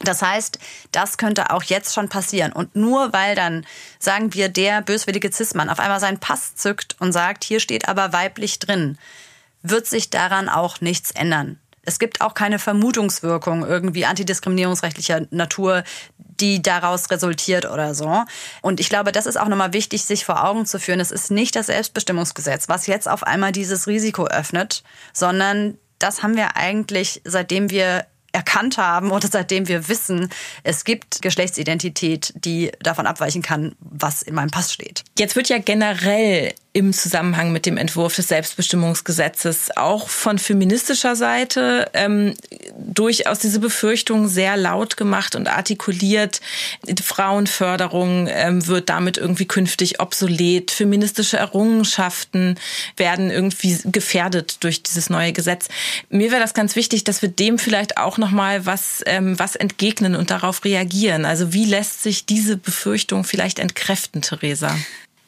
Das 0.00 0.22
heißt, 0.22 0.58
das 0.92 1.18
könnte 1.18 1.50
auch 1.50 1.64
jetzt 1.64 1.92
schon 1.94 2.08
passieren. 2.08 2.52
Und 2.52 2.76
nur 2.76 3.12
weil 3.12 3.34
dann, 3.34 3.66
sagen 3.98 4.32
wir, 4.34 4.48
der 4.48 4.80
böswillige 4.82 5.30
Zismann 5.30 5.70
auf 5.70 5.80
einmal 5.80 6.00
seinen 6.00 6.20
Pass 6.20 6.54
zückt 6.54 6.96
und 7.00 7.12
sagt, 7.12 7.44
hier 7.44 7.60
steht 7.60 7.88
aber 7.88 8.12
weiblich 8.12 8.58
drin, 8.58 8.96
wird 9.62 9.86
sich 9.86 10.10
daran 10.10 10.48
auch 10.48 10.80
nichts 10.80 11.10
ändern. 11.10 11.58
Es 11.88 11.98
gibt 11.98 12.20
auch 12.20 12.34
keine 12.34 12.58
Vermutungswirkung 12.58 13.64
irgendwie 13.64 14.04
antidiskriminierungsrechtlicher 14.04 15.22
Natur, 15.30 15.84
die 16.18 16.60
daraus 16.60 17.10
resultiert 17.10 17.64
oder 17.64 17.94
so. 17.94 18.24
Und 18.60 18.78
ich 18.78 18.90
glaube, 18.90 19.10
das 19.10 19.26
ist 19.26 19.38
auch 19.38 19.48
nochmal 19.48 19.72
wichtig, 19.72 20.04
sich 20.04 20.26
vor 20.26 20.44
Augen 20.44 20.66
zu 20.66 20.78
führen. 20.78 21.00
Es 21.00 21.10
ist 21.10 21.30
nicht 21.30 21.56
das 21.56 21.66
Selbstbestimmungsgesetz, 21.66 22.68
was 22.68 22.86
jetzt 22.86 23.08
auf 23.08 23.22
einmal 23.22 23.52
dieses 23.52 23.86
Risiko 23.86 24.26
öffnet, 24.26 24.84
sondern 25.14 25.78
das 25.98 26.22
haben 26.22 26.36
wir 26.36 26.56
eigentlich, 26.56 27.22
seitdem 27.24 27.70
wir 27.70 28.04
erkannt 28.38 28.78
haben 28.78 29.10
oder 29.10 29.26
seitdem 29.26 29.66
wir 29.66 29.88
wissen, 29.88 30.30
es 30.62 30.84
gibt 30.84 31.22
Geschlechtsidentität, 31.22 32.32
die 32.36 32.70
davon 32.80 33.06
abweichen 33.06 33.42
kann, 33.42 33.74
was 33.80 34.22
in 34.22 34.34
meinem 34.34 34.50
Pass 34.50 34.72
steht. 34.72 35.02
Jetzt 35.18 35.34
wird 35.34 35.48
ja 35.48 35.58
generell 35.58 36.54
im 36.74 36.92
Zusammenhang 36.92 37.50
mit 37.50 37.66
dem 37.66 37.76
Entwurf 37.76 38.14
des 38.14 38.28
Selbstbestimmungsgesetzes 38.28 39.76
auch 39.76 40.08
von 40.08 40.38
feministischer 40.38 41.16
Seite 41.16 41.90
ähm, 41.94 42.34
durchaus 42.76 43.38
diese 43.38 43.58
Befürchtung 43.58 44.28
sehr 44.28 44.56
laut 44.56 44.96
gemacht 44.96 45.34
und 45.34 45.48
artikuliert. 45.48 46.40
Die 46.86 47.02
Frauenförderung 47.02 48.28
ähm, 48.30 48.66
wird 48.66 48.90
damit 48.90 49.16
irgendwie 49.16 49.46
künftig 49.46 50.00
obsolet. 50.00 50.70
Feministische 50.70 51.38
Errungenschaften 51.38 52.58
werden 52.96 53.30
irgendwie 53.30 53.78
gefährdet 53.84 54.62
durch 54.62 54.82
dieses 54.82 55.08
neue 55.08 55.32
Gesetz. 55.32 55.68
Mir 56.10 56.30
wäre 56.30 56.40
das 56.40 56.54
ganz 56.54 56.76
wichtig, 56.76 57.02
dass 57.02 57.22
wir 57.22 57.30
dem 57.30 57.58
vielleicht 57.58 57.96
auch 57.96 58.18
noch 58.18 58.30
mal 58.30 58.66
was 58.66 59.02
ähm, 59.06 59.38
was 59.38 59.56
entgegnen 59.56 60.14
und 60.14 60.30
darauf 60.30 60.64
reagieren. 60.64 61.24
Also 61.24 61.52
wie 61.52 61.64
lässt 61.64 62.02
sich 62.02 62.26
diese 62.26 62.56
Befürchtung 62.58 63.24
vielleicht 63.24 63.58
entkräften, 63.58 64.20
Theresa? 64.20 64.76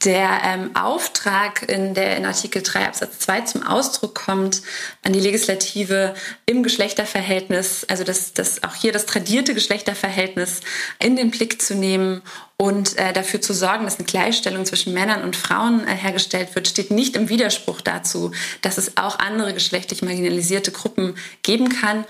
Der 0.05 0.41
ähm, 0.45 0.75
Auftrag 0.75 1.69
in 1.69 1.93
der 1.95 2.17
in 2.17 2.25
Artikel 2.25 2.63
3 2.63 2.87
Absatz 2.87 3.19
2 3.19 3.41
zum 3.43 3.63
Ausdruck 3.63 4.15
kommt 4.15 4.63
an 5.03 5.13
die 5.13 5.21
Legislative 5.21 6.15
im 6.47 6.63
Geschlechterverhältnis, 6.63 7.85
also 7.89 8.05
das, 8.05 8.33
das 8.33 8.63
auch 8.63 8.75
hier 8.75 8.93
das 8.93 9.05
tradierte 9.05 9.53
Geschlechterverhältnis 9.53 10.61
in 10.99 11.17
den 11.17 11.31
Blick 11.31 11.61
zu 11.61 11.75
nehmen 11.75 12.23
und 12.57 12.99
äh, 12.99 13.13
dafür 13.13 13.43
zu 13.43 13.53
sorgen, 13.53 13.85
dass 13.85 13.99
eine 13.99 14.07
Gleichstellung 14.07 14.65
zwischen 14.65 14.95
Männern 14.95 15.23
und 15.23 15.37
Frauen 15.37 15.87
äh, 15.87 15.95
hergestellt 15.95 16.55
wird, 16.55 16.69
steht 16.69 16.91
nicht 16.91 17.15
im 17.17 17.29
Widerspruch 17.29 17.83
dazu, 17.83 18.33
dass 18.63 18.79
es 18.79 18.97
auch 18.97 19.19
andere 19.19 19.53
geschlechtlich 19.53 20.03
marginalisierte 20.03 20.73
Gruppen 20.73 21.15
geben 21.43 21.69
kann 21.69 22.07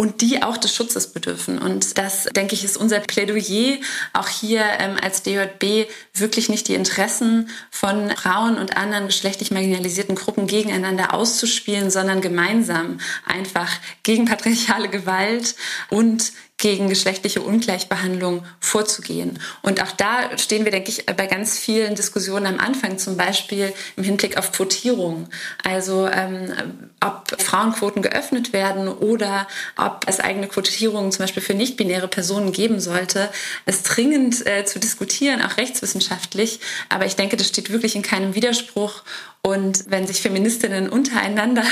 und 0.00 0.20
die 0.20 0.44
auch 0.44 0.56
des 0.56 0.72
Schutzes 0.72 1.08
bedürfen. 1.12 1.58
Und 1.58 1.98
das, 1.98 2.24
denke 2.26 2.54
ich, 2.54 2.64
ist 2.64 2.76
unser 2.76 3.00
Plädoyer, 3.00 3.78
auch 4.12 4.28
hier 4.28 4.62
ähm, 4.78 4.96
als 5.02 5.24
DJB 5.24 5.88
wirklich 6.14 6.48
nicht 6.48 6.68
die 6.68 6.74
Interessen 6.74 7.50
von 7.70 8.10
Frauen 8.10 8.58
und 8.58 8.76
anderen 8.76 9.06
geschlechtlich 9.06 9.50
marginalisierten 9.50 10.14
Gruppen 10.14 10.46
gegeneinander 10.46 11.14
auszuspielen, 11.14 11.90
sondern 11.90 12.20
gemeinsam 12.20 13.00
einfach 13.26 13.70
gegen 14.04 14.24
patriarchale 14.24 14.88
Gewalt 14.88 15.56
und 15.90 16.32
gegen 16.58 16.88
geschlechtliche 16.88 17.40
Ungleichbehandlung 17.40 18.44
vorzugehen. 18.58 19.38
Und 19.62 19.80
auch 19.80 19.92
da 19.92 20.36
stehen 20.36 20.64
wir, 20.64 20.72
denke 20.72 20.90
ich, 20.90 21.06
bei 21.06 21.26
ganz 21.26 21.56
vielen 21.56 21.94
Diskussionen 21.94 22.46
am 22.46 22.58
Anfang, 22.58 22.98
zum 22.98 23.16
Beispiel 23.16 23.72
im 23.96 24.02
Hinblick 24.02 24.36
auf 24.36 24.50
Quotierung. 24.50 25.28
Also 25.62 26.08
ähm, 26.08 26.52
ob 27.00 27.40
Frauenquoten 27.40 28.02
geöffnet 28.02 28.52
werden 28.52 28.88
oder 28.88 29.46
ob 29.76 30.04
es 30.08 30.18
eigene 30.18 30.48
Quotierungen 30.48 31.12
zum 31.12 31.22
Beispiel 31.22 31.44
für 31.44 31.54
nicht-binäre 31.54 32.08
Personen 32.08 32.50
geben 32.50 32.80
sollte, 32.80 33.30
ist 33.64 33.84
dringend 33.84 34.44
äh, 34.44 34.64
zu 34.64 34.80
diskutieren, 34.80 35.40
auch 35.42 35.58
rechtswissenschaftlich. 35.58 36.58
Aber 36.88 37.06
ich 37.06 37.14
denke, 37.14 37.36
das 37.36 37.46
steht 37.46 37.70
wirklich 37.70 37.94
in 37.94 38.02
keinem 38.02 38.34
Widerspruch. 38.34 39.04
Und 39.42 39.84
wenn 39.88 40.08
sich 40.08 40.20
Feministinnen 40.20 40.88
untereinander 40.88 41.64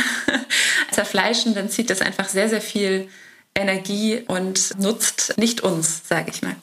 zerfleischen, 0.93 1.57
dann 1.57 1.69
zieht 1.71 1.91
das 1.91 2.03
einfach 2.03 2.29
sehr, 2.29 2.49
sehr 2.49 2.61
viel 2.61 3.09
Energie 3.57 4.23
und 4.29 4.79
nutzt 4.79 5.35
nicht 5.39 5.63
uns, 5.63 6.03
sage 6.09 6.31
ich 6.31 6.43
mal. 6.43 6.57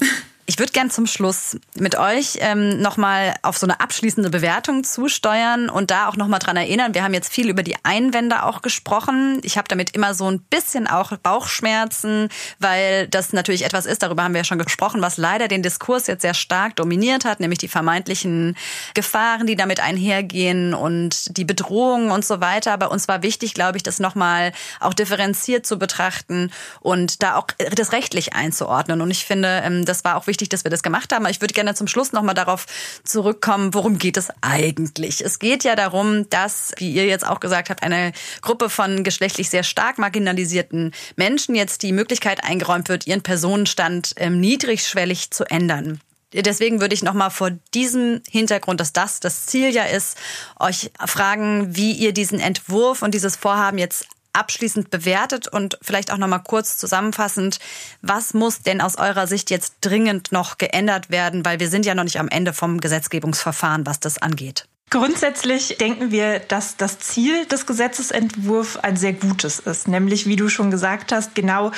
Ich 0.45 0.59
würde 0.59 0.73
gern 0.73 0.91
zum 0.91 1.07
Schluss 1.07 1.57
mit 1.75 1.97
euch 1.97 2.39
ähm, 2.41 2.81
nochmal 2.81 3.33
auf 3.43 3.57
so 3.57 3.65
eine 3.65 3.79
abschließende 3.79 4.29
Bewertung 4.29 4.83
zusteuern 4.83 5.69
und 5.69 5.89
da 5.89 6.09
auch 6.09 6.17
nochmal 6.17 6.39
dran 6.39 6.57
erinnern. 6.57 6.93
Wir 6.93 7.03
haben 7.03 7.13
jetzt 7.13 7.31
viel 7.31 7.47
über 7.47 7.63
die 7.63 7.77
Einwände 7.83 8.43
auch 8.43 8.61
gesprochen. 8.61 9.39
Ich 9.43 9.57
habe 9.57 9.69
damit 9.69 9.95
immer 9.95 10.13
so 10.13 10.29
ein 10.29 10.41
bisschen 10.41 10.85
auch 10.85 11.15
Bauchschmerzen, 11.15 12.27
weil 12.59 13.07
das 13.07 13.31
natürlich 13.31 13.63
etwas 13.63 13.85
ist, 13.85 14.03
darüber 14.03 14.23
haben 14.23 14.33
wir 14.33 14.41
ja 14.41 14.43
schon 14.43 14.57
gesprochen, 14.57 15.01
was 15.01 15.15
leider 15.15 15.47
den 15.47 15.63
Diskurs 15.63 16.07
jetzt 16.07 16.23
sehr 16.23 16.33
stark 16.33 16.75
dominiert 16.75 17.23
hat, 17.23 17.39
nämlich 17.39 17.59
die 17.59 17.69
vermeintlichen 17.69 18.57
Gefahren, 18.95 19.47
die 19.47 19.55
damit 19.55 19.79
einhergehen 19.79 20.73
und 20.73 21.37
die 21.37 21.45
Bedrohungen 21.45 22.11
und 22.11 22.25
so 22.25 22.41
weiter. 22.41 22.73
Aber 22.73 22.91
uns 22.91 23.07
war 23.07 23.23
wichtig, 23.23 23.53
glaube 23.53 23.77
ich, 23.77 23.83
das 23.83 23.99
nochmal 23.99 24.51
auch 24.81 24.93
differenziert 24.93 25.65
zu 25.65 25.79
betrachten 25.79 26.51
und 26.81 27.23
da 27.23 27.37
auch 27.37 27.47
das 27.73 27.93
rechtlich 27.93 28.33
einzuordnen. 28.33 28.99
Und 28.99 29.09
ich 29.09 29.23
finde, 29.23 29.61
ähm, 29.63 29.85
das 29.85 30.03
war 30.03 30.17
auch 30.17 30.27
wichtig, 30.27 30.32
wichtig, 30.33 30.49
dass 30.49 30.63
wir 30.63 30.71
das 30.71 30.81
gemacht 30.81 31.13
haben. 31.13 31.27
Ich 31.27 31.41
würde 31.41 31.53
gerne 31.53 31.75
zum 31.75 31.85
Schluss 31.85 32.11
nochmal 32.11 32.33
darauf 32.33 32.65
zurückkommen, 33.03 33.75
worum 33.75 33.99
geht 33.99 34.17
es 34.17 34.29
eigentlich? 34.41 35.23
Es 35.23 35.37
geht 35.37 35.63
ja 35.63 35.75
darum, 35.75 36.27
dass, 36.31 36.71
wie 36.77 36.91
ihr 36.91 37.05
jetzt 37.05 37.27
auch 37.27 37.39
gesagt 37.39 37.69
habt, 37.69 37.83
eine 37.83 38.13
Gruppe 38.41 38.71
von 38.71 39.03
geschlechtlich 39.03 39.51
sehr 39.51 39.61
stark 39.61 39.99
marginalisierten 39.99 40.91
Menschen 41.17 41.53
jetzt 41.53 41.83
die 41.83 41.91
Möglichkeit 41.91 42.43
eingeräumt 42.43 42.89
wird, 42.89 43.05
ihren 43.05 43.21
Personenstand 43.21 44.13
ähm, 44.15 44.39
niedrigschwellig 44.39 45.29
zu 45.29 45.43
ändern. 45.45 46.01
Deswegen 46.33 46.81
würde 46.81 46.95
ich 46.95 47.03
nochmal 47.03 47.29
vor 47.29 47.51
diesem 47.75 48.23
Hintergrund, 48.27 48.79
dass 48.79 48.91
das 48.91 49.19
das 49.19 49.45
Ziel 49.45 49.69
ja 49.69 49.83
ist, 49.83 50.17
euch 50.59 50.89
fragen, 51.05 51.75
wie 51.75 51.91
ihr 51.91 52.11
diesen 52.11 52.39
Entwurf 52.39 53.03
und 53.03 53.13
dieses 53.13 53.35
Vorhaben 53.35 53.77
jetzt 53.77 54.07
abschließend 54.33 54.89
bewertet 54.89 55.47
und 55.47 55.77
vielleicht 55.81 56.11
auch 56.11 56.17
noch 56.17 56.27
mal 56.27 56.39
kurz 56.39 56.77
zusammenfassend, 56.77 57.59
was 58.01 58.33
muss 58.33 58.61
denn 58.61 58.81
aus 58.81 58.97
eurer 58.97 59.27
Sicht 59.27 59.49
jetzt 59.49 59.75
dringend 59.81 60.31
noch 60.31 60.57
geändert 60.57 61.09
werden, 61.09 61.45
weil 61.45 61.59
wir 61.59 61.69
sind 61.69 61.85
ja 61.85 61.95
noch 61.95 62.03
nicht 62.03 62.19
am 62.19 62.27
Ende 62.27 62.53
vom 62.53 62.81
Gesetzgebungsverfahren, 62.81 63.85
was 63.85 63.99
das 63.99 64.21
angeht. 64.21 64.67
Grundsätzlich 64.93 65.77
denken 65.79 66.11
wir, 66.11 66.37
dass 66.37 66.77
das 66.77 66.99
Ziel 66.99 67.47
des 67.47 67.65
Gesetzesentwurfs 67.65 68.77
ein 68.77 68.95
sehr 68.95 69.13
gutes 69.13 69.57
ist, 69.57 69.87
nämlich 69.87 70.27
wie 70.27 70.35
du 70.35 70.49
schon 70.49 70.69
gesagt 70.69 71.11
hast, 71.11 71.33
genau 71.33 71.71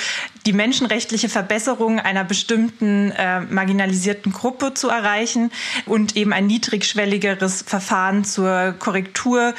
die 0.44 0.52
menschenrechtliche 0.52 1.30
Verbesserung 1.30 1.98
einer 1.98 2.24
bestimmten 2.24 3.12
äh, 3.12 3.40
marginalisierten 3.40 4.32
Gruppe 4.32 4.74
zu 4.74 4.90
erreichen 4.90 5.50
und 5.86 6.14
eben 6.14 6.34
ein 6.34 6.46
niedrigschwelligeres 6.46 7.62
Verfahren 7.62 8.24
zur 8.24 8.74
Korrektur 8.78 9.54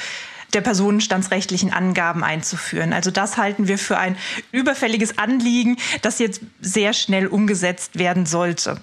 der 0.53 0.61
personenstandsrechtlichen 0.61 1.73
Angaben 1.73 2.23
einzuführen. 2.23 2.93
Also 2.93 3.11
das 3.11 3.37
halten 3.37 3.67
wir 3.67 3.77
für 3.77 3.97
ein 3.97 4.17
überfälliges 4.51 5.17
Anliegen, 5.17 5.77
das 6.01 6.19
jetzt 6.19 6.41
sehr 6.61 6.93
schnell 6.93 7.27
umgesetzt 7.27 7.97
werden 7.99 8.25
sollte. 8.25 8.79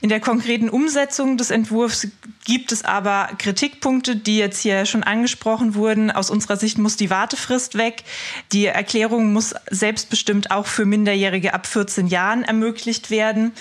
In 0.00 0.08
der 0.08 0.20
konkreten 0.20 0.68
Umsetzung 0.68 1.36
des 1.36 1.50
Entwurfs 1.50 2.08
gibt 2.44 2.72
es 2.72 2.84
aber 2.84 3.30
Kritikpunkte, 3.38 4.16
die 4.16 4.38
jetzt 4.38 4.60
hier 4.60 4.86
schon 4.86 5.02
angesprochen 5.02 5.74
wurden. 5.74 6.10
Aus 6.10 6.30
unserer 6.30 6.56
Sicht 6.56 6.78
muss 6.78 6.96
die 6.96 7.10
Wartefrist 7.10 7.76
weg. 7.76 8.04
Die 8.52 8.66
Erklärung 8.66 9.32
muss 9.32 9.54
selbstbestimmt 9.70 10.50
auch 10.50 10.66
für 10.66 10.84
Minderjährige 10.84 11.54
ab 11.54 11.66
14 11.66 12.06
Jahren 12.06 12.44
ermöglicht 12.44 13.10
werden. 13.10 13.52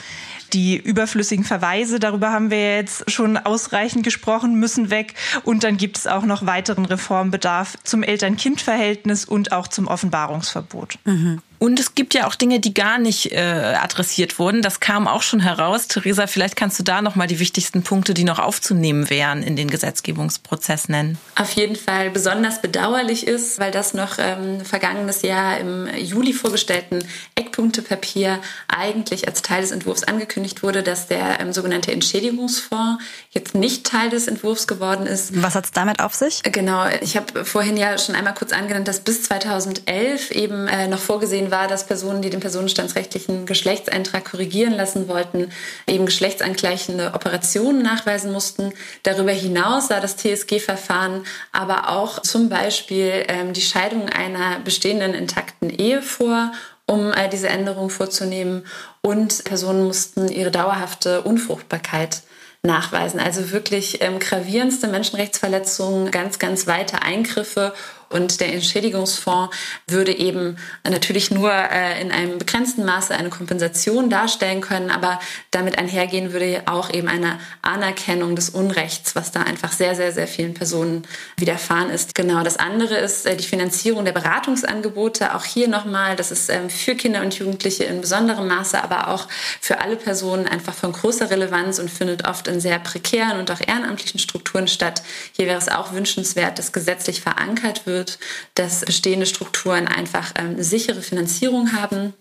Die 0.54 0.78
überflüssigen 0.78 1.44
Verweise, 1.44 2.00
darüber 2.00 2.32
haben 2.32 2.50
wir 2.50 2.78
jetzt 2.78 3.10
schon 3.12 3.38
ausreichend 3.38 4.04
gesprochen, 4.04 4.56
müssen 4.56 4.90
weg. 4.90 5.14
Und 5.44 5.64
dann 5.64 5.78
gibt 5.78 5.98
es 5.98 6.08
auch 6.08 6.24
noch 6.24 6.46
weiteren 6.46 6.86
Reformbedarf 6.86 7.78
zum 7.84 8.04
Eltern-Kind-Verhältnis 8.04 9.26
und 9.26 9.52
auch 9.52 9.68
zum 9.68 9.88
Offenbarungsverbot. 9.88 11.00
Mhm. 11.06 11.42
Und 11.60 11.80
es 11.80 11.96
gibt 11.96 12.14
ja 12.14 12.28
auch 12.28 12.36
Dinge, 12.36 12.60
die 12.60 12.74
gar 12.74 13.00
nicht 13.00 13.32
äh, 13.32 13.38
adressiert 13.38 14.38
wurden. 14.38 14.62
Das 14.62 14.80
kam 14.80 15.08
auch 15.08 15.22
schon 15.22 15.40
heraus. 15.40 15.88
Theresa, 15.88 16.28
vielleicht 16.28 16.56
kannst 16.56 16.78
du 16.80 16.84
da 16.84 17.02
noch 17.02 17.16
mal 17.16 17.28
die 17.28 17.40
wichtigsten 17.40 17.82
Punkte, 17.82 18.14
die 18.14 18.24
noch 18.24 18.40
aufzunehmen 18.40 19.10
wären, 19.10 19.42
in 19.42 19.56
den 19.56 19.70
Gesetzgebungsprozess 19.70 20.90
nennen. 20.90 21.18
Auf 21.36 21.52
jeden 21.52 21.76
Fall 21.76 22.12
besonders 22.12 22.62
bedauerlich 22.62 23.26
ist, 23.26 23.60
weil 23.60 23.72
das 23.72 23.94
noch 23.94 24.18
ähm, 24.20 24.62
vergangenes 24.62 25.24
Jahr 25.24 25.58
im 25.58 25.88
Juli 25.98 26.34
vorgestellten 26.34 27.04
Eckpunktepapier 27.36 28.40
eigentlich 28.68 29.28
als 29.28 29.42
Teil 29.42 29.62
des 29.62 29.72
Entwurfs 29.72 30.04
angekündigt 30.04 30.62
wurde, 30.62 30.84
dass 30.84 31.08
der 31.08 31.40
ähm, 31.40 31.54
sogenannte 31.54 31.92
Entschädigungsfonds 31.92 33.04
jetzt 33.32 33.56
nicht 33.56 33.86
Teil 33.86 34.10
des 34.10 34.28
Entwurfs 34.28 34.68
geworden 34.68 35.08
ist. 35.08 35.42
Was 35.42 35.56
hat 35.56 35.66
es 35.66 35.72
damit 35.72 36.00
auf 36.02 36.14
sich? 36.14 36.44
Genau, 36.44 36.86
ich 37.02 37.18
habe 37.18 37.46
vorhin 37.46 37.78
ja 37.78 37.98
schon 37.98 38.16
einmal 38.16 38.34
kurz 38.34 38.52
angenannt, 38.52 38.88
dass 38.88 39.00
bis 39.00 39.24
2011 39.24 40.32
eben 40.32 40.68
äh, 40.68 40.88
noch 40.88 41.00
vorgesehen 41.00 41.47
war, 41.52 41.68
dass 41.68 41.86
Personen, 41.86 42.22
die 42.22 42.30
den 42.30 42.40
personenstandsrechtlichen 42.40 43.46
Geschlechtseintrag 43.46 44.26
korrigieren 44.26 44.74
lassen 44.74 45.08
wollten, 45.08 45.52
eben 45.88 46.06
geschlechtsangleichende 46.06 47.14
Operationen 47.14 47.82
nachweisen 47.82 48.32
mussten. 48.32 48.74
Darüber 49.04 49.32
hinaus 49.32 49.88
sah 49.88 50.00
das 50.00 50.18
TSG-Verfahren 50.18 51.26
aber 51.52 51.90
auch 51.90 52.22
zum 52.22 52.50
Beispiel 52.50 53.26
ähm, 53.28 53.54
die 53.54 53.62
Scheidung 53.62 54.10
einer 54.10 54.60
bestehenden 54.60 55.14
intakten 55.14 55.70
Ehe 55.70 56.02
vor 56.02 56.52
um 56.88 57.12
äh, 57.12 57.30
diese 57.30 57.50
Änderung 57.50 57.90
vorzunehmen. 57.90 58.66
Und 59.02 59.44
Personen 59.44 59.86
mussten 59.86 60.30
ihre 60.30 60.52
dauerhafte 60.52 61.22
Unfruchtbarkeit 61.22 62.22
nachweisen. 62.64 63.20
Also 63.20 63.52
wirklich 63.52 64.02
ähm, 64.02 64.20
gravierendste 64.20 64.88
Menschenrechtsverletzungen, 64.88 66.12
ganz, 66.12 66.40
ganz 66.40 66.68
weite 66.68 67.02
Eingriffe 67.02 67.74
und 68.10 68.40
der 68.40 68.54
Entschädigungsfonds 68.54 69.56
würde 69.88 70.18
eben 70.18 70.58
natürlich 70.84 71.32
nur 71.32 71.52
äh, 71.52 72.02
in 72.02 72.12
einem 72.12 72.38
begrenzten 72.38 72.86
Maße 72.86 73.14
eine 73.14 73.30
Kompensation 73.30 74.10
darstellen 74.10 74.62
können, 74.62 74.90
aber 74.92 75.20
damit 75.52 75.78
einhergehen 75.78 76.32
würde 76.34 76.64
auch 76.66 76.94
eben 76.94 77.08
eine 77.08 77.40
Anerkennung 77.62 78.36
des 78.36 78.50
Unrechts, 78.50 79.16
was 79.16 79.32
da 79.32 79.42
einfach 79.44 79.72
sehr, 79.72 79.96
sehr, 79.96 80.12
sehr 80.12 80.28
vielen 80.28 80.54
Personen 80.54 81.04
widerfahren 81.38 81.90
ist. 81.90 82.16
Genau, 82.16 82.44
das 82.44 82.58
andere 82.58 82.98
ist 82.98 83.26
äh, 83.26 83.36
die 83.36 83.44
Finanzierung 83.44 84.06
der 84.06 84.14
Beratungsangebote. 84.14 85.36
Auch 85.36 85.44
hier 85.44 85.68
nochmal, 85.68 86.16
das 86.16 86.32
ist 86.32 86.50
ähm, 86.50 86.70
für 86.70 86.96
Kinder 86.96 87.22
und 87.22 87.38
Jugendliche 87.38 87.84
in 87.84 88.02
besonderem 88.02 88.48
Maße, 88.48 88.82
aber 88.82 89.10
auch 89.10 89.28
für 89.60 89.80
alle 89.80 89.98
Personen 89.98 90.48
einfach 90.48 90.74
von 90.74 90.94
großer 90.94 91.30
Relevanz 91.30 91.80
und 91.80 91.90
findet 91.90 92.28
oft 92.28 92.48
in 92.48 92.62
sehr 92.62 92.80
prekären 92.80 93.40
und 93.40 93.52
auch 93.52 93.60
ehrenamtlichen 93.60 94.20
Strukturen 94.20 94.68
statt. 94.68 95.02
Hier 95.34 95.48
wäre 95.48 95.60
es 95.60 95.68
auch 95.68 95.94
wünschenswert, 95.94 96.58
dass 96.58 96.72
gesetzlich 96.72 97.22
verankert 97.22 97.86
wird, 97.86 97.97
wird, 97.98 98.20
dass 98.54 98.86
bestehende 98.86 99.26
Strukturen 99.26 99.88
einfach 99.88 100.32
ähm, 100.36 100.62
sichere 100.62 101.02
Finanzierung 101.02 101.74
haben. 101.74 102.14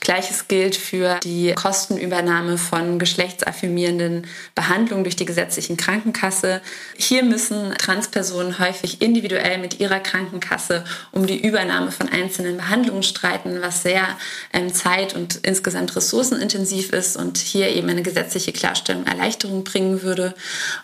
Gleiches 0.00 0.46
gilt 0.48 0.76
für 0.76 1.18
die 1.24 1.52
Kostenübernahme 1.54 2.56
von 2.56 2.98
geschlechtsaffirmierenden 2.98 4.26
Behandlungen 4.54 5.02
durch 5.02 5.16
die 5.16 5.24
gesetzlichen 5.24 5.76
Krankenkasse. 5.76 6.60
Hier 6.96 7.24
müssen 7.24 7.74
Transpersonen 7.78 8.58
häufig 8.58 9.02
individuell 9.02 9.58
mit 9.58 9.80
ihrer 9.80 10.00
Krankenkasse 10.00 10.84
um 11.10 11.26
die 11.26 11.44
Übernahme 11.44 11.90
von 11.90 12.08
einzelnen 12.08 12.56
Behandlungen 12.56 13.02
streiten, 13.02 13.60
was 13.60 13.82
sehr 13.82 14.06
ähm, 14.52 14.72
zeit- 14.72 15.14
und 15.14 15.40
insgesamt 15.42 15.96
ressourcenintensiv 15.96 16.92
ist 16.92 17.16
und 17.16 17.38
hier 17.38 17.70
eben 17.70 17.88
eine 17.88 18.02
gesetzliche 18.02 18.52
Klarstellung 18.52 19.06
Erleichterung 19.06 19.64
bringen 19.64 20.02
würde. 20.02 20.34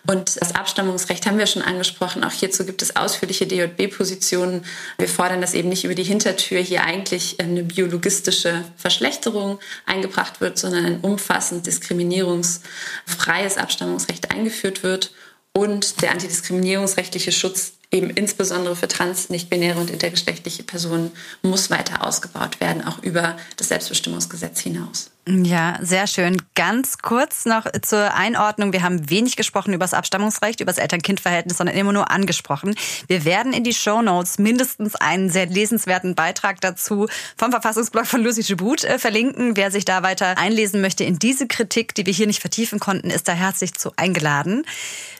Und 0.07 0.41
das 0.41 0.55
Abstammungsrecht 0.55 1.27
haben 1.27 1.39
wir 1.39 1.47
schon 1.47 1.63
angesprochen. 1.63 2.25
Auch 2.25 2.33
hierzu 2.33 2.65
gibt 2.65 2.83
es 2.83 2.97
ausführliche 2.97 3.47
DJB-Positionen 3.47 4.40
Diskussionen. 4.41 4.65
Wir 4.99 5.09
fordern, 5.09 5.41
dass 5.41 5.55
eben 5.55 5.69
nicht 5.69 5.85
über 5.85 5.95
die 5.95 6.03
Hintertür 6.03 6.61
hier 6.61 6.85
eigentlich 6.85 7.41
eine 7.41 7.63
biologistische 7.63 8.65
Verschlechterung 8.77 9.59
eingebracht 9.87 10.41
wird, 10.41 10.59
sondern 10.59 10.85
ein 10.85 11.01
umfassend 11.01 11.67
diskriminierungsfreies 11.67 13.59
Abstammungsrecht 13.59 14.31
eingeführt 14.31 14.83
wird 14.83 15.13
und 15.53 16.03
der 16.03 16.13
antidiskriminierungsrechtliche 16.13 17.33
Schutz 17.33 17.73
eben 17.91 18.11
insbesondere 18.11 18.77
für 18.77 18.89
trans, 18.89 19.31
nicht-binäre 19.31 19.79
und 19.79 19.91
intergeschlechtliche 19.91 20.63
Personen 20.63 21.11
muss 21.43 21.71
weiter 21.71 22.07
ausgebaut 22.07 22.61
werden, 22.61 22.87
auch 22.87 23.03
über 23.03 23.37
das 23.57 23.69
Selbstbestimmungsgesetz 23.69 24.61
hinaus. 24.61 25.11
Ja, 25.29 25.79
sehr 25.83 26.07
schön. 26.07 26.41
Ganz 26.55 26.99
kurz 26.99 27.45
noch 27.45 27.67
zur 27.83 28.15
Einordnung. 28.15 28.73
Wir 28.73 28.83
haben 28.83 29.11
wenig 29.11 29.37
gesprochen 29.37 29.75
über 29.75 29.85
das 29.85 29.93
Abstammungsrecht, 29.93 30.61
über 30.61 30.73
das 30.73 30.79
Eltern-Kind-Verhältnis, 30.79 31.59
sondern 31.59 31.77
immer 31.77 31.93
nur 31.93 32.11
angesprochen. 32.11 32.75
Wir 33.07 33.27
werden 33.27 33.53
in 33.53 33.63
die 33.63 33.75
Show 33.75 34.01
Notes 34.01 34.39
mindestens 34.39 34.95
einen 34.95 35.29
sehr 35.29 35.45
lesenswerten 35.45 36.15
Beitrag 36.15 36.63
dazu 36.63 37.07
vom 37.37 37.51
Verfassungsblog 37.51 38.07
von 38.07 38.23
Lucy 38.23 38.43
Gebut 38.45 38.83
äh, 38.85 38.99
verlinken. 38.99 39.59
Wer 39.59 39.71
sich 39.71 39.85
da 39.85 40.03
weiter 40.03 40.39
einlesen 40.39 40.81
möchte 40.81 41.05
in 41.05 41.19
diese 41.19 41.47
Kritik, 41.47 41.95
die 41.95 42.07
wir 42.07 42.15
hier 42.15 42.27
nicht 42.27 42.41
vertiefen 42.41 42.81
konnten, 42.81 43.11
ist 43.11 43.29
da 43.29 43.33
herzlich 43.33 43.75
zu 43.75 43.93
eingeladen. 43.97 44.65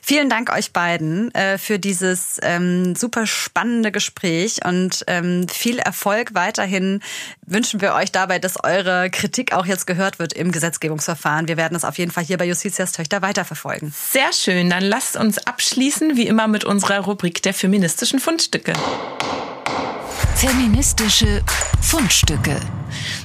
Vielen 0.01 0.29
Dank 0.29 0.51
euch 0.51 0.73
beiden 0.73 1.33
äh, 1.35 1.59
für 1.59 1.77
dieses 1.77 2.39
ähm, 2.41 2.95
super 2.95 3.27
spannende 3.27 3.91
Gespräch 3.91 4.65
und 4.65 5.03
ähm, 5.05 5.47
viel 5.47 5.77
Erfolg 5.77 6.33
weiterhin 6.33 7.01
wünschen 7.51 7.81
wir 7.81 7.93
euch 7.93 8.11
dabei, 8.11 8.39
dass 8.39 8.63
eure 8.63 9.09
Kritik 9.09 9.53
auch 9.53 9.65
jetzt 9.65 9.85
gehört 9.85 10.19
wird 10.19 10.33
im 10.33 10.51
Gesetzgebungsverfahren. 10.51 11.47
Wir 11.47 11.57
werden 11.57 11.75
es 11.75 11.83
auf 11.83 11.97
jeden 11.97 12.11
Fall 12.11 12.23
hier 12.23 12.37
bei 12.37 12.45
Justitias 12.45 12.91
Töchter 12.93 13.21
weiterverfolgen. 13.21 13.93
Sehr 14.11 14.33
schön. 14.33 14.69
Dann 14.69 14.83
lasst 14.83 15.17
uns 15.17 15.37
abschließen, 15.37 16.15
wie 16.15 16.27
immer, 16.27 16.47
mit 16.47 16.63
unserer 16.63 16.99
Rubrik 16.99 17.41
der 17.43 17.53
feministischen 17.53 18.19
Fundstücke. 18.19 18.73
Feministische 20.35 21.43
Fundstücke. 21.81 22.57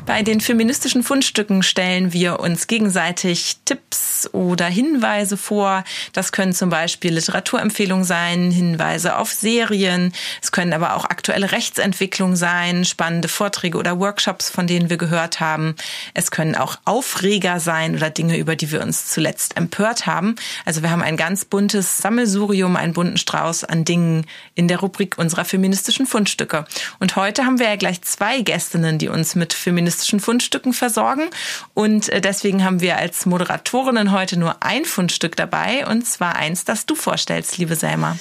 Bei 0.07 0.23
den 0.23 0.41
feministischen 0.41 1.03
Fundstücken 1.03 1.63
stellen 1.63 2.13
wir 2.13 2.41
uns 2.41 2.67
gegenseitig 2.67 3.59
Tipps 3.65 4.29
oder 4.33 4.67
Hinweise 4.67 5.37
vor. 5.37 5.85
Das 6.13 6.33
können 6.33 6.53
zum 6.53 6.71
Beispiel 6.71 7.15
Literaturempfehlungen 7.15 8.05
sein, 8.05 8.51
Hinweise 8.51 9.17
auf 9.17 9.33
Serien. 9.33 10.13
Es 10.43 10.53
können 10.53 10.73
aber 10.73 10.97
auch 10.97 11.05
aktuelle 11.05 11.53
Rechtsentwicklungen 11.53 12.37
sein, 12.37 12.85
spannende 12.85 13.29
Vorträge 13.29 13.79
oder 13.79 13.99
Workshops, 13.99 14.49
von 14.49 14.67
denen 14.67 14.91
wir 14.91 14.97
gehört 14.97 15.41
haben. 15.41 15.75
Es 16.15 16.31
können 16.31 16.55
auch 16.55 16.77
Aufreger 16.85 17.61
sein 17.61 17.97
oder 17.97 18.11
Dinge, 18.11 18.37
über 18.37 18.57
die 18.57 18.71
wir 18.71 18.83
uns 18.83 19.07
zuletzt 19.07 19.57
empört 19.57 20.07
haben. 20.07 20.37
Also 20.65 20.83
wir 20.83 20.91
haben 20.91 21.03
ein 21.03 21.17
ganz 21.17 21.45
buntes 21.45 21.99
Sammelsurium, 21.99 22.77
einen 22.77 22.93
bunten 22.93 23.17
Strauß 23.17 23.65
an 23.65 23.85
Dingen 23.85 24.27
in 24.55 24.69
der 24.69 24.81
Rubrik 24.81 25.19
unserer 25.19 25.45
feministischen 25.45 26.07
Fundstücke. 26.07 26.65
Und 26.99 27.17
heute 27.17 27.45
haben 27.45 27.59
wir 27.59 27.67
ja 27.67 27.77
gleich 27.77 28.03
zwei 28.03 28.41
Gästinnen, 28.41 28.99
die 28.99 29.09
uns 29.09 29.35
mit 29.35 29.53
feministischen 29.57 30.21
Fundstücken 30.21 30.73
versorgen. 30.73 31.29
Und 31.75 32.09
äh, 32.09 32.21
deswegen 32.21 32.65
haben 32.65 32.81
wir 32.81 32.97
als 32.97 33.27
Moderatorinnen 33.27 34.13
heute 34.13 34.39
nur 34.39 34.63
ein 34.63 34.85
Fundstück 34.85 35.37
dabei, 35.37 35.87
und 35.87 36.07
zwar 36.07 36.37
eins, 36.37 36.65
das 36.65 36.87
du 36.87 36.95
vorstellst, 36.95 37.59
liebe 37.59 37.77
Selma. 37.77 38.17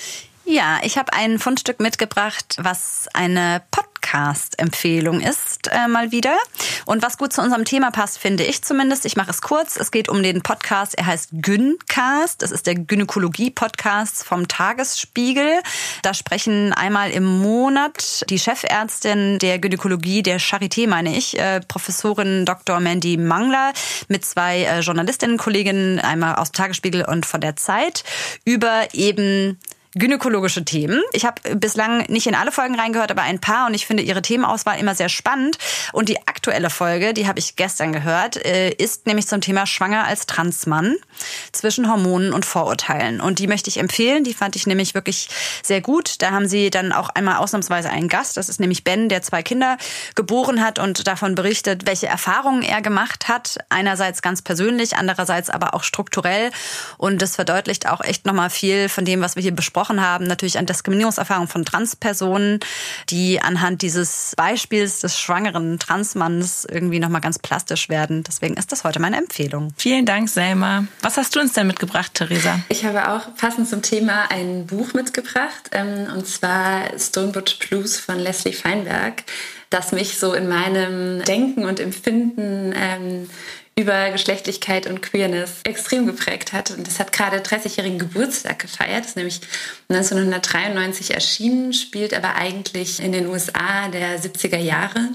Ja, 0.46 0.80
ich 0.84 0.98
habe 0.98 1.12
ein 1.14 1.40
Fundstück 1.40 1.80
mitgebracht, 1.80 2.56
was 2.60 3.08
eine 3.14 3.64
Podcast-Empfehlung 4.06 5.20
ist, 5.20 5.68
äh, 5.72 5.88
mal 5.88 6.12
wieder. 6.12 6.38
Und 6.86 7.02
was 7.02 7.18
gut 7.18 7.34
zu 7.34 7.42
unserem 7.42 7.66
Thema 7.66 7.90
passt, 7.90 8.20
finde 8.20 8.44
ich 8.44 8.62
zumindest. 8.64 9.06
Ich 9.06 9.16
mache 9.16 9.32
es 9.32 9.42
kurz. 9.42 9.78
Es 9.78 9.90
geht 9.90 10.10
um 10.10 10.22
den 10.22 10.42
Podcast. 10.42 10.96
Er 10.96 11.08
heißt 11.08 11.30
Gyncast. 11.34 12.42
Das 12.42 12.52
ist 12.52 12.68
der 12.68 12.76
Gynäkologie-Podcast 12.76 14.24
vom 14.24 14.48
Tagesspiegel. 14.48 15.60
Da 16.04 16.14
sprechen 16.14 16.72
einmal 16.74 17.10
im 17.12 17.24
Monat 17.24 18.30
die 18.30 18.38
Chefärztin 18.38 19.40
der 19.40 19.58
Gynäkologie 19.58 20.22
der 20.22 20.40
Charité, 20.40 20.88
meine 20.88 21.18
ich, 21.18 21.40
äh, 21.40 21.62
Professorin 21.62 22.46
Dr. 22.46 22.80
Mandy 22.80 23.18
Mangler 23.18 23.74
mit 24.08 24.24
zwei 24.24 24.64
äh, 24.64 24.80
Journalistinnen, 24.82 25.38
Kolleginnen, 25.38 26.00
einmal 26.00 26.36
aus 26.36 26.52
dem 26.52 26.58
Tagesspiegel 26.58 27.06
und 27.06 27.26
von 27.26 27.42
der 27.42 27.56
Zeit, 27.56 28.04
über 28.46 28.88
eben 28.94 29.58
gynäkologische 29.96 30.66
Themen. 30.66 31.02
Ich 31.14 31.26
habe 31.26 31.56
bislang 31.56 32.06
nicht 32.10 32.28
in 32.28 32.36
alle 32.36 32.52
Folgen 32.52 32.76
reingehört, 32.76 33.12
aber 33.12 33.22
ein 33.22 33.40
paar 33.40 33.68
und 33.68 33.74
ich 33.74 33.86
finde 33.86 34.04
ihre 34.04 34.22
Themenauswahl 34.22 34.78
immer 34.78 34.94
sehr 34.94 35.08
spannend. 35.08 35.58
Und 35.94 36.10
die 36.10 36.28
aktuelle 36.28 36.70
Folge, 36.70 37.14
die 37.14 37.28
habe 37.28 37.40
ich 37.40 37.56
gestern 37.56 37.94
gehört, 37.94 38.36
äh, 38.46 38.72
ist 38.72 39.08
nämlich 39.08 39.28
zum 39.28 39.40
Thema 39.40 39.66
Schwanger 39.66 40.04
als 40.06 40.26
Transmann 40.26 40.98
zwischen 41.54 41.90
Hormonen 41.90 42.34
und 42.34 42.46
Vorurteilen. 42.46 43.22
Und 43.22 43.40
die 43.40 43.48
möchte 43.48 43.70
ich 43.70 43.78
empfehlen. 43.78 44.26
Die 44.26 44.34
fand 44.34 44.58
ich 44.58 44.68
nämlich 44.68 44.96
wirklich 44.96 45.30
sehr 45.64 45.80
gut. 45.80 46.22
Da 46.22 46.32
haben 46.32 46.48
sie 46.48 46.70
dann 46.70 46.92
auch 46.92 47.10
einmal 47.10 47.38
ausnahmsweise 47.38 47.90
einen 47.90 48.10
Gast. 48.10 48.36
Das 48.36 48.50
ist 48.50 48.60
nämlich 48.60 48.84
Ben, 48.84 49.08
der 49.08 49.22
zwei 49.22 49.44
Kinder 49.44 49.78
geboren 50.16 50.62
hat 50.62 50.78
und 50.78 51.08
davon 51.08 51.36
berichtet, 51.36 51.86
welche 51.86 52.08
Erfahrungen 52.08 52.64
er 52.64 52.82
gemacht 52.82 53.30
hat. 53.30 53.60
Einerseits 53.70 54.22
ganz 54.22 54.42
persönlich, 54.42 54.98
andererseits 54.98 55.50
aber 55.50 55.74
auch 55.74 55.84
strukturell. 55.84 56.52
Und 56.98 57.22
das 57.22 57.36
verdeutlicht 57.36 57.88
auch 57.88 58.02
echt 58.02 58.26
nochmal 58.26 58.50
viel 58.50 58.90
von 58.90 59.06
dem, 59.06 59.22
was 59.22 59.38
wir 59.38 59.44
hier 59.44 59.56
besprochen 59.56 59.85
besprochen 59.86 60.02
haben, 60.02 60.26
natürlich 60.26 60.58
an 60.58 60.66
Diskriminierungserfahrungen 60.66 61.48
von 61.48 61.66
Transpersonen, 61.66 62.60
die 63.10 63.42
anhand 63.42 63.82
dieses 63.82 64.34
Beispiels 64.36 65.00
des 65.00 65.20
schwangeren 65.20 65.80
Transmanns 65.80 66.66
irgendwie 66.70 67.00
nochmal 67.00 67.22
ganz 67.22 67.40
plastisch 67.40 67.90
werden. 67.90 68.24
Deswegen 68.24 68.56
ist 68.56 68.72
das 68.72 68.84
heute 68.84 69.00
meine 69.00 69.18
Empfehlung. 69.18 69.74
Vielen 69.78 70.06
Dank, 70.06 70.30
Selma. 70.30 70.86
Was 71.02 71.18
hast 71.18 71.36
du 71.36 71.40
uns 71.40 71.54
denn 71.54 71.68
mitgebracht, 71.68 72.14
Theresa? 72.14 72.60
Ich 72.70 72.86
habe 72.86 73.12
auch 73.12 73.36
passend 73.36 73.70
zum 73.70 73.82
Thema 73.82 74.32
ein 74.32 74.66
Buch 74.66 74.94
mitgebracht, 74.94 75.70
ähm, 75.72 76.08
und 76.14 76.28
zwar 76.28 76.98
Stonebridge 76.98 77.56
Blues 77.68 78.00
von 78.00 78.20
Leslie 78.20 78.54
Feinberg. 78.54 79.24
das 79.72 79.92
mich 79.92 80.20
so 80.20 80.34
in 80.34 80.48
meinem 80.48 81.24
Denken 81.24 81.66
und 81.66 81.80
Empfinden 81.80 82.74
ähm, 82.78 83.28
über 83.78 84.10
Geschlechtlichkeit 84.12 84.88
und 84.88 85.02
Queerness 85.02 85.60
extrem 85.64 86.06
geprägt 86.06 86.54
hat. 86.54 86.72
Und 86.72 86.88
das 86.88 87.00
hat 87.00 87.12
gerade 87.12 87.38
30-jährigen 87.38 88.00
Geburtstag 88.00 88.60
gefeiert. 88.60 89.06
Ist 89.06 89.18
nämlich 89.18 89.42
1993 89.90 91.14
erschienen, 91.14 91.74
spielt 91.74 92.14
aber 92.14 92.36
eigentlich 92.36 93.02
in 93.02 93.12
den 93.12 93.28
USA 93.28 93.90
der 93.90 94.20
70er 94.22 94.60
Jahre. 94.60 95.10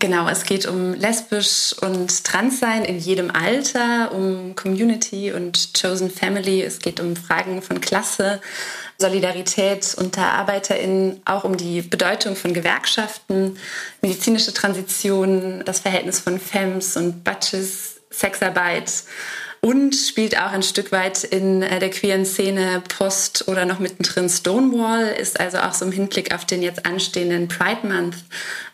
Genau, 0.00 0.28
es 0.28 0.42
geht 0.42 0.66
um 0.66 0.94
lesbisch 0.94 1.76
und 1.80 2.24
Transsein 2.24 2.84
in 2.84 2.98
jedem 2.98 3.30
Alter, 3.30 4.10
um 4.12 4.56
Community 4.56 5.30
und 5.30 5.70
Chosen 5.80 6.10
Family. 6.10 6.60
Es 6.62 6.80
geht 6.80 6.98
um 6.98 7.14
Fragen 7.14 7.62
von 7.62 7.80
Klasse, 7.80 8.40
Solidarität 9.02 9.94
unter 9.98 10.22
ArbeiterInnen, 10.22 11.20
auch 11.26 11.44
um 11.44 11.56
die 11.56 11.82
Bedeutung 11.82 12.36
von 12.36 12.54
Gewerkschaften, 12.54 13.58
medizinische 14.00 14.54
Transition, 14.54 15.62
das 15.66 15.80
Verhältnis 15.80 16.20
von 16.20 16.38
Femmes 16.38 16.96
und 16.96 17.24
Butches, 17.24 18.00
Sexarbeit 18.10 18.90
und 19.64 19.94
spielt 19.94 20.36
auch 20.36 20.50
ein 20.50 20.64
Stück 20.64 20.90
weit 20.90 21.22
in 21.22 21.62
äh, 21.62 21.78
der 21.78 21.90
queeren 21.90 22.26
Szene 22.26 22.82
Post 22.96 23.46
oder 23.46 23.64
noch 23.64 23.78
mittendrin 23.78 24.28
Stonewall, 24.28 25.06
ist 25.06 25.38
also 25.38 25.58
auch 25.58 25.72
so 25.72 25.84
im 25.84 25.92
Hinblick 25.92 26.34
auf 26.34 26.44
den 26.44 26.62
jetzt 26.62 26.84
anstehenden 26.84 27.46
Pride 27.46 27.86
Month 27.86 28.16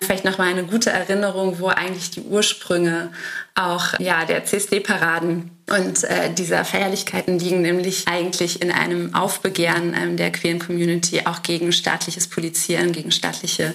vielleicht 0.01 0.25
nochmal 0.25 0.49
eine 0.49 0.65
gute 0.65 0.89
Erinnerung, 0.89 1.61
wo 1.61 1.69
eigentlich 1.69 2.11
die 2.11 2.23
Ursprünge 2.23 3.11
auch 3.55 3.99
ja, 3.99 4.25
der 4.25 4.47
CSD-Paraden 4.47 5.51
und 5.69 6.05
äh, 6.05 6.33
dieser 6.33 6.65
Feierlichkeiten 6.65 7.39
liegen 7.39 7.61
nämlich 7.61 8.09
eigentlich 8.09 8.63
in 8.63 8.71
einem 8.71 9.15
Aufbegehren 9.15 9.95
ähm, 9.95 10.17
der 10.17 10.33
queeren 10.33 10.59
Community 10.59 11.21
auch 11.27 11.43
gegen 11.43 11.71
staatliches 11.73 12.29
Polizieren, 12.29 12.93
gegen 12.93 13.11
staatliche 13.11 13.75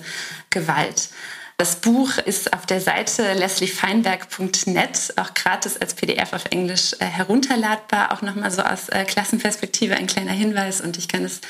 Gewalt. 0.49 1.09
Das 1.57 1.77
Buch 1.77 2.17
ist 2.17 2.51
auf 2.53 2.65
der 2.65 2.81
Seite 2.81 3.33
lesliefeinberg.net 3.33 5.13
auch 5.17 5.33
gratis 5.33 5.77
als 5.77 5.93
PDF 5.93 6.33
auf 6.33 6.45
Englisch 6.49 6.93
äh, 6.99 7.05
herunterladbar. 7.05 8.11
Auch 8.11 8.21
nochmal 8.21 8.51
so 8.51 8.63
aus 8.63 8.89
äh, 8.89 9.05
Klassenperspektive 9.05 9.95
ein 9.95 10.07
kleiner 10.07 10.31
Hinweis 10.31 10.81
und 10.81 10.97
ich 10.97 11.07
kann 11.07 11.23
es 11.23 11.41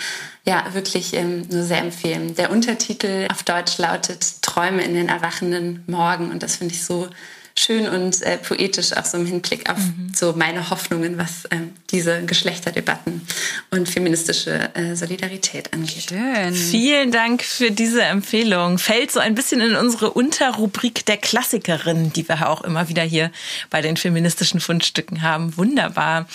ja 0.45 0.65
wirklich 0.73 1.13
ähm, 1.13 1.47
nur 1.49 1.63
sehr 1.63 1.79
empfehlen. 1.79 2.35
Der 2.35 2.51
Untertitel 2.51 3.27
auf 3.31 3.43
Deutsch 3.43 3.77
lautet 3.77 4.41
Träume 4.41 4.83
in 4.83 4.93
den 4.93 5.07
erwachenden 5.07 5.83
Morgen 5.87 6.31
und 6.31 6.43
das 6.43 6.57
finde 6.57 6.73
ich 6.73 6.83
so 6.83 7.09
schön 7.57 7.87
und 7.87 8.21
äh, 8.23 8.37
poetisch 8.37 8.93
auch 8.93 9.05
so 9.05 9.17
im 9.17 9.25
Hinblick 9.25 9.69
auf 9.69 9.77
mhm. 9.77 10.11
so 10.13 10.33
meine 10.33 10.69
Hoffnungen, 10.69 11.17
was 11.17 11.47
ähm, 11.51 11.72
diese 11.93 12.25
Geschlechterdebatten 12.25 13.21
und 13.69 13.87
feministische 13.87 14.75
äh, 14.75 14.95
Solidarität 14.95 15.71
angeht. 15.73 16.09
Schön. 16.09 16.53
Vielen 16.53 17.11
Dank 17.11 17.43
für 17.43 17.71
diese 17.71 18.03
Empfehlung. 18.03 18.79
Fällt 18.79 19.11
so 19.11 19.19
ein 19.19 19.35
bisschen 19.35 19.61
in 19.61 19.75
unsere 19.75 20.11
Unterrubrik 20.11 21.05
der 21.05 21.17
Klassikerin, 21.17 22.11
die 22.11 22.27
wir 22.27 22.49
auch 22.49 22.63
immer 22.63 22.89
wieder 22.89 23.03
hier 23.03 23.31
bei 23.69 23.81
den 23.81 23.95
feministischen 23.95 24.59
Fundstücken 24.59 25.21
haben. 25.21 25.55
Wunderbar. 25.55 26.27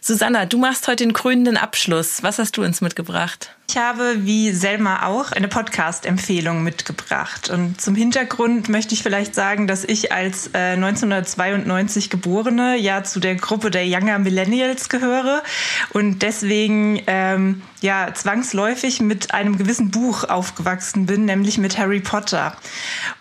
Susanna, 0.00 0.46
du 0.46 0.58
machst 0.58 0.86
heute 0.86 1.04
den 1.04 1.12
krönenden 1.12 1.56
Abschluss. 1.56 2.22
Was 2.22 2.38
hast 2.38 2.56
du 2.56 2.62
uns 2.62 2.80
mitgebracht? 2.80 3.50
Ich 3.70 3.76
habe, 3.76 4.26
wie 4.26 4.50
Selma 4.50 5.06
auch, 5.06 5.30
eine 5.30 5.46
Podcast-Empfehlung 5.46 6.64
mitgebracht. 6.64 7.50
Und 7.50 7.80
zum 7.80 7.94
Hintergrund 7.94 8.68
möchte 8.68 8.94
ich 8.94 9.04
vielleicht 9.04 9.32
sagen, 9.32 9.68
dass 9.68 9.84
ich 9.84 10.10
als 10.10 10.48
äh, 10.54 10.72
1992 10.72 12.10
Geborene 12.10 12.76
ja 12.76 13.04
zu 13.04 13.20
der 13.20 13.36
Gruppe 13.36 13.70
der 13.70 13.86
Younger 13.86 14.18
Millennials 14.18 14.88
gehöre 14.88 15.44
und 15.90 16.22
deswegen 16.22 17.00
ähm, 17.06 17.62
ja 17.80 18.12
zwangsläufig 18.12 19.00
mit 19.00 19.32
einem 19.32 19.56
gewissen 19.56 19.90
Buch 19.90 20.24
aufgewachsen 20.24 21.06
bin, 21.06 21.24
nämlich 21.24 21.58
mit 21.58 21.78
Harry 21.78 22.00
Potter. 22.00 22.56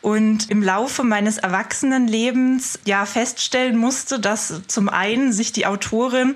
Und 0.02 0.50
im 0.50 0.62
Laufe 0.62 1.04
meines 1.04 1.38
Erwachsenenlebens 1.38 2.80
ja 2.86 3.06
feststellen 3.06 3.78
musste, 3.78 4.20
dass 4.20 4.62
zum 4.68 4.90
einen 4.90 5.32
sich 5.32 5.54
die 5.54 5.66
Autorin 5.66 6.36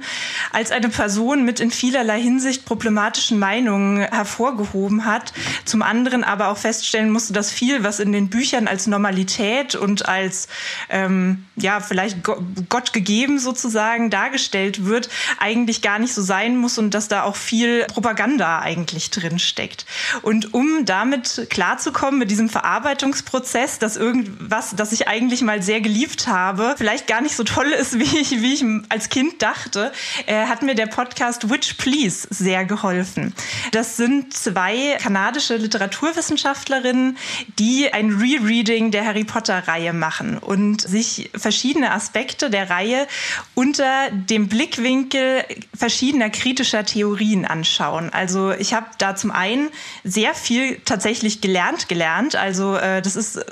als 0.51 0.71
eine 0.71 0.89
Person 0.89 1.43
mit 1.43 1.59
in 1.59 1.71
vielerlei 1.71 2.21
Hinsicht 2.21 2.65
problematischen 2.65 3.39
Meinungen 3.39 4.01
hervorgehoben 4.01 5.05
hat. 5.05 5.33
Zum 5.65 5.81
anderen 5.81 6.23
aber 6.23 6.47
auch 6.47 6.57
feststellen 6.57 7.11
musste, 7.11 7.33
dass 7.33 7.51
viel, 7.51 7.83
was 7.83 7.99
in 7.99 8.11
den 8.11 8.29
Büchern 8.29 8.67
als 8.67 8.87
Normalität 8.87 9.75
und 9.75 10.07
als 10.07 10.47
ähm, 10.89 11.45
ja 11.55 11.81
vielleicht 11.81 12.23
Gott 12.23 12.93
gegeben 12.93 13.39
sozusagen 13.39 14.09
dargestellt 14.09 14.85
wird, 14.85 15.09
eigentlich 15.39 15.81
gar 15.81 15.99
nicht 15.99 16.13
so 16.13 16.21
sein 16.21 16.55
muss 16.55 16.77
und 16.77 16.93
dass 16.93 17.07
da 17.09 17.23
auch 17.23 17.35
viel 17.35 17.85
Propaganda 17.85 18.12
eigentlich 18.13 19.09
drin 19.09 19.39
steckt. 19.39 19.85
Und 20.21 20.53
um 20.53 20.85
damit 20.85 21.47
klarzukommen 21.49 22.19
mit 22.19 22.31
diesem 22.31 22.49
Verarbeitungsprozess, 22.49 23.79
dass 23.79 23.97
irgendwas, 23.97 24.75
das 24.75 24.91
ich 24.91 25.07
eigentlich 25.07 25.41
mal 25.41 25.61
sehr 25.61 25.81
geliebt 25.81 26.27
habe, 26.27 26.75
vielleicht 26.77 27.07
gar 27.07 27.21
nicht 27.21 27.35
so 27.35 27.43
toll 27.43 27.67
ist, 27.67 27.99
wie 27.99 28.19
ich, 28.19 28.41
wie 28.41 28.53
ich 28.53 28.63
als 28.89 29.09
Kind 29.09 29.41
dachte, 29.41 29.91
äh, 30.25 30.45
hat 30.45 30.61
mir 30.61 30.75
der 30.75 30.87
Podcast 30.87 31.49
Witch 31.49 31.73
Please 31.75 32.27
sehr 32.29 32.65
geholfen. 32.65 33.33
Das 33.71 33.97
sind 33.97 34.33
zwei 34.33 34.97
kanadische 35.01 35.57
Literaturwissenschaftlerinnen, 35.57 37.17
die 37.59 37.91
ein 37.91 38.11
Rereading 38.11 38.91
der 38.91 39.05
Harry 39.05 39.23
Potter-Reihe 39.23 39.93
machen 39.93 40.37
und 40.37 40.81
sich 40.81 41.29
verschiedene 41.35 41.91
Aspekte 41.91 42.49
der 42.49 42.69
Reihe 42.69 43.07
unter 43.55 44.09
dem 44.11 44.47
Blickwinkel 44.47 45.43
verschiedener 45.75 46.29
kritischer 46.29 46.85
Theorien 46.85 47.45
anschauen. 47.45 48.02
Also 48.11 48.51
ich 48.51 48.73
habe 48.73 48.87
da 48.97 49.15
zum 49.15 49.31
einen 49.31 49.69
sehr 50.03 50.33
viel 50.33 50.79
tatsächlich 50.85 51.41
gelernt 51.41 51.87
gelernt. 51.87 52.35
Also 52.35 52.75
äh, 52.75 53.01
das 53.01 53.15
ist 53.15 53.43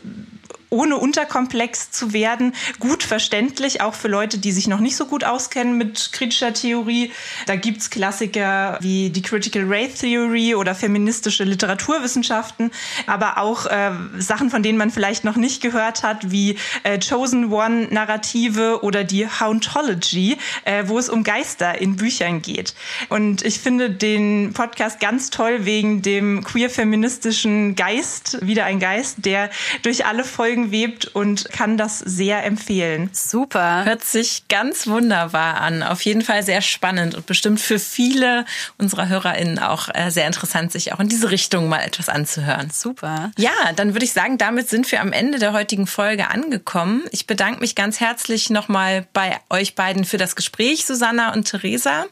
ohne 0.72 0.96
unterkomplex 0.96 1.92
zu 1.92 2.14
werden, 2.14 2.56
gut 2.80 3.04
verständlich, 3.04 3.82
auch 3.82 3.94
für 3.94 4.08
Leute, 4.08 4.38
die 4.38 4.54
sich 4.54 4.68
noch 4.68 4.80
nicht 4.80 4.96
so 4.96 5.06
gut 5.06 5.26
auskennen 5.26 5.78
mit 5.78 6.12
kritischer 6.14 6.54
Theorie. 6.54 7.12
Da 7.46 7.58
gibt's 7.58 7.90
Klassiker 7.90 8.78
wie 8.80 9.10
die 9.10 9.22
Critical 9.22 9.66
Race 9.68 10.00
Theory 10.00 10.56
oder 10.56 10.74
feministische 10.74 11.44
Literaturwissenschaften, 11.44 12.72
aber 13.06 13.38
auch 13.38 13.66
äh, 13.66 13.92
Sachen, 14.18 14.50
von 14.50 14.64
denen 14.64 14.78
man 14.78 14.92
vielleicht 14.92 15.26
noch 15.26 15.36
nicht 15.36 15.62
gehört 15.62 16.04
hat, 16.04 16.32
wie 16.32 16.58
äh, 16.84 16.98
Chosen 17.00 17.52
One 17.52 17.88
Narrative 17.92 18.82
oder 18.82 19.04
die 19.04 19.28
Hauntology, 19.28 20.38
äh, 20.64 20.86
wo 20.88 20.98
es 20.98 21.10
um 21.10 21.26
Geister 21.26 21.82
in 21.82 21.98
Büchern 21.98 22.42
geht. 22.42 22.76
Und 23.10 23.44
ich 23.44 23.60
finde 23.60 23.90
den 23.90 24.54
Podcast 24.54 25.02
ganz 25.02 25.32
toll 25.32 25.66
wegen 25.66 26.02
dem 26.02 26.46
queer-feministischen 26.46 27.76
Geist, 27.76 28.38
wieder 28.42 28.64
ein 28.64 28.80
Geist, 28.80 29.26
der 29.26 29.50
durch 29.82 30.06
alle 30.06 30.24
Folgen 30.24 30.61
Webt 30.70 31.08
und 31.08 31.50
kann 31.50 31.78
das 31.78 31.98
sehr 31.98 32.44
empfehlen. 32.44 33.10
Super. 33.14 33.86
Hört 33.86 34.04
sich 34.04 34.44
ganz 34.50 34.86
wunderbar 34.86 35.62
an. 35.62 35.82
Auf 35.82 36.04
jeden 36.04 36.22
Fall 36.22 36.44
sehr 36.44 36.62
spannend 36.62 37.16
und 37.16 37.26
bestimmt 37.26 37.60
für 37.60 37.80
viele 37.80 38.46
unserer 38.78 39.08
HörerInnen 39.08 39.58
auch 39.58 39.90
äh, 39.94 40.12
sehr 40.12 40.28
interessant, 40.28 40.72
sich 40.72 40.94
auch 40.94 41.00
in 41.00 41.08
diese 41.08 41.32
Richtung 41.32 41.70
mal 41.70 41.80
etwas 41.80 42.10
anzuhören. 42.10 42.70
Super. 42.70 43.32
Ja, 43.38 43.52
dann 43.76 43.94
würde 43.94 44.06
ich 44.06 44.14
sagen, 44.14 44.38
damit 44.38 44.70
sind 44.70 44.92
wir 44.92 45.02
am 45.02 45.14
Ende 45.14 45.40
der 45.40 45.54
heutigen 45.54 45.88
Folge 45.88 46.30
angekommen. 46.30 47.04
Ich 47.12 47.26
bedanke 47.26 47.62
mich 47.62 47.76
ganz 47.76 48.00
herzlich 48.00 48.50
nochmal 48.50 49.08
bei 49.14 49.40
euch 49.50 49.76
beiden 49.76 50.06
für 50.06 50.18
das 50.18 50.36
Gespräch, 50.36 50.86
Susanna 50.86 51.34
und 51.34 51.46
Theresa. 51.46 52.06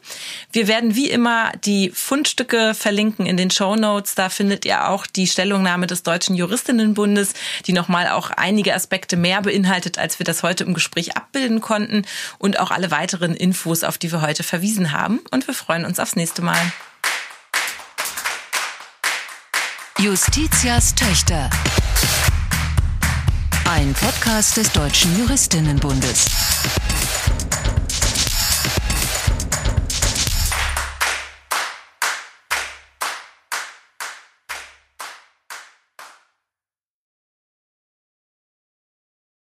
Wir 0.50 0.66
werden 0.66 0.94
wie 0.94 1.10
immer 1.10 1.52
die 1.64 1.90
Fundstücke 1.94 2.74
verlinken 2.74 3.26
in 3.26 3.36
den 3.36 3.50
Show 3.50 3.76
Notes. 3.76 4.14
Da 4.14 4.30
findet 4.30 4.64
ihr 4.64 4.88
auch 4.88 5.06
die 5.06 5.26
Stellungnahme 5.26 5.86
des 5.86 6.02
Deutschen 6.02 6.34
Juristinnenbundes, 6.34 7.34
die 7.66 7.72
nochmal 7.72 8.08
auch 8.08 8.30
einige 8.40 8.74
Aspekte 8.74 9.16
mehr 9.16 9.42
beinhaltet, 9.42 9.98
als 9.98 10.18
wir 10.18 10.24
das 10.24 10.42
heute 10.42 10.64
im 10.64 10.74
Gespräch 10.74 11.16
abbilden 11.16 11.60
konnten 11.60 12.04
und 12.38 12.58
auch 12.58 12.70
alle 12.70 12.90
weiteren 12.90 13.36
Infos, 13.36 13.84
auf 13.84 13.98
die 13.98 14.10
wir 14.10 14.22
heute 14.22 14.42
verwiesen 14.42 14.92
haben. 14.92 15.20
Und 15.30 15.46
wir 15.46 15.54
freuen 15.54 15.84
uns 15.84 16.00
aufs 16.00 16.16
nächste 16.16 16.42
Mal. 16.42 16.72
Justitias 19.98 20.94
Töchter. 20.94 21.50
Ein 23.68 23.92
Podcast 23.92 24.56
des 24.56 24.72
Deutschen 24.72 25.16
Juristinnenbundes. 25.18 26.26